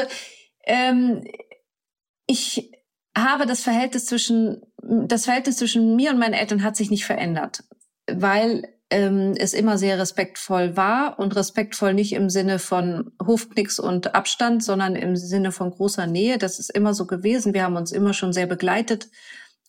ähm, 0.66 1.24
ich 2.28 2.72
habe 3.18 3.46
das 3.46 3.62
Verhältnis 3.62 4.06
zwischen 4.06 4.62
das 4.90 5.26
Verhältnis 5.26 5.58
zwischen 5.58 5.96
mir 5.96 6.12
und 6.12 6.20
meinen 6.20 6.34
Eltern 6.34 6.64
hat 6.64 6.76
sich 6.76 6.90
nicht 6.90 7.06
verändert, 7.06 7.64
weil 8.12 8.64
ähm, 8.90 9.36
es 9.38 9.54
immer 9.54 9.78
sehr 9.78 10.00
respektvoll 10.00 10.76
war 10.76 11.20
und 11.20 11.36
respektvoll 11.36 11.94
nicht 11.94 12.14
im 12.14 12.30
Sinne 12.30 12.58
von 12.58 13.12
Hofknicks 13.24 13.80
und 13.80 14.16
Abstand, 14.16 14.64
sondern 14.64 14.96
im 14.96 15.16
Sinne 15.16 15.52
von 15.52 15.70
großer 15.70 16.08
Nähe. 16.08 16.38
Das 16.40 16.58
ist 16.58 16.72
immer 16.72 16.94
so 16.94 17.06
gewesen. 17.06 17.54
Wir 17.54 17.64
haben 17.64 17.76
uns 17.76 17.92
immer 17.92 18.14
schon 18.14 18.34
sehr 18.34 18.48
begleitet, 18.48 19.10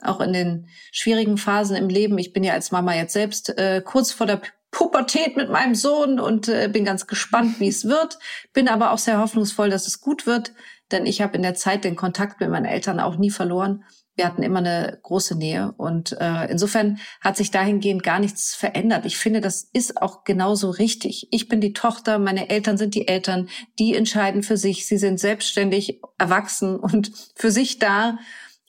auch 0.00 0.20
in 0.20 0.32
den 0.32 0.68
schwierigen 0.90 1.36
Phasen 1.36 1.76
im 1.76 1.88
Leben. 1.88 2.16
Ich 2.16 2.32
bin 2.32 2.44
ja 2.44 2.54
als 2.54 2.70
Mama 2.70 2.94
jetzt 2.94 3.12
selbst 3.12 3.50
äh, 3.58 3.82
kurz 3.84 4.12
vor 4.12 4.26
der 4.26 4.40
Pubertät 4.70 5.36
mit 5.36 5.50
meinem 5.50 5.74
Sohn 5.74 6.18
und 6.18 6.48
äh, 6.48 6.68
bin 6.72 6.86
ganz 6.86 7.06
gespannt, 7.06 7.60
wie 7.60 7.68
es 7.68 7.84
wird. 7.84 8.18
Bin 8.54 8.68
aber 8.68 8.92
auch 8.92 8.98
sehr 8.98 9.18
hoffnungsvoll, 9.18 9.68
dass 9.68 9.86
es 9.86 10.00
gut 10.00 10.26
wird, 10.26 10.52
denn 10.92 11.04
ich 11.04 11.20
habe 11.20 11.36
in 11.36 11.42
der 11.42 11.56
Zeit 11.56 11.84
den 11.84 11.96
Kontakt 11.96 12.40
mit 12.40 12.48
meinen 12.48 12.64
Eltern 12.64 13.00
auch 13.00 13.16
nie 13.16 13.30
verloren 13.30 13.84
wir 14.20 14.26
hatten 14.26 14.42
immer 14.42 14.58
eine 14.58 14.98
große 15.02 15.34
Nähe 15.34 15.72
und 15.78 16.14
äh, 16.20 16.44
insofern 16.50 16.98
hat 17.22 17.38
sich 17.38 17.50
dahingehend 17.50 18.02
gar 18.02 18.18
nichts 18.18 18.54
verändert. 18.54 19.06
Ich 19.06 19.16
finde, 19.16 19.40
das 19.40 19.62
ist 19.72 20.02
auch 20.02 20.24
genauso 20.24 20.68
richtig. 20.68 21.28
Ich 21.30 21.48
bin 21.48 21.62
die 21.62 21.72
Tochter, 21.72 22.18
meine 22.18 22.50
Eltern 22.50 22.76
sind 22.76 22.94
die 22.94 23.08
Eltern, 23.08 23.48
die 23.78 23.94
entscheiden 23.94 24.42
für 24.42 24.58
sich. 24.58 24.86
Sie 24.86 24.98
sind 24.98 25.18
selbstständig 25.18 26.02
erwachsen 26.18 26.76
und 26.76 27.10
für 27.34 27.50
sich 27.50 27.78
da. 27.78 28.18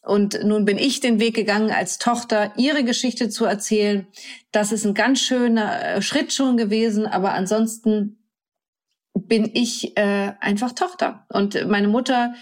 Und 0.04 0.42
nun 0.42 0.64
bin 0.64 0.78
ich 0.78 1.02
den 1.02 1.20
Weg 1.20 1.36
gegangen, 1.36 1.70
als 1.70 1.98
Tochter 1.98 2.54
ihre 2.56 2.86
Geschichte 2.86 3.28
zu 3.28 3.44
erzählen. 3.44 4.08
Das 4.54 4.72
ist 4.72 4.86
ein 4.86 4.94
ganz 4.94 5.20
schöner 5.20 5.84
äh, 5.84 6.02
Schritt 6.02 6.32
schon 6.32 6.56
gewesen, 6.56 7.06
aber 7.06 7.34
ansonsten 7.34 8.24
bin 9.14 9.52
ich 9.54 9.98
äh, 9.98 10.32
einfach 10.40 10.72
Tochter. 10.72 11.26
Und 11.28 11.68
meine 11.68 11.90
Mutter 11.90 12.36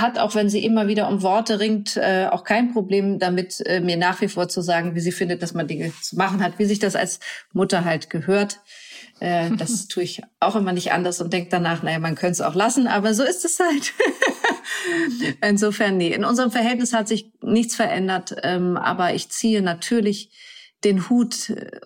hat, 0.00 0.18
auch 0.18 0.34
wenn 0.34 0.48
sie 0.48 0.64
immer 0.64 0.86
wieder 0.88 1.08
um 1.08 1.22
Worte 1.22 1.60
ringt, 1.60 1.96
äh, 1.96 2.26
auch 2.30 2.44
kein 2.44 2.72
Problem 2.72 3.18
damit, 3.18 3.60
äh, 3.66 3.80
mir 3.80 3.96
nach 3.96 4.20
wie 4.20 4.28
vor 4.28 4.48
zu 4.48 4.60
sagen, 4.60 4.94
wie 4.94 5.00
sie 5.00 5.12
findet, 5.12 5.42
dass 5.42 5.54
man 5.54 5.66
Dinge 5.66 5.92
zu 6.02 6.16
machen 6.16 6.42
hat, 6.42 6.58
wie 6.58 6.64
sich 6.64 6.78
das 6.78 6.96
als 6.96 7.20
Mutter 7.52 7.84
halt 7.84 8.10
gehört. 8.10 8.60
Äh, 9.20 9.50
das 9.56 9.86
tue 9.88 10.02
ich 10.02 10.22
auch 10.40 10.56
immer 10.56 10.72
nicht 10.72 10.92
anders 10.92 11.20
und 11.20 11.32
denke 11.32 11.50
danach, 11.50 11.82
naja, 11.82 11.98
man 11.98 12.14
könnte 12.14 12.32
es 12.32 12.40
auch 12.40 12.54
lassen, 12.54 12.86
aber 12.86 13.14
so 13.14 13.24
ist 13.24 13.44
es 13.44 13.58
halt. 13.58 13.92
Insofern, 15.42 15.96
nee, 15.96 16.12
in 16.12 16.24
unserem 16.24 16.50
Verhältnis 16.50 16.92
hat 16.92 17.08
sich 17.08 17.32
nichts 17.42 17.76
verändert, 17.76 18.36
ähm, 18.42 18.76
aber 18.76 19.14
ich 19.14 19.30
ziehe 19.30 19.62
natürlich 19.62 20.30
den 20.84 21.08
Hut 21.08 21.50
äh, 21.50 21.80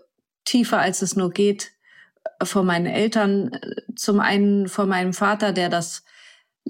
tiefer, 0.45 0.79
als 0.79 1.03
es 1.03 1.17
nur 1.17 1.31
geht, 1.31 1.73
vor 2.43 2.65
meinen 2.65 2.87
Eltern. 2.87 3.53
Äh, 3.53 3.95
zum 3.95 4.21
einen 4.21 4.69
vor 4.69 4.87
meinem 4.87 5.13
Vater, 5.13 5.53
der 5.53 5.69
das 5.69 6.05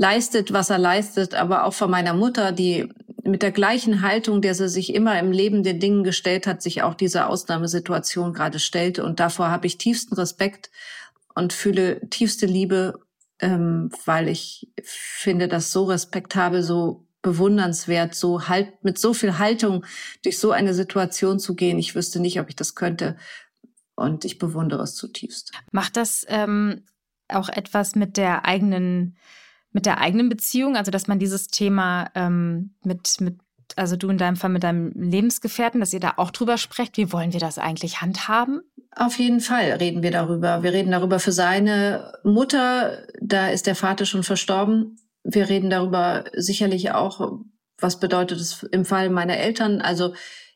leistet, 0.01 0.51
was 0.55 0.71
er 0.71 0.79
leistet, 0.79 1.35
aber 1.35 1.65
auch 1.65 1.75
von 1.75 1.91
meiner 1.91 2.15
Mutter, 2.15 2.53
die 2.53 2.89
mit 3.23 3.43
der 3.43 3.53
gleichen 3.53 4.01
Haltung, 4.01 4.41
der 4.41 4.55
sie 4.55 4.71
sich 4.71 4.95
immer 4.95 5.19
im 5.19 5.31
Leben 5.31 5.63
den 5.63 5.79
Dingen 5.79 6.05
gestellt 6.05 6.47
hat, 6.47 6.63
sich 6.63 6.83
auch 6.83 6.95
diese 6.95 7.27
Ausnahmesituation 7.27 8.33
gerade 8.33 8.59
stellt. 8.59 8.99
Und 8.99 9.21
davor 9.21 9.51
habe 9.51 9.67
ich 9.67 9.77
tiefsten 9.77 10.15
Respekt 10.15 10.71
und 11.35 11.53
fühle 11.53 12.01
tiefste 12.09 12.47
Liebe, 12.47 13.01
ähm, 13.41 13.91
weil 14.07 14.29
ich 14.29 14.73
finde, 14.83 15.49
dass 15.49 15.71
so 15.71 15.85
Respekt 15.85 16.35
habe, 16.35 16.63
so 16.63 17.07
bewundernswert, 17.21 18.15
so 18.15 18.49
halt 18.49 18.83
mit 18.83 18.99
so 18.99 19.13
viel 19.13 19.37
Haltung 19.37 19.85
durch 20.25 20.39
so 20.39 20.51
eine 20.51 20.73
Situation 20.73 21.39
zu 21.39 21.55
gehen. 21.55 21.79
Ich 21.79 21.95
wüsste 21.95 22.21
nicht, 22.21 22.41
ob 22.41 22.49
ich 22.49 22.57
das 22.57 22.75
könnte. 22.75 23.19
Und 23.97 24.25
ich 24.25 24.39
bewundere 24.39 24.83
es 24.83 24.95
zutiefst. 24.95 25.53
Macht 25.73 25.99
das 25.99 26.25
ähm, 26.29 26.87
auch 27.29 27.51
etwas 27.51 27.97
mit 27.97 28.17
der 28.17 28.47
eigenen 28.47 29.19
mit 29.73 29.87
der 29.87 29.99
eigenen 29.99 30.29
Beziehung, 30.29 30.77
also 30.77 30.91
dass 30.91 31.07
man 31.07 31.19
dieses 31.19 31.49
Thema 31.49 32.11
ähm, 32.15 32.75
mit, 32.83 33.21
mit, 33.21 33.39
also 33.77 33.97
du 33.97 34.09
in 34.09 34.19
deinem 34.19 34.37
Fall 34.37 34.51
mit 34.51 34.65
deinem 34.65 34.93
Lebensgefährten, 34.95 35.81
dass 35.81 35.93
ihr 35.93 36.01
da 36.01 36.15
auch 36.17 36.31
drüber 36.31 36.59
sprecht. 36.59 36.97
Wie 36.97 37.13
wollen 37.13 37.33
wir 37.33 37.41
das 37.41 37.59
eigentlich 37.59 38.01
handhaben? 38.01 38.63
Auf 38.97 39.19
jeden 39.19 39.41
Fall 39.41 39.73
reden 39.73 40.03
wir 40.03 40.11
darüber. 40.11 40.63
Wir 40.63 40.73
reden 40.73 40.91
darüber 40.91 41.21
für 41.21 41.33
seine 41.33 42.13
Mutter, 42.25 43.07
da 43.21 43.49
ist 43.49 43.67
der 43.67 43.77
Vater 43.77 44.05
schon 44.05 44.25
verstorben. 44.25 44.97
Wir 45.23 45.49
reden 45.49 45.71
darüber 45.71 46.25
sicherlich 46.35 46.91
auch, 46.91 47.39
was 47.79 48.01
bedeutet 48.01 48.41
es 48.41 48.65
im 48.65 48.85
Fall 48.85 49.11
meiner 49.11 49.37
Eltern. 49.37 49.81
Also 49.81 50.15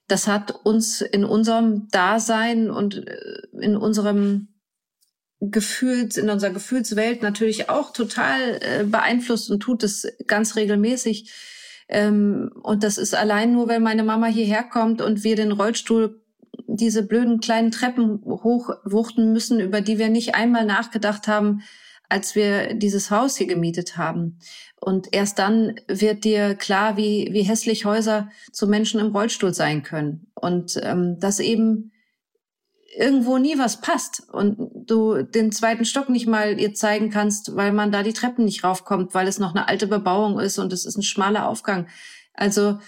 das 0.09 0.27
hat 0.27 0.51
uns 0.65 1.01
in 1.01 1.25
unserem 1.25 1.89
Dasein 1.89 2.71
und 2.71 3.07
äh, 3.07 3.17
in 3.61 3.77
unserem 3.77 4.49
Gefühls, 5.51 6.17
in 6.17 6.31
unserer 6.31 6.53
Gefühlswelt 6.53 7.23
natürlich 7.23 7.69
auch 7.69 7.93
total 7.93 8.61
äh, 8.61 8.85
beeinflusst 8.85 9.51
und 9.51 9.61
tut 9.61 9.83
es 9.83 10.07
ganz 10.27 10.57
regelmäßig. 10.57 11.33
Ähm, 11.89 12.51
und 12.63 12.83
das 12.83 12.99
ist 12.99 13.15
allein 13.15 13.53
nur, 13.53 13.69
wenn 13.69 13.83
meine 13.83 14.05
Mama 14.05 14.27
hierher 14.27 14.65
kommt 14.65 15.03
und 15.03 15.25
wir 15.25 15.37
den 15.37 15.53
Rollstuhl 15.53 16.21
diese 16.67 17.03
blöden 17.03 17.41
kleinen 17.41 17.71
Treppen 17.71 18.21
hochwuchten 18.25 19.33
müssen, 19.33 19.61
über 19.61 19.81
die 19.81 19.99
wir 19.99 20.09
nicht 20.09 20.35
einmal 20.35 20.65
nachgedacht 20.65 21.29
haben, 21.29 21.63
als 22.09 22.35
wir 22.35 22.75
dieses 22.75 23.11
Haus 23.11 23.37
hier 23.37 23.47
gemietet 23.47 23.97
haben. 23.97 24.39
Und 24.81 25.09
erst 25.13 25.39
dann 25.39 25.77
wird 25.89 26.25
dir 26.25 26.55
klar, 26.55 26.97
wie, 26.97 27.29
wie 27.33 27.43
hässlich 27.43 27.85
Häuser 27.85 28.29
zu 28.53 28.67
Menschen 28.67 29.01
im 29.01 29.13
Rollstuhl 29.13 29.55
sein 29.55 29.83
können. 29.83 30.27
Und 30.35 30.79
ähm, 30.83 31.19
dass 31.19 31.41
eben 31.41 31.93
irgendwo 32.97 33.39
nie 33.39 33.59
was 33.59 33.81
passt 33.81 34.23
und 34.33 34.57
du 34.87 35.23
den 35.23 35.53
zweiten 35.53 35.85
Stock 35.85 36.09
nicht 36.09 36.27
mal 36.27 36.59
ihr 36.61 36.75
zeigen 36.75 37.11
kannst, 37.11 37.57
weil 37.57 37.73
man 37.73 37.93
da 37.93 38.03
die 38.03 38.13
Treppen 38.13 38.45
nicht 38.45 38.65
raufkommt, 38.65 39.15
weil 39.15 39.27
es 39.27 39.39
noch 39.39 39.55
eine 39.55 39.69
alte 39.69 39.87
Bebauung 39.87 40.39
ist 40.39 40.59
und 40.59 40.73
es 40.73 40.85
ist 40.85 40.97
ein 40.97 41.03
schmaler 41.03 41.49
Aufgang. 41.49 41.89
Also 42.35 42.79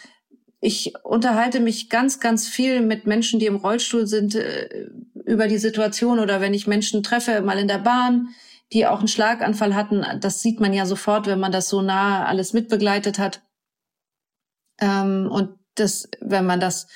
ich 0.60 0.94
unterhalte 1.04 1.60
mich 1.60 1.90
ganz, 1.90 2.20
ganz 2.20 2.48
viel 2.48 2.80
mit 2.80 3.06
Menschen, 3.06 3.40
die 3.40 3.46
im 3.46 3.56
Rollstuhl 3.56 4.06
sind, 4.06 4.34
äh, 4.34 4.88
über 5.24 5.48
die 5.48 5.58
Situation 5.58 6.18
oder 6.18 6.40
wenn 6.40 6.54
ich 6.54 6.66
Menschen 6.66 7.02
treffe, 7.02 7.40
mal 7.42 7.58
in 7.58 7.68
der 7.68 7.78
Bahn, 7.78 8.28
die 8.72 8.86
auch 8.86 8.98
einen 8.98 9.08
Schlaganfall 9.08 9.74
hatten. 9.74 10.04
Das 10.20 10.40
sieht 10.40 10.60
man 10.60 10.72
ja 10.72 10.86
sofort, 10.86 11.26
wenn 11.26 11.40
man 11.40 11.52
das 11.52 11.68
so 11.68 11.82
nah 11.82 12.24
alles 12.26 12.52
mitbegleitet 12.52 13.18
hat. 13.18 13.42
Ähm, 14.80 15.28
und 15.30 15.50
das, 15.74 16.08
wenn 16.20 16.46
man 16.46 16.60
das 16.60 16.88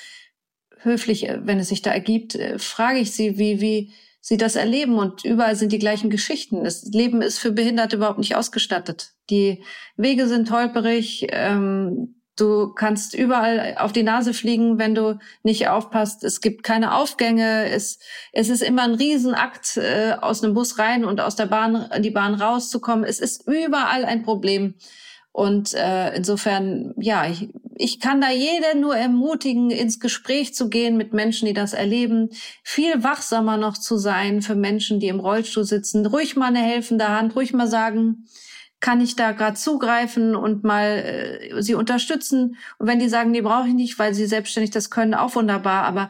höflich, 0.82 1.28
äh, 1.28 1.40
wenn 1.44 1.58
es 1.58 1.68
sich 1.68 1.82
da 1.82 1.90
ergibt, 1.90 2.34
äh, 2.34 2.58
frage 2.58 2.98
ich 2.98 3.12
sie, 3.12 3.38
wie, 3.38 3.60
wie 3.60 3.92
sie 4.20 4.36
das 4.36 4.56
erleben. 4.56 4.98
Und 4.98 5.24
überall 5.24 5.56
sind 5.56 5.72
die 5.72 5.78
gleichen 5.78 6.10
Geschichten. 6.10 6.64
Das 6.64 6.84
Leben 6.84 7.22
ist 7.22 7.38
für 7.38 7.52
Behinderte 7.52 7.96
überhaupt 7.96 8.18
nicht 8.18 8.36
ausgestattet. 8.36 9.12
Die 9.30 9.62
Wege 9.96 10.26
sind 10.26 10.50
holperig. 10.50 11.26
Ähm, 11.30 12.16
Du 12.40 12.72
kannst 12.72 13.12
überall 13.12 13.76
auf 13.78 13.92
die 13.92 14.02
Nase 14.02 14.32
fliegen, 14.32 14.78
wenn 14.78 14.94
du 14.94 15.18
nicht 15.42 15.68
aufpasst. 15.68 16.24
Es 16.24 16.40
gibt 16.40 16.62
keine 16.62 16.94
Aufgänge. 16.94 17.68
Es, 17.68 17.98
es 18.32 18.48
ist 18.48 18.62
immer 18.62 18.84
ein 18.84 18.94
Riesenakt, 18.94 19.76
äh, 19.76 20.14
aus 20.18 20.42
einem 20.42 20.54
Bus 20.54 20.78
rein 20.78 21.04
und 21.04 21.20
aus 21.20 21.36
der 21.36 21.44
Bahn, 21.44 21.90
die 21.98 22.10
Bahn 22.10 22.34
rauszukommen. 22.34 23.04
Es 23.04 23.20
ist 23.20 23.46
überall 23.46 24.06
ein 24.06 24.22
Problem. 24.22 24.74
Und 25.32 25.74
äh, 25.74 26.14
insofern, 26.16 26.92
ja, 26.98 27.26
ich, 27.26 27.50
ich 27.76 28.00
kann 28.00 28.20
da 28.20 28.30
jede 28.30 28.78
nur 28.78 28.96
ermutigen, 28.96 29.70
ins 29.70 30.00
Gespräch 30.00 30.54
zu 30.54 30.68
gehen 30.68 30.96
mit 30.96 31.12
Menschen, 31.12 31.46
die 31.46 31.52
das 31.52 31.72
erleben, 31.72 32.30
viel 32.64 33.04
wachsamer 33.04 33.56
noch 33.56 33.78
zu 33.78 33.96
sein 33.96 34.42
für 34.42 34.56
Menschen, 34.56 34.98
die 34.98 35.06
im 35.06 35.20
Rollstuhl 35.20 35.64
sitzen, 35.64 36.04
ruhig 36.04 36.36
mal 36.36 36.46
eine 36.46 36.62
helfende 36.62 37.08
Hand, 37.08 37.36
ruhig 37.36 37.52
mal 37.52 37.68
sagen, 37.68 38.26
kann 38.80 39.00
ich 39.00 39.14
da 39.14 39.32
gerade 39.32 39.54
zugreifen 39.54 40.34
und 40.34 40.64
mal 40.64 40.98
äh, 41.52 41.62
sie 41.62 41.74
unterstützen. 41.74 42.56
Und 42.78 42.88
wenn 42.88 42.98
die 42.98 43.08
sagen, 43.08 43.32
die 43.32 43.42
brauche 43.42 43.68
ich 43.68 43.74
nicht, 43.74 43.98
weil 43.98 44.14
sie 44.14 44.26
selbstständig 44.26 44.70
das 44.70 44.90
können, 44.90 45.14
auch 45.14 45.36
wunderbar. 45.36 45.84
Aber 45.84 46.08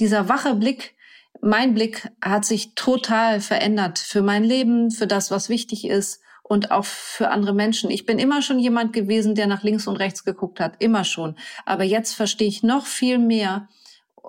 dieser 0.00 0.28
wache 0.28 0.54
Blick, 0.54 0.94
mein 1.40 1.72
Blick 1.72 2.10
hat 2.20 2.44
sich 2.44 2.74
total 2.74 3.40
verändert 3.40 3.98
für 3.98 4.22
mein 4.22 4.44
Leben, 4.44 4.90
für 4.90 5.06
das, 5.06 5.30
was 5.30 5.48
wichtig 5.48 5.86
ist 5.86 6.20
und 6.50 6.72
auch 6.72 6.84
für 6.84 7.30
andere 7.30 7.54
Menschen. 7.54 7.92
Ich 7.92 8.06
bin 8.06 8.18
immer 8.18 8.42
schon 8.42 8.58
jemand 8.58 8.92
gewesen, 8.92 9.36
der 9.36 9.46
nach 9.46 9.62
links 9.62 9.86
und 9.86 9.94
rechts 9.94 10.24
geguckt 10.24 10.58
hat, 10.58 10.72
immer 10.80 11.04
schon. 11.04 11.36
Aber 11.64 11.84
jetzt 11.84 12.14
verstehe 12.14 12.48
ich 12.48 12.64
noch 12.64 12.86
viel 12.86 13.18
mehr, 13.18 13.68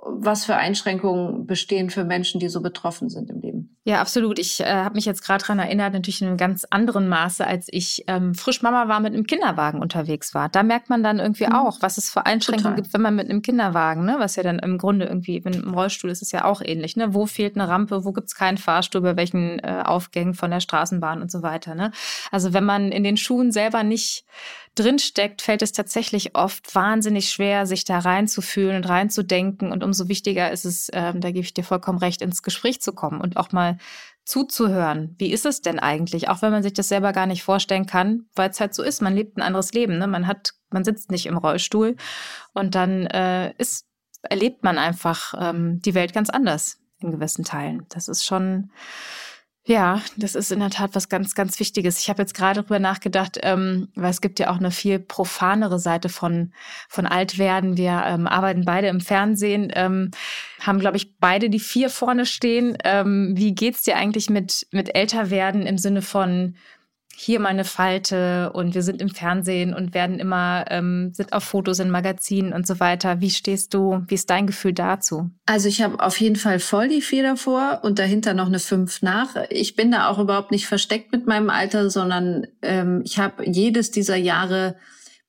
was 0.04 0.46
für 0.46 0.56
Einschränkungen 0.56 1.46
bestehen 1.46 1.90
für 1.90 2.04
Menschen, 2.04 2.40
die 2.40 2.50
so 2.50 2.62
betroffen 2.62 3.10
sind 3.10 3.30
im 3.30 3.40
Leben. 3.40 3.78
Ja, 3.84 4.02
absolut. 4.02 4.40
Ich 4.40 4.60
äh, 4.60 4.66
habe 4.66 4.96
mich 4.96 5.06
jetzt 5.06 5.24
gerade 5.24 5.42
daran 5.42 5.60
erinnert, 5.60 5.94
natürlich 5.94 6.22
in 6.22 6.28
einem 6.28 6.38
ganz 6.38 6.66
anderen 6.70 7.08
Maße, 7.08 7.46
als 7.46 7.68
ich 7.70 8.04
ähm, 8.08 8.36
frisch 8.36 8.62
Mama 8.62 8.88
war, 8.88 9.00
mit 9.00 9.14
einem 9.14 9.26
Kinderwagen 9.26 9.80
unterwegs 9.80 10.34
war. 10.34 10.50
Da 10.50 10.64
merkt 10.64 10.90
man 10.90 11.04
dann 11.04 11.20
irgendwie 11.20 11.46
mhm. 11.46 11.54
auch, 11.54 11.78
was 11.82 11.98
es 11.98 12.10
für 12.10 12.26
Einschränkungen 12.26 12.76
Total. 12.76 12.82
gibt, 12.82 12.94
wenn 12.94 13.02
man 13.02 13.16
mit 13.16 13.30
einem 13.30 13.42
Kinderwagen, 13.42 14.06
ne, 14.06 14.16
was 14.20 14.36
ja 14.36 14.44
dann 14.44 14.60
im 14.60 14.78
Grunde 14.78 15.06
irgendwie, 15.06 15.44
wenn 15.46 15.54
im 15.54 15.74
Rollstuhl 15.74 16.10
ist 16.10 16.22
es 16.22 16.32
ja 16.32 16.46
auch 16.46 16.62
ähnlich, 16.64 16.96
ne? 16.96 17.14
Wo 17.14 17.26
fehlt 17.26 17.56
eine 17.56 17.68
Rampe, 17.68 18.06
wo 18.06 18.12
gibt 18.12 18.28
es 18.28 18.36
keinen 18.36 18.58
Fahrstuhl, 18.58 19.02
bei 19.02 19.16
welchen 19.16 19.60
äh, 19.60 19.84
Aufgängen 19.86 20.34
von 20.34 20.52
der 20.52 20.60
Straßenbahn 20.60 21.22
und 21.22 21.32
so 21.32 21.42
weiter. 21.42 21.76
Ne? 21.76 21.92
Also 22.32 22.54
wenn 22.54 22.64
man 22.64 22.92
in 22.92 23.04
den 23.04 23.18
Schuhen 23.18 23.52
selber 23.52 23.84
nicht 23.84 24.26
drinsteckt, 24.76 25.42
fällt 25.42 25.62
es 25.62 25.74
tatsächlich 25.74 26.36
oft 26.36 26.74
wahnsinnig 26.74 27.30
schwer, 27.30 27.66
sich 27.66 27.84
da 27.84 28.00
reinzufühlen 28.00 28.78
und 28.78 28.90
reinzudenken. 28.90 29.72
Und 29.72 29.84
umso 29.84 30.08
wichtiger 30.08 30.52
ist 30.52 30.66
es, 30.66 30.90
ähm, 30.94 31.20
da 31.20 31.30
gebe 31.32 31.44
ich 31.44 31.54
dir 31.54 31.64
vollkommen 31.64 32.00
recht, 32.00 32.22
ins 32.22 32.42
Gespräch 32.42 32.82
zu 32.82 32.94
kommen 32.94 33.20
und 33.20 33.38
auch 33.38 33.52
mal 33.52 33.78
zuzuhören. 34.24 35.16
Wie 35.18 35.32
ist 35.32 35.46
es 35.46 35.62
denn 35.62 35.80
eigentlich? 35.80 36.30
Auch 36.30 36.42
wenn 36.42 36.52
man 36.52 36.64
sich 36.64 36.74
das 36.74 36.88
selber 36.88 37.12
gar 37.12 37.26
nicht 37.26 37.44
vorstellen 37.44 37.86
kann, 37.86 38.28
weil 38.36 38.50
es 38.50 38.60
halt 38.60 38.74
so 38.74 38.84
ist. 38.84 39.02
Man 39.02 39.16
lebt 39.16 39.38
ein 39.38 39.42
anderes 39.42 39.74
Leben. 39.74 39.98
Ne? 39.98 40.08
Man 40.08 40.28
hat, 40.28 40.54
man 40.70 40.84
sitzt 40.84 41.12
nicht 41.12 41.26
im 41.26 41.38
Rollstuhl 41.38 41.98
und 42.54 42.76
dann 42.76 43.08
äh, 43.08 43.54
ist, 43.58 43.86
erlebt 44.22 44.64
man 44.64 44.78
einfach 44.78 45.34
ähm, 45.38 45.82
die 45.82 45.96
Welt 45.96 46.14
ganz 46.14 46.30
anders 46.30 46.80
in 47.00 47.12
gewissen 47.12 47.44
Teilen. 47.44 47.86
Das 47.90 48.08
ist 48.08 48.24
schon 48.24 48.72
ja, 49.64 50.02
das 50.18 50.34
ist 50.34 50.52
in 50.52 50.60
der 50.60 50.72
Tat 50.72 50.92
was 50.94 51.08
ganz, 51.08 51.36
ganz 51.36 51.60
Wichtiges. 51.60 52.00
Ich 52.00 52.10
habe 52.10 52.24
jetzt 52.24 52.34
gerade 52.34 52.62
darüber 52.62 52.80
nachgedacht, 52.80 53.38
ähm, 53.44 53.90
weil 53.94 54.10
es 54.10 54.20
gibt 54.20 54.40
ja 54.40 54.50
auch 54.50 54.58
eine 54.58 54.72
viel 54.72 54.98
profanere 54.98 55.78
Seite 55.78 56.10
von, 56.10 56.52
von 56.90 57.06
Altwerden. 57.06 57.78
Wir 57.78 58.04
ähm, 58.06 58.26
arbeiten 58.26 58.66
beide 58.66 58.88
im 58.88 59.02
Fernsehen, 59.02 59.72
ähm, 59.76 60.10
haben, 60.60 60.80
glaube 60.80 60.98
ich, 60.98 61.16
beide 61.20 61.52
die 61.52 61.60
vier 61.60 61.92
vorne 61.92 62.26
stehen. 62.26 62.76
Ähm, 62.84 63.34
wie 63.36 63.54
geht's 63.54 63.84
dir 63.84 63.98
eigentlich 63.98 64.32
mit, 64.32 64.66
mit 64.72 64.96
Älterwerden 64.96 65.68
im 65.68 65.78
Sinne 65.78 66.02
von 66.02 66.56
hier 67.22 67.40
mal 67.40 67.50
eine 67.50 67.66
Falte 67.66 68.52
und 68.54 68.74
wir 68.74 68.82
sind 68.82 69.00
im 69.00 69.10
Fernsehen 69.10 69.76
und 69.76 69.94
werden 69.94 70.20
immer, 70.20 70.66
ähm, 70.70 71.12
sind 71.14 71.34
auf 71.34 71.44
Fotos 71.44 71.78
in 71.78 71.92
Magazinen 71.92 72.52
und 72.52 72.66
so 72.66 72.80
weiter. 72.80 73.22
Wie 73.22 73.30
stehst 73.30 73.76
du, 73.76 74.04
wie 74.08 74.16
ist 74.16 74.30
dein 74.32 74.48
Gefühl 74.48 74.74
dazu? 74.74 75.30
Also 75.46 75.68
ich 75.68 75.84
habe 75.84 76.02
auf 76.04 76.20
jeden 76.20 76.36
Fall 76.36 76.60
voll 76.60 76.90
die 76.90 77.02
vier 77.02 77.22
davor 77.22 77.82
und 77.84 78.00
dahinter 78.00 78.34
noch 78.34 78.48
eine 78.48 78.58
fünf 78.58 79.04
nach. 79.04 79.36
Ich 79.50 79.76
bin 79.76 79.92
da 79.92 80.10
auch 80.10 80.18
überhaupt 80.18 80.50
nicht 80.50 80.66
versteckt 80.66 81.12
mit 81.12 81.28
meinem 81.28 81.52
Alter, 81.52 81.92
sondern 81.92 82.48
ähm, 82.64 83.04
ich 83.06 83.20
habe 83.20 83.48
jedes 83.48 83.92
dieser 83.92 84.16
Jahre 84.16 84.78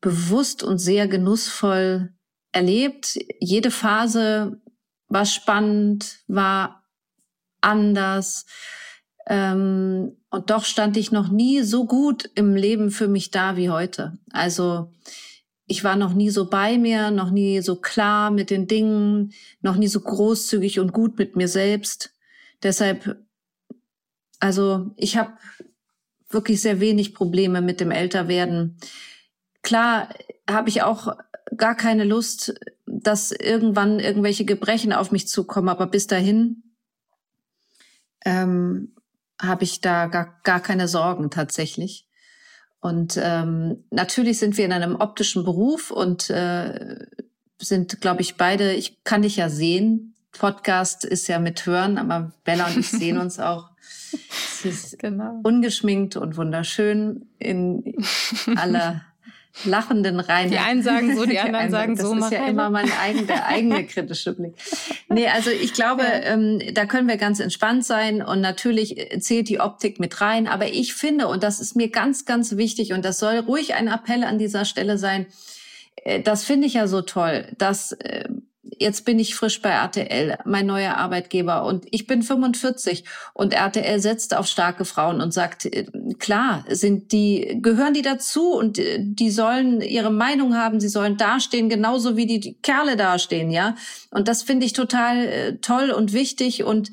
bewusst 0.00 0.62
und 0.62 0.78
sehr 0.78 1.08
genussvoll 1.08 2.14
erlebt. 2.52 3.18
Jede 3.38 3.70
Phase 3.70 4.60
war 5.08 5.26
spannend, 5.26 6.20
war 6.26 6.84
anders. 7.60 8.46
Ähm, 9.26 10.16
und 10.30 10.50
doch 10.50 10.64
stand 10.64 10.96
ich 10.96 11.12
noch 11.12 11.28
nie 11.28 11.62
so 11.62 11.86
gut 11.86 12.30
im 12.34 12.54
Leben 12.56 12.90
für 12.90 13.08
mich 13.08 13.30
da 13.30 13.56
wie 13.56 13.70
heute. 13.70 14.18
Also 14.30 14.90
ich 15.66 15.84
war 15.84 15.96
noch 15.96 16.12
nie 16.12 16.30
so 16.30 16.50
bei 16.50 16.78
mir, 16.78 17.10
noch 17.10 17.30
nie 17.30 17.60
so 17.60 17.76
klar 17.76 18.30
mit 18.30 18.50
den 18.50 18.66
Dingen, 18.66 19.32
noch 19.60 19.76
nie 19.76 19.88
so 19.88 20.00
großzügig 20.00 20.80
und 20.80 20.92
gut 20.92 21.18
mit 21.18 21.36
mir 21.36 21.48
selbst. 21.48 22.14
Deshalb, 22.62 23.24
also 24.38 24.90
ich 24.96 25.16
habe 25.16 25.32
wirklich 26.28 26.60
sehr 26.60 26.80
wenig 26.80 27.14
Probleme 27.14 27.60
mit 27.60 27.80
dem 27.80 27.90
Älterwerden. 27.90 28.78
Klar 29.62 30.08
habe 30.50 30.68
ich 30.68 30.82
auch 30.82 31.16
gar 31.56 31.76
keine 31.76 32.04
Lust, 32.04 32.54
dass 32.86 33.30
irgendwann 33.32 34.00
irgendwelche 34.00 34.44
Gebrechen 34.44 34.92
auf 34.92 35.12
mich 35.12 35.28
zukommen, 35.28 35.68
aber 35.68 35.86
bis 35.86 36.06
dahin 36.06 36.62
ähm, 38.24 38.94
habe 39.42 39.64
ich 39.64 39.80
da 39.80 40.06
gar, 40.06 40.38
gar 40.44 40.60
keine 40.60 40.88
Sorgen 40.88 41.30
tatsächlich. 41.30 42.06
Und 42.80 43.18
ähm, 43.22 43.84
natürlich 43.90 44.38
sind 44.38 44.56
wir 44.56 44.64
in 44.64 44.72
einem 44.72 44.96
optischen 44.96 45.44
Beruf 45.44 45.90
und 45.90 46.30
äh, 46.30 47.06
sind, 47.58 48.00
glaube 48.00 48.22
ich, 48.22 48.36
beide, 48.36 48.72
ich 48.72 49.04
kann 49.04 49.22
dich 49.22 49.36
ja 49.36 49.48
sehen. 49.48 50.14
Podcast 50.32 51.04
ist 51.04 51.28
ja 51.28 51.38
mit 51.38 51.66
Hören, 51.66 51.98
aber 51.98 52.32
Bella 52.44 52.66
und 52.66 52.78
ich 52.78 52.90
sehen 52.90 53.18
uns 53.18 53.38
auch. 53.38 53.70
Es 54.12 54.64
ist 54.64 54.98
genau. 54.98 55.40
ungeschminkt 55.42 56.16
und 56.16 56.36
wunderschön 56.36 57.28
in 57.38 57.94
aller 58.56 59.02
lachenden 59.64 60.20
rein. 60.20 60.50
Die 60.50 60.58
einen 60.58 60.82
sagen 60.82 61.16
so, 61.16 61.24
die 61.24 61.38
anderen 61.40 61.66
die 61.66 61.72
sagen 61.72 61.96
das 61.96 62.06
so. 62.06 62.14
Das 62.14 62.24
ist 62.26 62.32
ja 62.32 62.46
immer 62.46 62.70
mein 62.70 62.90
eigen, 63.00 63.26
der 63.26 63.46
eigene 63.46 63.86
kritische 63.86 64.34
Blick. 64.34 64.54
Nee, 65.08 65.28
also 65.28 65.50
ich 65.50 65.74
glaube, 65.74 66.02
ja. 66.02 66.32
ähm, 66.32 66.60
da 66.74 66.86
können 66.86 67.08
wir 67.08 67.16
ganz 67.16 67.40
entspannt 67.40 67.84
sein 67.84 68.22
und 68.22 68.40
natürlich 68.40 68.96
zählt 69.20 69.48
die 69.48 69.60
Optik 69.60 70.00
mit 70.00 70.20
rein. 70.20 70.46
Aber 70.46 70.68
ich 70.68 70.94
finde, 70.94 71.28
und 71.28 71.42
das 71.42 71.60
ist 71.60 71.76
mir 71.76 71.90
ganz, 71.90 72.24
ganz 72.24 72.56
wichtig 72.56 72.92
und 72.92 73.04
das 73.04 73.18
soll 73.18 73.38
ruhig 73.38 73.74
ein 73.74 73.88
Appell 73.88 74.24
an 74.24 74.38
dieser 74.38 74.64
Stelle 74.64 74.98
sein, 74.98 75.26
äh, 75.96 76.20
das 76.20 76.44
finde 76.44 76.66
ich 76.66 76.74
ja 76.74 76.86
so 76.86 77.02
toll, 77.02 77.46
dass 77.58 77.92
äh, 77.92 78.24
jetzt 78.78 79.04
bin 79.04 79.18
ich 79.18 79.34
frisch 79.34 79.60
bei 79.62 79.70
RTL, 79.70 80.38
mein 80.44 80.66
neuer 80.66 80.96
Arbeitgeber. 80.96 81.64
Und 81.64 81.86
ich 81.90 82.06
bin 82.06 82.22
45 82.22 83.04
und 83.34 83.52
RTL 83.52 84.00
setzt 84.00 84.36
auf 84.36 84.46
starke 84.46 84.84
Frauen 84.84 85.20
und 85.20 85.32
sagt, 85.32 85.66
äh, 85.66 85.86
klar, 86.18 86.64
sind 86.68 87.12
die, 87.12 87.58
gehören 87.60 87.94
die 87.94 88.02
dazu 88.02 88.52
und 88.52 88.78
äh, 88.78 88.98
die 89.00 89.30
sollen 89.30 89.80
ihre 89.80 90.10
Meinung 90.10 90.56
haben, 90.56 90.80
sie 90.80 90.88
sollen 90.88 91.16
dastehen, 91.16 91.68
genauso 91.68 92.16
wie 92.16 92.26
die 92.26 92.54
Kerle 92.62 92.96
dastehen, 92.96 93.50
ja. 93.50 93.74
Und 94.10 94.28
das 94.28 94.42
finde 94.42 94.66
ich 94.66 94.72
total 94.72 95.26
äh, 95.26 95.56
toll 95.58 95.90
und 95.90 96.12
wichtig 96.12 96.64
und 96.64 96.90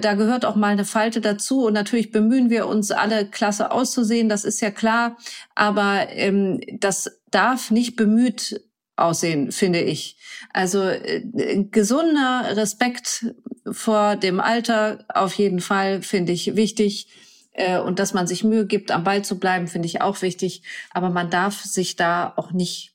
da 0.00 0.14
gehört 0.14 0.46
auch 0.46 0.56
mal 0.56 0.68
eine 0.68 0.86
Falte 0.86 1.20
dazu. 1.20 1.66
Und 1.66 1.74
natürlich 1.74 2.10
bemühen 2.10 2.48
wir 2.48 2.68
uns 2.68 2.90
alle 2.90 3.26
klasse 3.26 3.70
auszusehen, 3.70 4.30
das 4.30 4.44
ist 4.44 4.62
ja 4.62 4.70
klar, 4.70 5.18
aber 5.54 6.06
ähm, 6.08 6.58
das 6.80 7.20
darf 7.30 7.70
nicht 7.70 7.94
bemüht 7.94 8.62
aussehen, 8.96 9.52
finde 9.52 9.80
ich. 9.80 10.16
Also 10.52 10.82
äh, 10.82 11.22
gesunder 11.70 12.56
Respekt 12.56 13.26
vor 13.70 14.16
dem 14.16 14.40
Alter 14.40 15.04
auf 15.08 15.34
jeden 15.34 15.60
Fall 15.60 16.02
finde 16.02 16.32
ich 16.32 16.56
wichtig. 16.56 17.08
Äh, 17.52 17.78
und 17.78 17.98
dass 17.98 18.14
man 18.14 18.26
sich 18.26 18.44
Mühe 18.44 18.66
gibt, 18.66 18.90
am 18.90 19.04
Ball 19.04 19.24
zu 19.24 19.38
bleiben, 19.38 19.68
finde 19.68 19.86
ich 19.86 20.00
auch 20.00 20.22
wichtig. 20.22 20.62
Aber 20.90 21.10
man 21.10 21.30
darf 21.30 21.62
sich 21.62 21.96
da 21.96 22.32
auch 22.36 22.52
nicht 22.52 22.94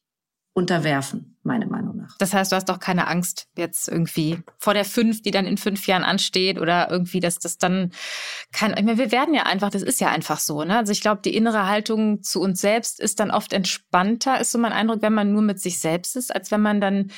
unterwerfen, 0.53 1.37
meine 1.49 1.65
Meinung 1.65 1.97
nach. 1.97 2.15
Das 2.19 2.33
heißt, 2.33 2.51
du 2.51 2.55
hast 2.55 2.69
doch 2.69 2.79
keine 2.79 3.07
Angst 3.07 3.47
jetzt 3.57 3.89
irgendwie 3.89 4.39
vor 4.59 4.73
der 4.73 4.85
fünf, 4.85 5.21
die 5.21 5.31
dann 5.31 5.45
in 5.45 5.57
fünf 5.57 5.87
Jahren 5.87 6.03
ansteht 6.03 6.59
oder 6.59 6.89
irgendwie, 6.91 7.19
dass 7.19 7.39
das 7.39 7.57
dann 7.57 7.91
kein, 8.53 8.71
ich 8.77 8.83
meine, 8.83 8.99
wir 8.99 9.11
werden 9.11 9.33
ja 9.33 9.43
einfach, 9.43 9.71
das 9.71 9.81
ist 9.81 9.99
ja 9.99 10.09
einfach 10.09 10.39
so, 10.39 10.63
ne? 10.63 10.77
Also 10.77 10.91
ich 10.91 11.01
glaube, 11.01 11.21
die 11.25 11.35
innere 11.35 11.67
Haltung 11.67 12.21
zu 12.21 12.39
uns 12.39 12.61
selbst 12.61 12.99
ist 12.99 13.19
dann 13.19 13.31
oft 13.31 13.51
entspannter, 13.51 14.39
ist 14.39 14.51
so 14.51 14.59
mein 14.59 14.71
Eindruck, 14.71 15.01
wenn 15.01 15.13
man 15.13 15.33
nur 15.33 15.41
mit 15.41 15.59
sich 15.59 15.79
selbst 15.79 16.15
ist, 16.15 16.33
als 16.33 16.51
wenn 16.51 16.61
man 16.61 16.79
dann 16.79 17.11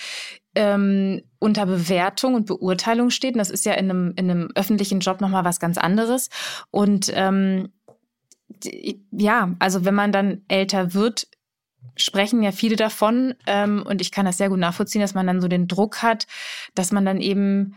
ähm, 0.56 1.22
unter 1.40 1.66
Bewertung 1.66 2.36
und 2.36 2.46
Beurteilung 2.46 3.10
steht. 3.10 3.34
Und 3.34 3.40
das 3.40 3.52
ist 3.52 3.66
ja 3.66 3.74
in 3.74 3.90
einem, 3.90 4.14
in 4.16 4.32
einem 4.32 4.50
öffentlichen 4.56 5.02
Job 5.02 5.22
nochmal 5.22 5.46
was 5.46 5.60
ganz 5.60 5.78
anderes. 5.78 6.30
Und 6.72 7.12
ähm, 7.14 7.74
ja, 9.12 9.56
also 9.60 9.86
wenn 9.86 9.96
man 9.96 10.12
dann 10.12 10.42
älter 10.48 10.94
wird, 10.94 11.28
sprechen 11.96 12.44
ja 12.44 12.52
viele 12.52 12.76
davon 12.76 13.36
ähm, 13.48 13.84
und 13.86 14.02
ich 14.02 14.12
kann 14.12 14.26
das 14.26 14.38
sehr 14.38 14.50
gut 14.50 14.60
nachvollziehen, 14.60 15.02
dass 15.02 15.14
man 15.14 15.28
dann 15.28 15.42
so 15.42 15.48
den 15.48 15.68
Druck 15.68 16.02
hat, 16.02 16.28
dass 16.76 16.92
man 16.92 17.06
dann 17.06 17.22
eben 17.22 17.76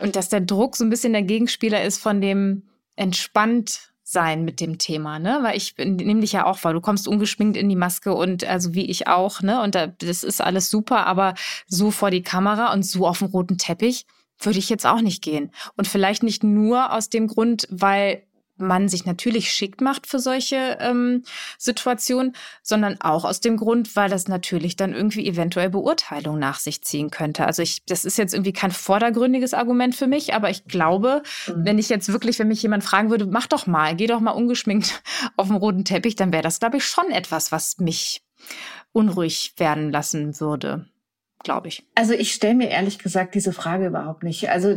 und 0.00 0.16
dass 0.16 0.28
der 0.28 0.40
Druck 0.40 0.76
so 0.76 0.84
ein 0.84 0.90
bisschen 0.90 1.12
der 1.12 1.22
Gegenspieler 1.22 1.82
ist 1.82 2.00
von 2.00 2.20
dem 2.20 2.62
entspannt 2.96 3.92
sein 4.04 4.44
mit 4.44 4.60
dem 4.60 4.78
Thema, 4.78 5.18
ne? 5.18 5.40
Weil 5.42 5.56
ich 5.56 5.76
nehme 5.76 6.20
dich 6.20 6.32
ja 6.32 6.46
auch 6.46 6.64
wahr. 6.64 6.72
Du 6.72 6.80
kommst 6.80 7.06
ungeschminkt 7.06 7.58
in 7.58 7.68
die 7.68 7.76
Maske 7.76 8.14
und 8.14 8.42
also 8.44 8.72
wie 8.74 8.86
ich 8.86 9.06
auch, 9.06 9.42
ne? 9.42 9.60
Und 9.60 9.74
da, 9.74 9.86
das 9.86 10.24
ist 10.24 10.40
alles 10.40 10.70
super, 10.70 11.06
aber 11.06 11.34
so 11.66 11.90
vor 11.90 12.10
die 12.10 12.22
Kamera 12.22 12.72
und 12.72 12.84
so 12.84 13.06
auf 13.06 13.18
dem 13.18 13.28
roten 13.28 13.58
Teppich 13.58 14.06
würde 14.40 14.58
ich 14.58 14.70
jetzt 14.70 14.86
auch 14.86 15.00
nicht 15.02 15.22
gehen. 15.22 15.50
Und 15.76 15.88
vielleicht 15.88 16.22
nicht 16.22 16.42
nur 16.42 16.92
aus 16.92 17.10
dem 17.10 17.26
Grund, 17.26 17.66
weil 17.70 18.22
man 18.58 18.88
sich 18.88 19.04
natürlich 19.04 19.52
schickt 19.52 19.80
macht 19.80 20.06
für 20.06 20.18
solche 20.18 20.78
ähm, 20.80 21.24
Situationen, 21.58 22.34
sondern 22.62 23.00
auch 23.00 23.24
aus 23.24 23.40
dem 23.40 23.56
Grund, 23.56 23.96
weil 23.96 24.10
das 24.10 24.28
natürlich 24.28 24.76
dann 24.76 24.92
irgendwie 24.92 25.26
eventuell 25.26 25.70
Beurteilung 25.70 26.38
nach 26.38 26.58
sich 26.58 26.82
ziehen 26.82 27.10
könnte. 27.10 27.46
Also 27.46 27.62
ich, 27.62 27.84
das 27.86 28.04
ist 28.04 28.18
jetzt 28.18 28.34
irgendwie 28.34 28.52
kein 28.52 28.70
vordergründiges 28.70 29.54
Argument 29.54 29.94
für 29.94 30.06
mich, 30.06 30.34
aber 30.34 30.50
ich 30.50 30.64
glaube, 30.64 31.22
mhm. 31.46 31.64
wenn 31.64 31.78
ich 31.78 31.88
jetzt 31.88 32.12
wirklich, 32.12 32.38
wenn 32.38 32.48
mich 32.48 32.62
jemand 32.62 32.84
fragen 32.84 33.10
würde, 33.10 33.26
mach 33.26 33.46
doch 33.46 33.66
mal, 33.66 33.96
geh 33.96 34.06
doch 34.06 34.20
mal 34.20 34.32
ungeschminkt 34.32 35.02
auf 35.36 35.48
dem 35.48 35.56
roten 35.56 35.84
Teppich, 35.84 36.16
dann 36.16 36.32
wäre 36.32 36.42
das, 36.42 36.60
glaube 36.60 36.78
ich, 36.78 36.84
schon 36.84 37.10
etwas, 37.10 37.52
was 37.52 37.78
mich 37.78 38.22
unruhig 38.92 39.54
werden 39.56 39.90
lassen 39.90 40.40
würde 40.40 40.86
glaube 41.44 41.68
ich. 41.68 41.84
Also 41.94 42.14
ich 42.14 42.32
stelle 42.32 42.54
mir 42.54 42.68
ehrlich 42.68 42.98
gesagt 42.98 43.34
diese 43.34 43.52
Frage 43.52 43.86
überhaupt 43.86 44.22
nicht. 44.22 44.50
Also 44.50 44.74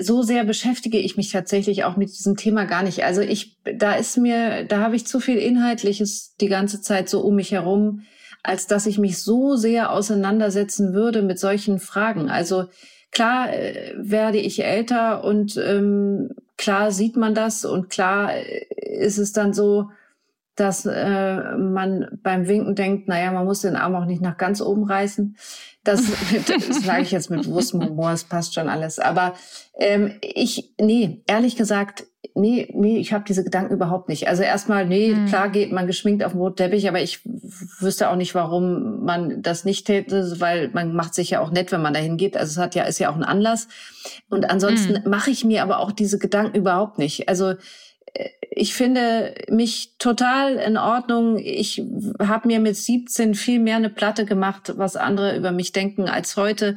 so 0.00 0.22
sehr 0.22 0.44
beschäftige 0.44 0.98
ich 0.98 1.16
mich 1.16 1.30
tatsächlich 1.30 1.84
auch 1.84 1.96
mit 1.96 2.08
diesem 2.08 2.36
Thema 2.36 2.64
gar 2.64 2.82
nicht. 2.82 3.04
Also 3.04 3.20
ich, 3.20 3.58
da 3.64 3.92
ist 3.94 4.16
mir, 4.16 4.64
da 4.64 4.80
habe 4.80 4.96
ich 4.96 5.06
zu 5.06 5.20
viel 5.20 5.36
Inhaltliches 5.36 6.34
die 6.40 6.48
ganze 6.48 6.80
Zeit 6.80 7.08
so 7.08 7.20
um 7.20 7.36
mich 7.36 7.52
herum, 7.52 8.02
als 8.42 8.66
dass 8.66 8.86
ich 8.86 8.98
mich 8.98 9.22
so 9.22 9.56
sehr 9.56 9.92
auseinandersetzen 9.92 10.94
würde 10.94 11.22
mit 11.22 11.38
solchen 11.38 11.78
Fragen. 11.78 12.30
Also 12.30 12.64
klar 13.10 13.52
äh, 13.52 13.92
werde 13.96 14.38
ich 14.38 14.64
älter 14.64 15.24
und 15.24 15.56
ähm, 15.56 16.30
klar 16.56 16.90
sieht 16.90 17.16
man 17.16 17.34
das 17.34 17.64
und 17.64 17.90
klar 17.90 18.34
äh, 18.34 18.64
ist 18.80 19.18
es 19.18 19.32
dann 19.32 19.52
so, 19.52 19.90
dass 20.58 20.86
äh, 20.86 21.56
man 21.56 22.18
beim 22.22 22.48
Winken 22.48 22.74
denkt, 22.74 23.08
naja, 23.08 23.30
man 23.30 23.44
muss 23.44 23.60
den 23.60 23.76
Arm 23.76 23.94
auch 23.94 24.06
nicht 24.06 24.20
nach 24.20 24.36
ganz 24.36 24.60
oben 24.60 24.84
reißen. 24.84 25.36
Das, 25.88 26.02
das 26.46 26.84
sage 26.84 27.02
ich 27.02 27.12
jetzt 27.12 27.30
mit 27.30 27.44
bewusstem 27.44 27.82
Humor, 27.82 28.12
es 28.12 28.24
passt 28.24 28.54
schon 28.54 28.68
alles. 28.68 28.98
Aber 28.98 29.32
ähm, 29.78 30.12
ich, 30.20 30.74
nee, 30.78 31.22
ehrlich 31.26 31.56
gesagt, 31.56 32.04
nee, 32.34 32.68
nee, 32.74 32.98
ich 32.98 33.14
habe 33.14 33.24
diese 33.26 33.42
Gedanken 33.42 33.72
überhaupt 33.72 34.10
nicht. 34.10 34.28
Also 34.28 34.42
erstmal, 34.42 34.84
nee, 34.86 35.14
mhm. 35.14 35.26
klar 35.26 35.48
geht 35.48 35.72
man 35.72 35.86
geschminkt 35.86 36.22
auf 36.22 36.32
dem 36.32 36.42
roten 36.42 36.56
Teppich, 36.56 36.86
aber 36.88 37.00
ich 37.00 37.20
wüsste 37.24 38.10
auch 38.10 38.16
nicht, 38.16 38.34
warum 38.34 39.04
man 39.04 39.40
das 39.40 39.64
nicht 39.64 39.86
täte, 39.86 40.38
weil 40.40 40.68
man 40.74 40.94
macht 40.94 41.14
sich 41.14 41.30
ja 41.30 41.40
auch 41.40 41.50
nett, 41.50 41.72
wenn 41.72 41.80
man 41.80 41.94
dahin 41.94 42.18
geht. 42.18 42.36
Also 42.36 42.50
es 42.52 42.58
hat 42.58 42.74
ja, 42.74 42.84
ist 42.84 42.98
ja 42.98 43.10
auch 43.10 43.16
ein 43.16 43.24
Anlass. 43.24 43.68
Und 44.28 44.50
ansonsten 44.50 45.02
mhm. 45.04 45.10
mache 45.10 45.30
ich 45.30 45.44
mir 45.44 45.62
aber 45.62 45.78
auch 45.78 45.92
diese 45.92 46.18
Gedanken 46.18 46.56
überhaupt 46.56 46.98
nicht. 46.98 47.30
Also 47.30 47.54
ich 48.60 48.74
finde 48.74 49.34
mich 49.48 49.94
total 49.98 50.56
in 50.56 50.76
Ordnung. 50.76 51.38
Ich 51.38 51.80
habe 52.20 52.48
mir 52.48 52.58
mit 52.58 52.76
17 52.76 53.34
viel 53.34 53.60
mehr 53.60 53.76
eine 53.76 53.88
Platte 53.88 54.24
gemacht, 54.24 54.72
was 54.76 54.96
andere 54.96 55.36
über 55.36 55.52
mich 55.52 55.70
denken 55.70 56.08
als 56.08 56.36
heute. 56.36 56.76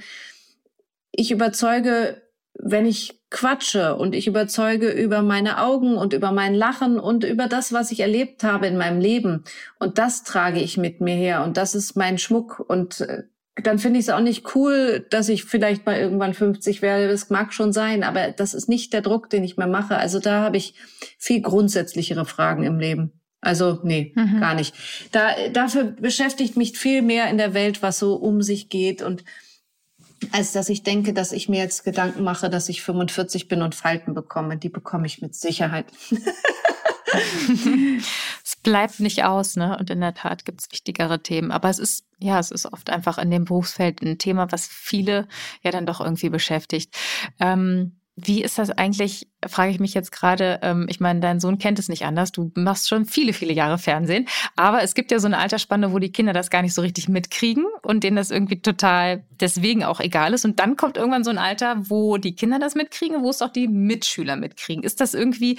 Ich 1.11 1.31
überzeuge, 1.31 2.21
wenn 2.53 2.85
ich 2.85 3.19
quatsche 3.31 3.95
und 3.95 4.13
ich 4.13 4.27
überzeuge 4.27 4.91
über 4.91 5.23
meine 5.23 5.59
Augen 5.59 5.97
und 5.97 6.13
über 6.13 6.31
mein 6.31 6.53
Lachen 6.53 6.99
und 6.99 7.23
über 7.23 7.47
das, 7.47 7.73
was 7.73 7.91
ich 7.91 8.01
erlebt 8.01 8.43
habe 8.43 8.67
in 8.67 8.77
meinem 8.77 8.99
Leben. 8.99 9.43
Und 9.79 9.97
das 9.97 10.23
trage 10.23 10.59
ich 10.59 10.77
mit 10.77 11.01
mir 11.01 11.15
her 11.15 11.43
und 11.43 11.57
das 11.57 11.73
ist 11.73 11.95
mein 11.95 12.19
Schmuck 12.19 12.59
und 12.59 13.01
äh, 13.01 13.23
dann 13.55 13.79
finde 13.79 13.99
ich 13.99 14.05
es 14.05 14.13
auch 14.13 14.21
nicht 14.21 14.55
cool, 14.55 15.05
dass 15.09 15.29
ich 15.29 15.43
vielleicht 15.43 15.85
mal 15.85 15.97
irgendwann 15.97 16.33
50 16.33 16.81
werde. 16.81 17.07
Das 17.07 17.29
mag 17.29 17.53
schon 17.53 17.73
sein, 17.73 18.03
aber 18.03 18.31
das 18.31 18.53
ist 18.53 18.69
nicht 18.69 18.93
der 18.93 19.01
Druck, 19.01 19.29
den 19.29 19.43
ich 19.43 19.57
mir 19.57 19.67
mache. 19.67 19.97
Also 19.97 20.19
da 20.19 20.41
habe 20.41 20.57
ich 20.57 20.73
viel 21.17 21.41
grundsätzlichere 21.41 22.25
Fragen 22.25 22.63
im 22.63 22.79
Leben. 22.79 23.11
Also 23.41 23.79
nee, 23.83 24.13
mhm. 24.15 24.39
gar 24.39 24.53
nicht. 24.53 24.75
Da, 25.11 25.31
dafür 25.51 25.83
beschäftigt 25.83 26.55
mich 26.55 26.77
viel 26.77 27.01
mehr 27.01 27.29
in 27.29 27.37
der 27.37 27.53
Welt, 27.53 27.81
was 27.81 27.99
so 27.99 28.15
um 28.15 28.41
sich 28.41 28.69
geht 28.69 29.01
und 29.01 29.23
als 30.31 30.51
dass 30.51 30.69
ich 30.69 30.83
denke, 30.83 31.13
dass 31.13 31.31
ich 31.31 31.49
mir 31.49 31.59
jetzt 31.59 31.83
Gedanken 31.83 32.23
mache, 32.23 32.51
dass 32.51 32.69
ich 32.69 32.83
45 32.83 33.47
bin 33.47 33.63
und 33.63 33.73
Falten 33.73 34.13
bekomme. 34.13 34.55
Die 34.55 34.69
bekomme 34.69 35.07
ich 35.07 35.19
mit 35.21 35.33
Sicherheit. 35.33 35.87
bleibt 38.63 38.99
nicht 38.99 39.23
aus, 39.23 39.55
ne? 39.55 39.77
Und 39.77 39.89
in 39.89 40.01
der 40.01 40.13
Tat 40.13 40.45
gibt 40.45 40.61
es 40.61 40.71
wichtigere 40.71 41.21
Themen. 41.21 41.51
Aber 41.51 41.69
es 41.69 41.79
ist, 41.79 42.05
ja, 42.19 42.39
es 42.39 42.51
ist 42.51 42.71
oft 42.71 42.89
einfach 42.89 43.17
in 43.17 43.31
dem 43.31 43.45
Berufsfeld 43.45 44.01
ein 44.01 44.17
Thema, 44.17 44.51
was 44.51 44.67
viele 44.67 45.27
ja 45.63 45.71
dann 45.71 45.85
doch 45.85 46.01
irgendwie 46.01 46.29
beschäftigt. 46.29 46.95
Ähm, 47.39 47.97
wie 48.15 48.43
ist 48.43 48.57
das 48.57 48.69
eigentlich, 48.69 49.27
frage 49.47 49.71
ich 49.71 49.79
mich 49.79 49.93
jetzt 49.93 50.11
gerade, 50.11 50.59
ähm, 50.61 50.85
ich 50.89 50.99
meine, 50.99 51.21
dein 51.21 51.39
Sohn 51.39 51.57
kennt 51.57 51.79
es 51.79 51.89
nicht 51.89 52.05
anders, 52.05 52.31
du 52.31 52.51
machst 52.55 52.89
schon 52.89 53.05
viele, 53.05 53.33
viele 53.33 53.53
Jahre 53.53 53.77
Fernsehen, 53.77 54.27
aber 54.55 54.83
es 54.83 54.93
gibt 54.93 55.11
ja 55.11 55.19
so 55.19 55.27
eine 55.27 55.37
Altersspanne, 55.37 55.93
wo 55.93 55.99
die 55.99 56.11
Kinder 56.11 56.33
das 56.33 56.49
gar 56.49 56.61
nicht 56.61 56.73
so 56.73 56.81
richtig 56.81 57.07
mitkriegen 57.07 57.65
und 57.83 58.03
denen 58.03 58.17
das 58.17 58.29
irgendwie 58.29 58.61
total 58.61 59.25
deswegen 59.29 59.83
auch 59.83 59.99
egal 59.99 60.33
ist. 60.33 60.45
Und 60.45 60.59
dann 60.59 60.75
kommt 60.75 60.97
irgendwann 60.97 61.23
so 61.23 61.31
ein 61.31 61.37
Alter, 61.37 61.89
wo 61.89 62.17
die 62.17 62.35
Kinder 62.35 62.59
das 62.59 62.75
mitkriegen, 62.75 63.23
wo 63.23 63.29
es 63.29 63.41
auch 63.41 63.49
die 63.49 63.67
Mitschüler 63.67 64.35
mitkriegen. 64.35 64.83
Ist 64.83 64.99
das 64.99 65.13
irgendwie, 65.13 65.57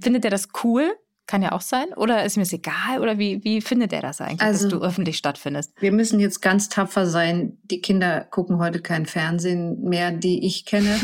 findet 0.00 0.24
er 0.24 0.30
das 0.30 0.48
cool? 0.62 0.94
Kann 1.28 1.42
ja 1.42 1.52
auch 1.52 1.60
sein. 1.60 1.88
Oder 1.94 2.24
ist 2.24 2.38
mir 2.38 2.44
es 2.44 2.54
egal? 2.54 3.00
Oder 3.02 3.18
wie, 3.18 3.44
wie 3.44 3.60
findet 3.60 3.92
er 3.92 4.00
das 4.00 4.22
eigentlich, 4.22 4.40
also, 4.40 4.66
dass 4.66 4.78
du 4.78 4.82
öffentlich 4.82 5.18
stattfindest? 5.18 5.74
Wir 5.78 5.92
müssen 5.92 6.20
jetzt 6.20 6.40
ganz 6.40 6.70
tapfer 6.70 7.06
sein. 7.06 7.58
Die 7.64 7.82
Kinder 7.82 8.22
gucken 8.22 8.58
heute 8.58 8.80
kein 8.80 9.04
Fernsehen 9.04 9.82
mehr, 9.82 10.10
die 10.10 10.46
ich 10.46 10.64
kenne. 10.64 10.98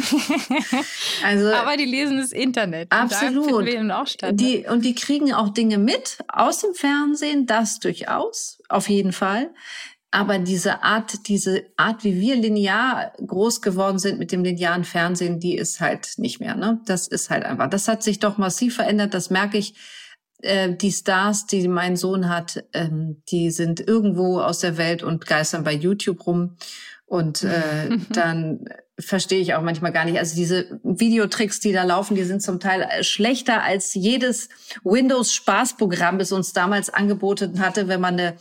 also, 1.24 1.52
Aber 1.52 1.76
die 1.76 1.84
lesen 1.84 2.16
das 2.16 2.32
Internet. 2.32 2.90
Absolut. 2.90 3.52
Und, 3.52 3.66
wir 3.66 4.00
auch 4.00 4.06
statt, 4.06 4.40
die, 4.40 4.62
ne? 4.62 4.72
und 4.72 4.86
die 4.86 4.94
kriegen 4.94 5.34
auch 5.34 5.50
Dinge 5.50 5.76
mit 5.76 6.16
aus 6.26 6.60
dem 6.60 6.72
Fernsehen, 6.72 7.44
das 7.44 7.78
durchaus, 7.78 8.62
auf 8.70 8.88
jeden 8.88 9.12
Fall. 9.12 9.50
Aber 10.10 10.38
diese 10.38 10.82
Art, 10.82 11.28
diese 11.28 11.66
Art, 11.76 12.02
wie 12.02 12.18
wir 12.18 12.36
linear 12.36 13.12
groß 13.26 13.60
geworden 13.60 13.98
sind 13.98 14.18
mit 14.18 14.32
dem 14.32 14.42
linearen 14.42 14.84
Fernsehen, 14.84 15.38
die 15.38 15.54
ist 15.54 15.80
halt 15.80 16.14
nicht 16.16 16.40
mehr. 16.40 16.54
Ne? 16.54 16.80
Das 16.86 17.08
ist 17.08 17.28
halt 17.28 17.44
einfach. 17.44 17.68
Das 17.68 17.88
hat 17.88 18.02
sich 18.02 18.20
doch 18.20 18.38
massiv 18.38 18.76
verändert. 18.76 19.12
Das 19.12 19.28
merke 19.28 19.58
ich 19.58 19.74
äh, 20.44 20.76
die 20.76 20.92
Stars, 20.92 21.46
die 21.46 21.66
mein 21.68 21.96
Sohn 21.96 22.28
hat, 22.28 22.64
ähm, 22.72 23.22
die 23.30 23.50
sind 23.50 23.80
irgendwo 23.80 24.40
aus 24.40 24.60
der 24.60 24.76
Welt 24.76 25.02
und 25.02 25.26
geistern 25.26 25.64
bei 25.64 25.72
YouTube 25.72 26.26
rum. 26.26 26.56
Und 27.06 27.42
äh, 27.42 27.96
dann 28.10 28.64
verstehe 28.98 29.40
ich 29.40 29.54
auch 29.54 29.62
manchmal 29.62 29.92
gar 29.92 30.04
nicht. 30.04 30.18
Also 30.18 30.36
diese 30.36 30.80
Videotricks, 30.84 31.60
die 31.60 31.72
da 31.72 31.82
laufen, 31.82 32.14
die 32.14 32.24
sind 32.24 32.42
zum 32.42 32.60
Teil 32.60 32.82
äh, 32.82 33.02
schlechter 33.02 33.62
als 33.62 33.94
jedes 33.94 34.48
Windows-Spaßprogramm, 34.84 36.18
das 36.18 36.32
uns 36.32 36.52
damals 36.52 36.90
angeboten 36.90 37.60
hatte, 37.60 37.88
wenn 37.88 38.00
man 38.00 38.14
eine 38.14 38.36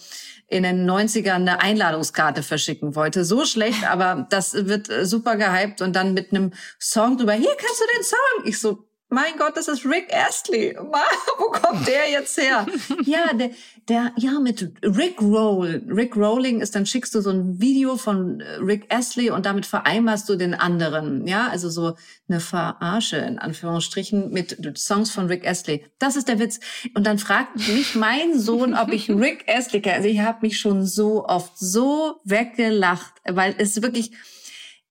in 0.50 0.64
den 0.64 0.88
90ern 0.88 1.36
eine 1.36 1.62
Einladungskarte 1.62 2.44
verschicken 2.44 2.96
wollte. 2.96 3.26
So 3.26 3.44
schlecht, 3.46 3.90
aber 3.90 4.28
das 4.30 4.54
wird 4.54 4.90
äh, 4.90 5.06
super 5.06 5.36
gehypt 5.36 5.82
und 5.82 5.96
dann 5.96 6.14
mit 6.14 6.32
einem 6.32 6.52
Song 6.80 7.18
drüber, 7.18 7.34
hier 7.34 7.56
kannst 7.58 7.82
du 7.82 7.86
den 7.96 8.04
Song. 8.04 8.48
Ich 8.48 8.60
so, 8.60 8.86
mein 9.14 9.38
Gott, 9.38 9.56
das 9.56 9.68
ist 9.68 9.86
Rick 9.86 10.14
Astley. 10.14 10.76
Wo 11.38 11.52
kommt 11.52 11.88
der 11.88 12.10
jetzt 12.10 12.38
her? 12.38 12.66
ja, 13.06 13.34
der, 13.34 13.52
der, 13.88 14.12
ja, 14.18 14.40
mit 14.40 14.74
Rick 14.84 15.22
Roll. 15.22 15.84
Rick 15.88 16.16
Rolling 16.16 16.62
ist, 16.62 16.76
dann 16.76 16.86
schickst 16.86 17.14
du 17.16 17.22
so 17.22 17.30
ein 17.30 17.62
Video 17.62 17.96
von 17.96 18.42
äh, 18.42 18.56
Rick 18.56 18.94
Astley 18.94 19.30
und 19.30 19.46
damit 19.46 19.66
vereinbarst 19.66 20.28
du 20.28 20.36
den 20.36 20.54
anderen. 20.54 21.28
Ja, 21.28 21.48
also 21.48 21.70
so 21.70 21.96
eine 22.28 22.40
Verarsche 22.40 23.18
in 23.18 23.38
Anführungsstrichen 23.38 24.32
mit 24.32 24.58
Songs 24.78 25.12
von 25.12 25.28
Rick 25.28 25.48
Astley. 25.48 25.86
Das 26.00 26.16
ist 26.16 26.28
der 26.28 26.40
Witz. 26.40 26.60
Und 26.96 27.06
dann 27.06 27.20
fragt 27.20 27.56
mich 27.56 27.96
mein 27.96 28.40
Sohn, 28.40 28.74
ob 28.74 28.92
ich 28.92 29.10
Rick 29.10 29.46
Astley 29.48 29.82
kenne. 29.82 29.98
Also 29.98 30.10
ich 30.10 30.20
habe 30.20 30.40
mich 30.42 30.60
schon 30.60 30.86
so 30.86 31.26
oft 31.26 31.58
so 31.58 32.20
weggelacht, 32.24 33.14
weil 33.26 33.54
es 33.58 33.82
wirklich, 33.82 34.12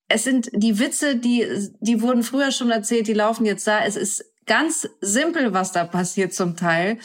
es 0.08 0.24
sind 0.24 0.50
die 0.52 0.78
Witze, 0.78 1.16
die, 1.16 1.46
die 1.80 2.02
wurden 2.02 2.22
früher 2.22 2.52
schon 2.52 2.70
erzählt, 2.70 3.08
die 3.08 3.14
laufen 3.14 3.46
jetzt 3.46 3.66
da. 3.66 3.84
Es 3.84 3.96
ist 3.96 4.24
ganz 4.46 4.88
simpel, 5.00 5.52
was 5.52 5.72
da 5.72 5.84
passiert 5.84 6.34
zum 6.34 6.56
Teil. 6.56 6.98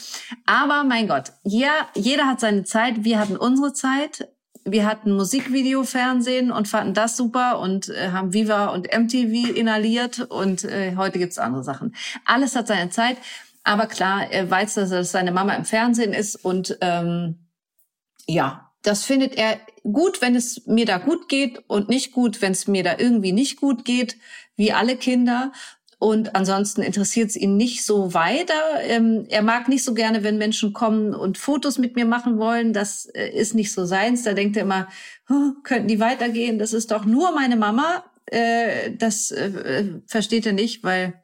Aber 0.46 0.84
mein 0.84 1.08
Gott, 1.08 1.32
ja, 1.44 1.88
jeder 1.94 2.26
hat 2.26 2.40
seine 2.40 2.64
Zeit. 2.64 3.04
Wir 3.04 3.18
hatten 3.18 3.36
unsere 3.36 3.72
Zeit. 3.72 4.28
Wir 4.64 4.84
hatten 4.84 5.12
Musikvideo, 5.12 5.84
Fernsehen 5.84 6.50
und 6.50 6.68
fanden 6.68 6.92
das 6.92 7.16
super 7.16 7.58
und 7.60 7.88
äh, 7.88 8.10
haben 8.10 8.34
Viva 8.34 8.66
und 8.66 8.88
MTV 8.92 9.56
inhaliert 9.56 10.20
und 10.20 10.64
äh, 10.64 10.94
heute 10.96 11.18
gibt's 11.18 11.38
andere 11.38 11.64
Sachen. 11.64 11.94
Alles 12.26 12.54
hat 12.54 12.66
seine 12.66 12.90
Zeit. 12.90 13.16
Aber 13.64 13.86
klar, 13.86 14.30
er 14.30 14.50
weiß, 14.50 14.74
dass, 14.74 15.10
seine 15.10 15.32
Mama 15.32 15.54
im 15.54 15.64
Fernsehen 15.64 16.12
ist 16.12 16.36
und 16.36 16.76
ähm, 16.80 17.48
ja, 18.26 18.70
das 18.82 19.04
findet 19.04 19.36
er 19.36 19.58
gut, 19.92 20.20
wenn 20.22 20.34
es 20.34 20.66
mir 20.66 20.86
da 20.86 20.98
gut 20.98 21.28
geht 21.28 21.62
und 21.66 21.88
nicht 21.88 22.12
gut, 22.12 22.42
wenn 22.42 22.52
es 22.52 22.66
mir 22.66 22.82
da 22.82 22.96
irgendwie 22.98 23.32
nicht 23.32 23.60
gut 23.60 23.84
geht, 23.84 24.16
wie 24.56 24.72
alle 24.72 24.96
Kinder. 24.96 25.52
Und 26.00 26.36
ansonsten 26.36 26.82
interessiert 26.82 27.30
es 27.30 27.36
ihn 27.36 27.56
nicht 27.56 27.84
so 27.84 28.14
weiter. 28.14 28.54
Ähm, 28.82 29.26
er 29.30 29.42
mag 29.42 29.68
nicht 29.68 29.82
so 29.82 29.94
gerne, 29.94 30.22
wenn 30.22 30.38
Menschen 30.38 30.72
kommen 30.72 31.12
und 31.12 31.38
Fotos 31.38 31.78
mit 31.78 31.96
mir 31.96 32.04
machen 32.04 32.38
wollen. 32.38 32.72
Das 32.72 33.06
äh, 33.06 33.30
ist 33.30 33.54
nicht 33.54 33.72
so 33.72 33.84
seins. 33.84 34.22
Da 34.22 34.32
denkt 34.34 34.56
er 34.56 34.62
immer, 34.62 34.88
oh, 35.28 35.52
könnten 35.64 35.88
die 35.88 35.98
weitergehen? 35.98 36.58
Das 36.60 36.72
ist 36.72 36.92
doch 36.92 37.04
nur 37.04 37.32
meine 37.32 37.56
Mama. 37.56 38.04
Äh, 38.26 38.92
das 38.96 39.32
äh, 39.32 40.00
versteht 40.06 40.46
er 40.46 40.52
nicht, 40.52 40.84
weil 40.84 41.20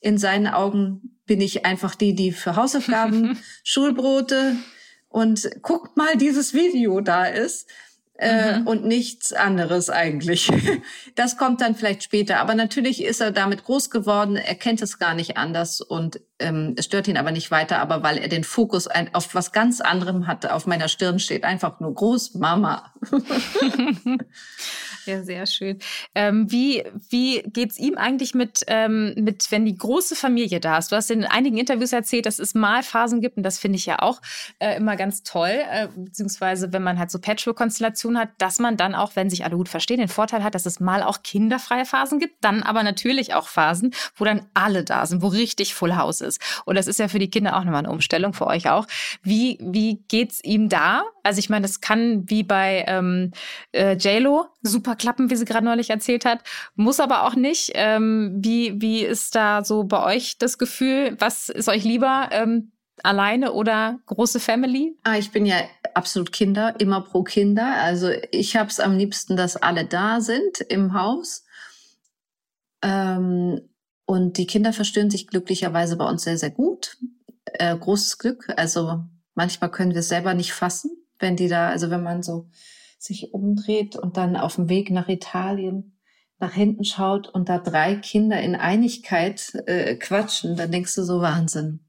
in 0.00 0.18
seinen 0.18 0.48
Augen 0.48 1.20
bin 1.26 1.40
ich 1.40 1.64
einfach 1.64 1.94
die, 1.94 2.14
die 2.14 2.32
für 2.32 2.56
Hausaufgaben, 2.56 3.38
Schulbrote, 3.64 4.56
und 5.08 5.48
guckt 5.62 5.96
mal, 5.96 6.16
dieses 6.16 6.52
Video 6.52 7.00
da 7.00 7.24
ist. 7.24 7.68
Äh, 8.18 8.60
mhm. 8.60 8.66
und 8.66 8.84
nichts 8.84 9.32
anderes 9.32 9.90
eigentlich. 9.90 10.50
Das 11.14 11.38
kommt 11.38 11.62
dann 11.62 11.74
vielleicht 11.74 12.02
später. 12.02 12.40
Aber 12.40 12.54
natürlich 12.54 13.02
ist 13.02 13.20
er 13.20 13.30
damit 13.30 13.64
groß 13.64 13.90
geworden. 13.90 14.36
Er 14.36 14.54
kennt 14.54 14.82
es 14.82 14.98
gar 14.98 15.14
nicht 15.14 15.38
anders 15.38 15.80
und 15.80 16.20
ähm, 16.38 16.74
es 16.76 16.84
stört 16.84 17.08
ihn 17.08 17.16
aber 17.16 17.30
nicht 17.30 17.50
weiter. 17.50 17.78
Aber 17.78 18.02
weil 18.02 18.18
er 18.18 18.28
den 18.28 18.44
Fokus 18.44 18.86
ein, 18.86 19.14
auf 19.14 19.34
was 19.34 19.52
ganz 19.52 19.80
anderem 19.80 20.26
hat, 20.26 20.44
auf 20.46 20.66
meiner 20.66 20.88
Stirn 20.88 21.18
steht 21.18 21.44
einfach 21.44 21.80
nur 21.80 21.94
Großmama. 21.94 22.92
Ja, 25.06 25.22
sehr 25.22 25.46
schön. 25.46 25.78
Ähm, 26.14 26.50
wie 26.50 26.82
wie 27.10 27.42
geht's 27.42 27.78
ihm 27.78 27.96
eigentlich 27.96 28.34
mit, 28.34 28.64
ähm, 28.66 29.14
mit, 29.16 29.50
wenn 29.50 29.64
die 29.64 29.76
große 29.76 30.16
Familie 30.16 30.58
da 30.58 30.78
ist? 30.78 30.90
Du 30.90 30.96
hast 30.96 31.10
in 31.10 31.24
einigen 31.24 31.58
Interviews 31.58 31.92
erzählt, 31.92 32.26
dass 32.26 32.40
es 32.40 32.54
mal 32.54 32.82
Phasen 32.82 33.20
gibt 33.20 33.36
und 33.36 33.44
das 33.44 33.58
finde 33.58 33.76
ich 33.76 33.86
ja 33.86 34.00
auch 34.00 34.20
äh, 34.58 34.76
immer 34.76 34.96
ganz 34.96 35.22
toll, 35.22 35.62
äh, 35.70 35.86
beziehungsweise 35.94 36.72
wenn 36.72 36.82
man 36.82 36.98
halt 36.98 37.12
so 37.12 37.20
Patchwork-Konstellationen 37.20 38.18
hat, 38.20 38.30
dass 38.38 38.58
man 38.58 38.76
dann 38.76 38.96
auch, 38.96 39.12
wenn 39.14 39.30
sich 39.30 39.44
alle 39.44 39.56
gut 39.56 39.68
verstehen, 39.68 39.98
den 39.98 40.08
Vorteil 40.08 40.42
hat, 40.42 40.56
dass 40.56 40.66
es 40.66 40.80
mal 40.80 41.02
auch 41.02 41.22
kinderfreie 41.22 41.84
Phasen 41.84 42.18
gibt, 42.18 42.44
dann 42.44 42.64
aber 42.64 42.82
natürlich 42.82 43.34
auch 43.34 43.46
Phasen, 43.46 43.92
wo 44.16 44.24
dann 44.24 44.46
alle 44.54 44.82
da 44.82 45.06
sind, 45.06 45.22
wo 45.22 45.28
richtig 45.28 45.74
Full 45.74 45.94
House 45.94 46.20
ist. 46.20 46.40
Und 46.64 46.74
das 46.74 46.88
ist 46.88 46.98
ja 46.98 47.06
für 47.06 47.20
die 47.20 47.30
Kinder 47.30 47.56
auch 47.56 47.64
nochmal 47.64 47.84
eine 47.84 47.90
Umstellung, 47.90 48.32
für 48.32 48.46
euch 48.48 48.68
auch. 48.68 48.86
Wie, 49.22 49.58
wie 49.60 50.02
geht's 50.08 50.42
ihm 50.42 50.68
da? 50.68 51.04
Also 51.22 51.38
ich 51.38 51.48
meine, 51.48 51.62
das 51.62 51.80
kann 51.80 52.28
wie 52.28 52.42
bei 52.42 52.84
ähm, 52.86 53.32
äh, 53.72 53.96
JLo 53.96 54.46
super 54.62 54.95
klappen, 54.96 55.30
wie 55.30 55.36
sie 55.36 55.44
gerade 55.44 55.64
neulich 55.64 55.90
erzählt 55.90 56.24
hat. 56.24 56.40
Muss 56.74 57.00
aber 57.00 57.24
auch 57.24 57.34
nicht. 57.34 57.72
Ähm, 57.74 58.34
wie, 58.36 58.80
wie 58.80 59.02
ist 59.04 59.34
da 59.34 59.64
so 59.64 59.84
bei 59.84 60.02
euch 60.04 60.38
das 60.38 60.58
Gefühl? 60.58 61.16
Was 61.18 61.48
ist 61.48 61.68
euch 61.68 61.84
lieber? 61.84 62.28
Ähm, 62.32 62.72
alleine 63.02 63.52
oder 63.52 63.98
große 64.06 64.40
Family? 64.40 64.96
Ah, 65.04 65.16
ich 65.16 65.30
bin 65.30 65.46
ja 65.46 65.56
absolut 65.94 66.32
Kinder, 66.32 66.74
immer 66.78 67.00
pro 67.02 67.22
Kinder. 67.22 67.76
Also 67.76 68.10
ich 68.30 68.56
habe 68.56 68.70
es 68.70 68.80
am 68.80 68.96
liebsten, 68.96 69.36
dass 69.36 69.56
alle 69.56 69.84
da 69.84 70.20
sind 70.20 70.60
im 70.60 70.94
Haus. 70.94 71.44
Ähm, 72.82 73.60
und 74.06 74.38
die 74.38 74.46
Kinder 74.46 74.72
verstehen 74.72 75.10
sich 75.10 75.26
glücklicherweise 75.26 75.96
bei 75.96 76.08
uns 76.08 76.22
sehr, 76.22 76.38
sehr 76.38 76.50
gut. 76.50 76.96
Äh, 77.44 77.76
großes 77.76 78.18
Glück. 78.18 78.52
Also 78.56 79.04
manchmal 79.34 79.70
können 79.70 79.92
wir 79.92 80.00
es 80.00 80.08
selber 80.08 80.34
nicht 80.34 80.52
fassen, 80.52 80.90
wenn 81.18 81.36
die 81.36 81.48
da, 81.48 81.68
also 81.68 81.90
wenn 81.90 82.02
man 82.02 82.22
so 82.22 82.48
sich 82.98 83.32
umdreht 83.32 83.96
und 83.96 84.16
dann 84.16 84.36
auf 84.36 84.56
dem 84.56 84.68
Weg 84.68 84.90
nach 84.90 85.08
Italien 85.08 85.96
nach 86.38 86.52
hinten 86.52 86.84
schaut 86.84 87.28
und 87.28 87.48
da 87.48 87.58
drei 87.58 87.96
Kinder 87.96 88.40
in 88.40 88.56
Einigkeit 88.56 89.54
äh, 89.66 89.96
quatschen, 89.96 90.56
dann 90.56 90.70
denkst 90.70 90.94
du 90.94 91.02
so 91.02 91.20
Wahnsinn. 91.20 91.80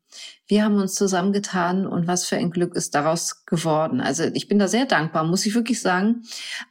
Wir 0.47 0.63
haben 0.63 0.75
uns 0.75 0.95
zusammengetan 0.95 1.85
und 1.85 2.07
was 2.07 2.25
für 2.25 2.37
ein 2.37 2.49
Glück 2.49 2.75
ist 2.75 2.95
daraus 2.95 3.45
geworden. 3.45 3.99
Also 3.99 4.23
ich 4.33 4.47
bin 4.47 4.57
da 4.57 4.69
sehr 4.69 4.85
dankbar, 4.85 5.25
muss 5.25 5.45
ich 5.45 5.53
wirklich 5.53 5.81
sagen. 5.81 6.23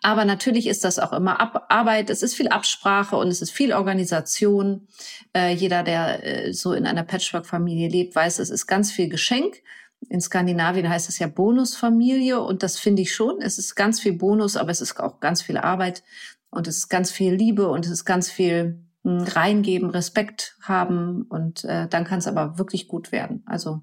Aber 0.03 0.25
natürlich 0.25 0.67
ist 0.67 0.85
das 0.85 0.99
auch 0.99 1.13
immer 1.13 1.39
Ab 1.39 1.67
Arbeit, 1.69 2.09
es 2.09 2.23
ist 2.23 2.35
viel 2.35 2.49
Absprache 2.49 3.17
und 3.17 3.29
es 3.29 3.43
ist 3.43 3.51
viel 3.51 3.75
Organisation. 3.75 4.89
Äh, 5.35 5.53
jeder, 5.55 5.83
der 5.83 6.25
äh, 6.25 6.53
so 6.55 6.73
in 6.73 6.87
einer 6.87 7.05
Patchwork-Familie 7.05 7.89
lebt, 7.89 8.17
weiß, 8.17 8.39
es 8.39 8.49
ist 8.49 8.67
ganz 8.67 8.91
viel 8.91 9.11
Geschenk. 9.11 9.63
In 10.09 10.21
Skandinavien 10.21 10.89
heißt 10.89 11.09
es 11.09 11.19
ja 11.19 11.27
Bonusfamilie 11.27 12.41
und 12.41 12.63
das 12.63 12.79
finde 12.79 13.03
ich 13.03 13.15
schon. 13.15 13.41
Es 13.41 13.59
ist 13.59 13.75
ganz 13.75 14.01
viel 14.01 14.13
Bonus, 14.13 14.57
aber 14.57 14.71
es 14.71 14.81
ist 14.81 15.01
auch 15.01 15.21
ganz 15.21 15.43
viel 15.43 15.57
Arbeit 15.57 16.05
und 16.51 16.69
es 16.69 16.79
ist 16.79 16.89
ganz 16.89 17.11
viel 17.11 17.35
Liebe 17.35 17.69
und 17.69 17.85
es 17.85 17.91
ist 17.91 18.05
ganz 18.05 18.31
viel 18.31 18.85
hm, 19.03 19.23
reingeben, 19.23 19.91
Respekt 19.91 20.57
haben 20.63 21.23
und 21.23 21.65
äh, 21.65 21.89
dann 21.89 22.05
kann 22.05 22.19
es 22.19 22.27
aber 22.27 22.59
wirklich 22.59 22.89
gut 22.89 23.13
werden. 23.13 23.43
Also 23.47 23.83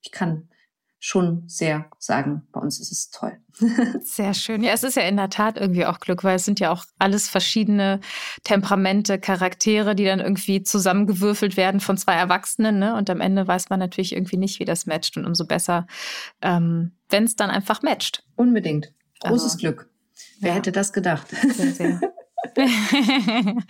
ich 0.00 0.10
kann 0.10 0.48
schon 1.04 1.42
sehr 1.48 1.86
sagen, 1.98 2.46
bei 2.52 2.60
uns 2.60 2.78
ist 2.78 2.92
es 2.92 3.10
toll. 3.10 3.36
sehr 4.04 4.34
schön. 4.34 4.62
Ja, 4.62 4.70
es 4.70 4.84
ist 4.84 4.94
ja 4.94 5.02
in 5.02 5.16
der 5.16 5.30
Tat 5.30 5.58
irgendwie 5.58 5.84
auch 5.84 5.98
Glück, 5.98 6.22
weil 6.22 6.36
es 6.36 6.44
sind 6.44 6.60
ja 6.60 6.70
auch 6.70 6.84
alles 6.96 7.28
verschiedene 7.28 7.98
Temperamente, 8.44 9.18
Charaktere, 9.18 9.96
die 9.96 10.04
dann 10.04 10.20
irgendwie 10.20 10.62
zusammengewürfelt 10.62 11.56
werden 11.56 11.80
von 11.80 11.98
zwei 11.98 12.14
Erwachsenen. 12.14 12.78
Ne? 12.78 12.94
Und 12.94 13.10
am 13.10 13.20
Ende 13.20 13.48
weiß 13.48 13.68
man 13.68 13.80
natürlich 13.80 14.12
irgendwie 14.12 14.36
nicht, 14.36 14.60
wie 14.60 14.64
das 14.64 14.86
matcht. 14.86 15.16
Und 15.16 15.26
umso 15.26 15.44
besser, 15.44 15.88
ähm, 16.40 16.92
wenn 17.08 17.24
es 17.24 17.34
dann 17.34 17.50
einfach 17.50 17.82
matcht. 17.82 18.24
Unbedingt. 18.36 18.92
Großes 19.24 19.54
also, 19.54 19.58
Glück. 19.58 19.90
Wer 20.38 20.50
ja. 20.50 20.54
hätte 20.54 20.70
das 20.70 20.92
gedacht? 20.92 21.26
Sehr, 21.30 21.72
sehr. 21.72 22.00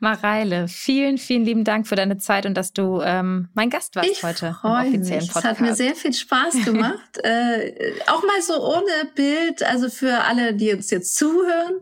Mareile, 0.00 0.68
vielen, 0.68 1.18
vielen 1.18 1.44
lieben 1.44 1.64
Dank 1.64 1.86
für 1.86 1.96
deine 1.96 2.18
Zeit 2.18 2.46
und 2.46 2.54
dass 2.54 2.72
du 2.72 3.00
ähm, 3.02 3.48
mein 3.54 3.68
Gast 3.68 3.96
warst 3.96 4.08
ich 4.10 4.22
heute 4.22 4.56
offiziellen 4.62 5.24
mich. 5.24 5.32
Podcast. 5.32 5.36
Es 5.36 5.44
hat 5.44 5.60
mir 5.60 5.74
sehr 5.74 5.94
viel 5.94 6.12
Spaß 6.12 6.64
gemacht. 6.64 7.18
äh, 7.22 7.92
auch 8.06 8.22
mal 8.22 8.40
so 8.40 8.64
ohne 8.64 9.10
Bild, 9.14 9.62
also 9.64 9.88
für 9.88 10.22
alle, 10.24 10.54
die 10.54 10.72
uns 10.72 10.90
jetzt 10.90 11.16
zuhören, 11.16 11.80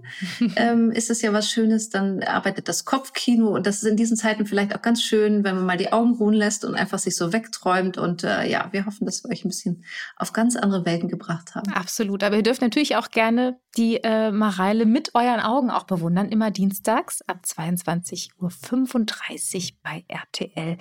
ähm, 0.57 0.91
ist 0.91 1.11
es 1.11 1.23
ja 1.23 1.33
was 1.33 1.51
Schönes. 1.51 1.91
Dann 1.91 2.23
arbeitet 2.23 2.69
das 2.69 2.85
Kopfkino 2.85 3.49
und 3.49 3.67
das 3.67 3.83
ist 3.83 3.85
in 3.85 3.97
diesen 3.97 4.17
Zeiten 4.17 4.47
vielleicht 4.47 4.75
auch 4.75 4.83
ganz 4.83 5.03
schön, 5.03 5.45
wenn 5.45 5.57
man 5.57 5.67
mal 5.67 5.77
die 5.77 5.93
Augen 5.93 6.15
ruhen 6.15 6.35
lässt 6.35 6.65
und 6.65 6.75
einfach 6.75 6.99
sich 6.99 7.17
so 7.17 7.33
wegträumt. 7.33 7.99
Und 7.99 8.25
äh, 8.25 8.49
ja, 8.49 8.69
wir 8.73 8.87
hoffen, 8.87 9.05
dass 9.05 9.23
wir 9.25 9.31
euch 9.31 9.45
ein 9.45 9.49
bisschen 9.49 9.85
auf 10.17 10.33
ganz 10.33 10.57
andere 10.57 10.87
Welten 10.87 11.09
gebracht 11.09 11.55
haben. 11.55 11.71
Absolut. 11.73 12.25
Aber 12.25 12.37
ihr 12.37 12.43
dürft 12.43 12.63
natürlich 12.63 12.97
auch 12.97 13.11
gerne 13.11 13.59
die 13.77 14.03
äh, 14.03 14.31
Mareile 14.31 14.87
mit 14.87 15.15
euren 15.15 15.41
Augen 15.41 15.71
auch 15.71 15.85
bewundern 15.85 16.30
immer 16.31 16.51
dienstags 16.51 17.23
ab 17.23 17.43
22.35 17.45 18.41
Uhr 18.41 19.79
bei 19.83 20.05
RTL 20.09 20.79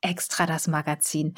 Extra 0.00 0.46
das 0.46 0.66
Magazin. 0.68 1.34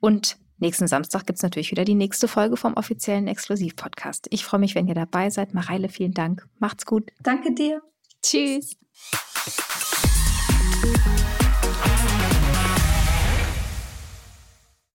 Und 0.00 0.38
nächsten 0.58 0.86
Samstag 0.86 1.26
gibt 1.26 1.38
es 1.38 1.42
natürlich 1.42 1.70
wieder 1.70 1.84
die 1.84 1.94
nächste 1.94 2.28
Folge 2.28 2.56
vom 2.56 2.74
offiziellen 2.74 3.28
Exklusivpodcast. 3.28 4.28
Ich 4.30 4.44
freue 4.44 4.60
mich, 4.60 4.74
wenn 4.74 4.86
ihr 4.86 4.94
dabei 4.94 5.30
seid. 5.30 5.54
Mareile, 5.54 5.88
vielen 5.88 6.14
Dank. 6.14 6.46
Macht's 6.58 6.86
gut. 6.86 7.10
Danke 7.22 7.52
dir. 7.54 7.82
Tschüss. 8.22 8.76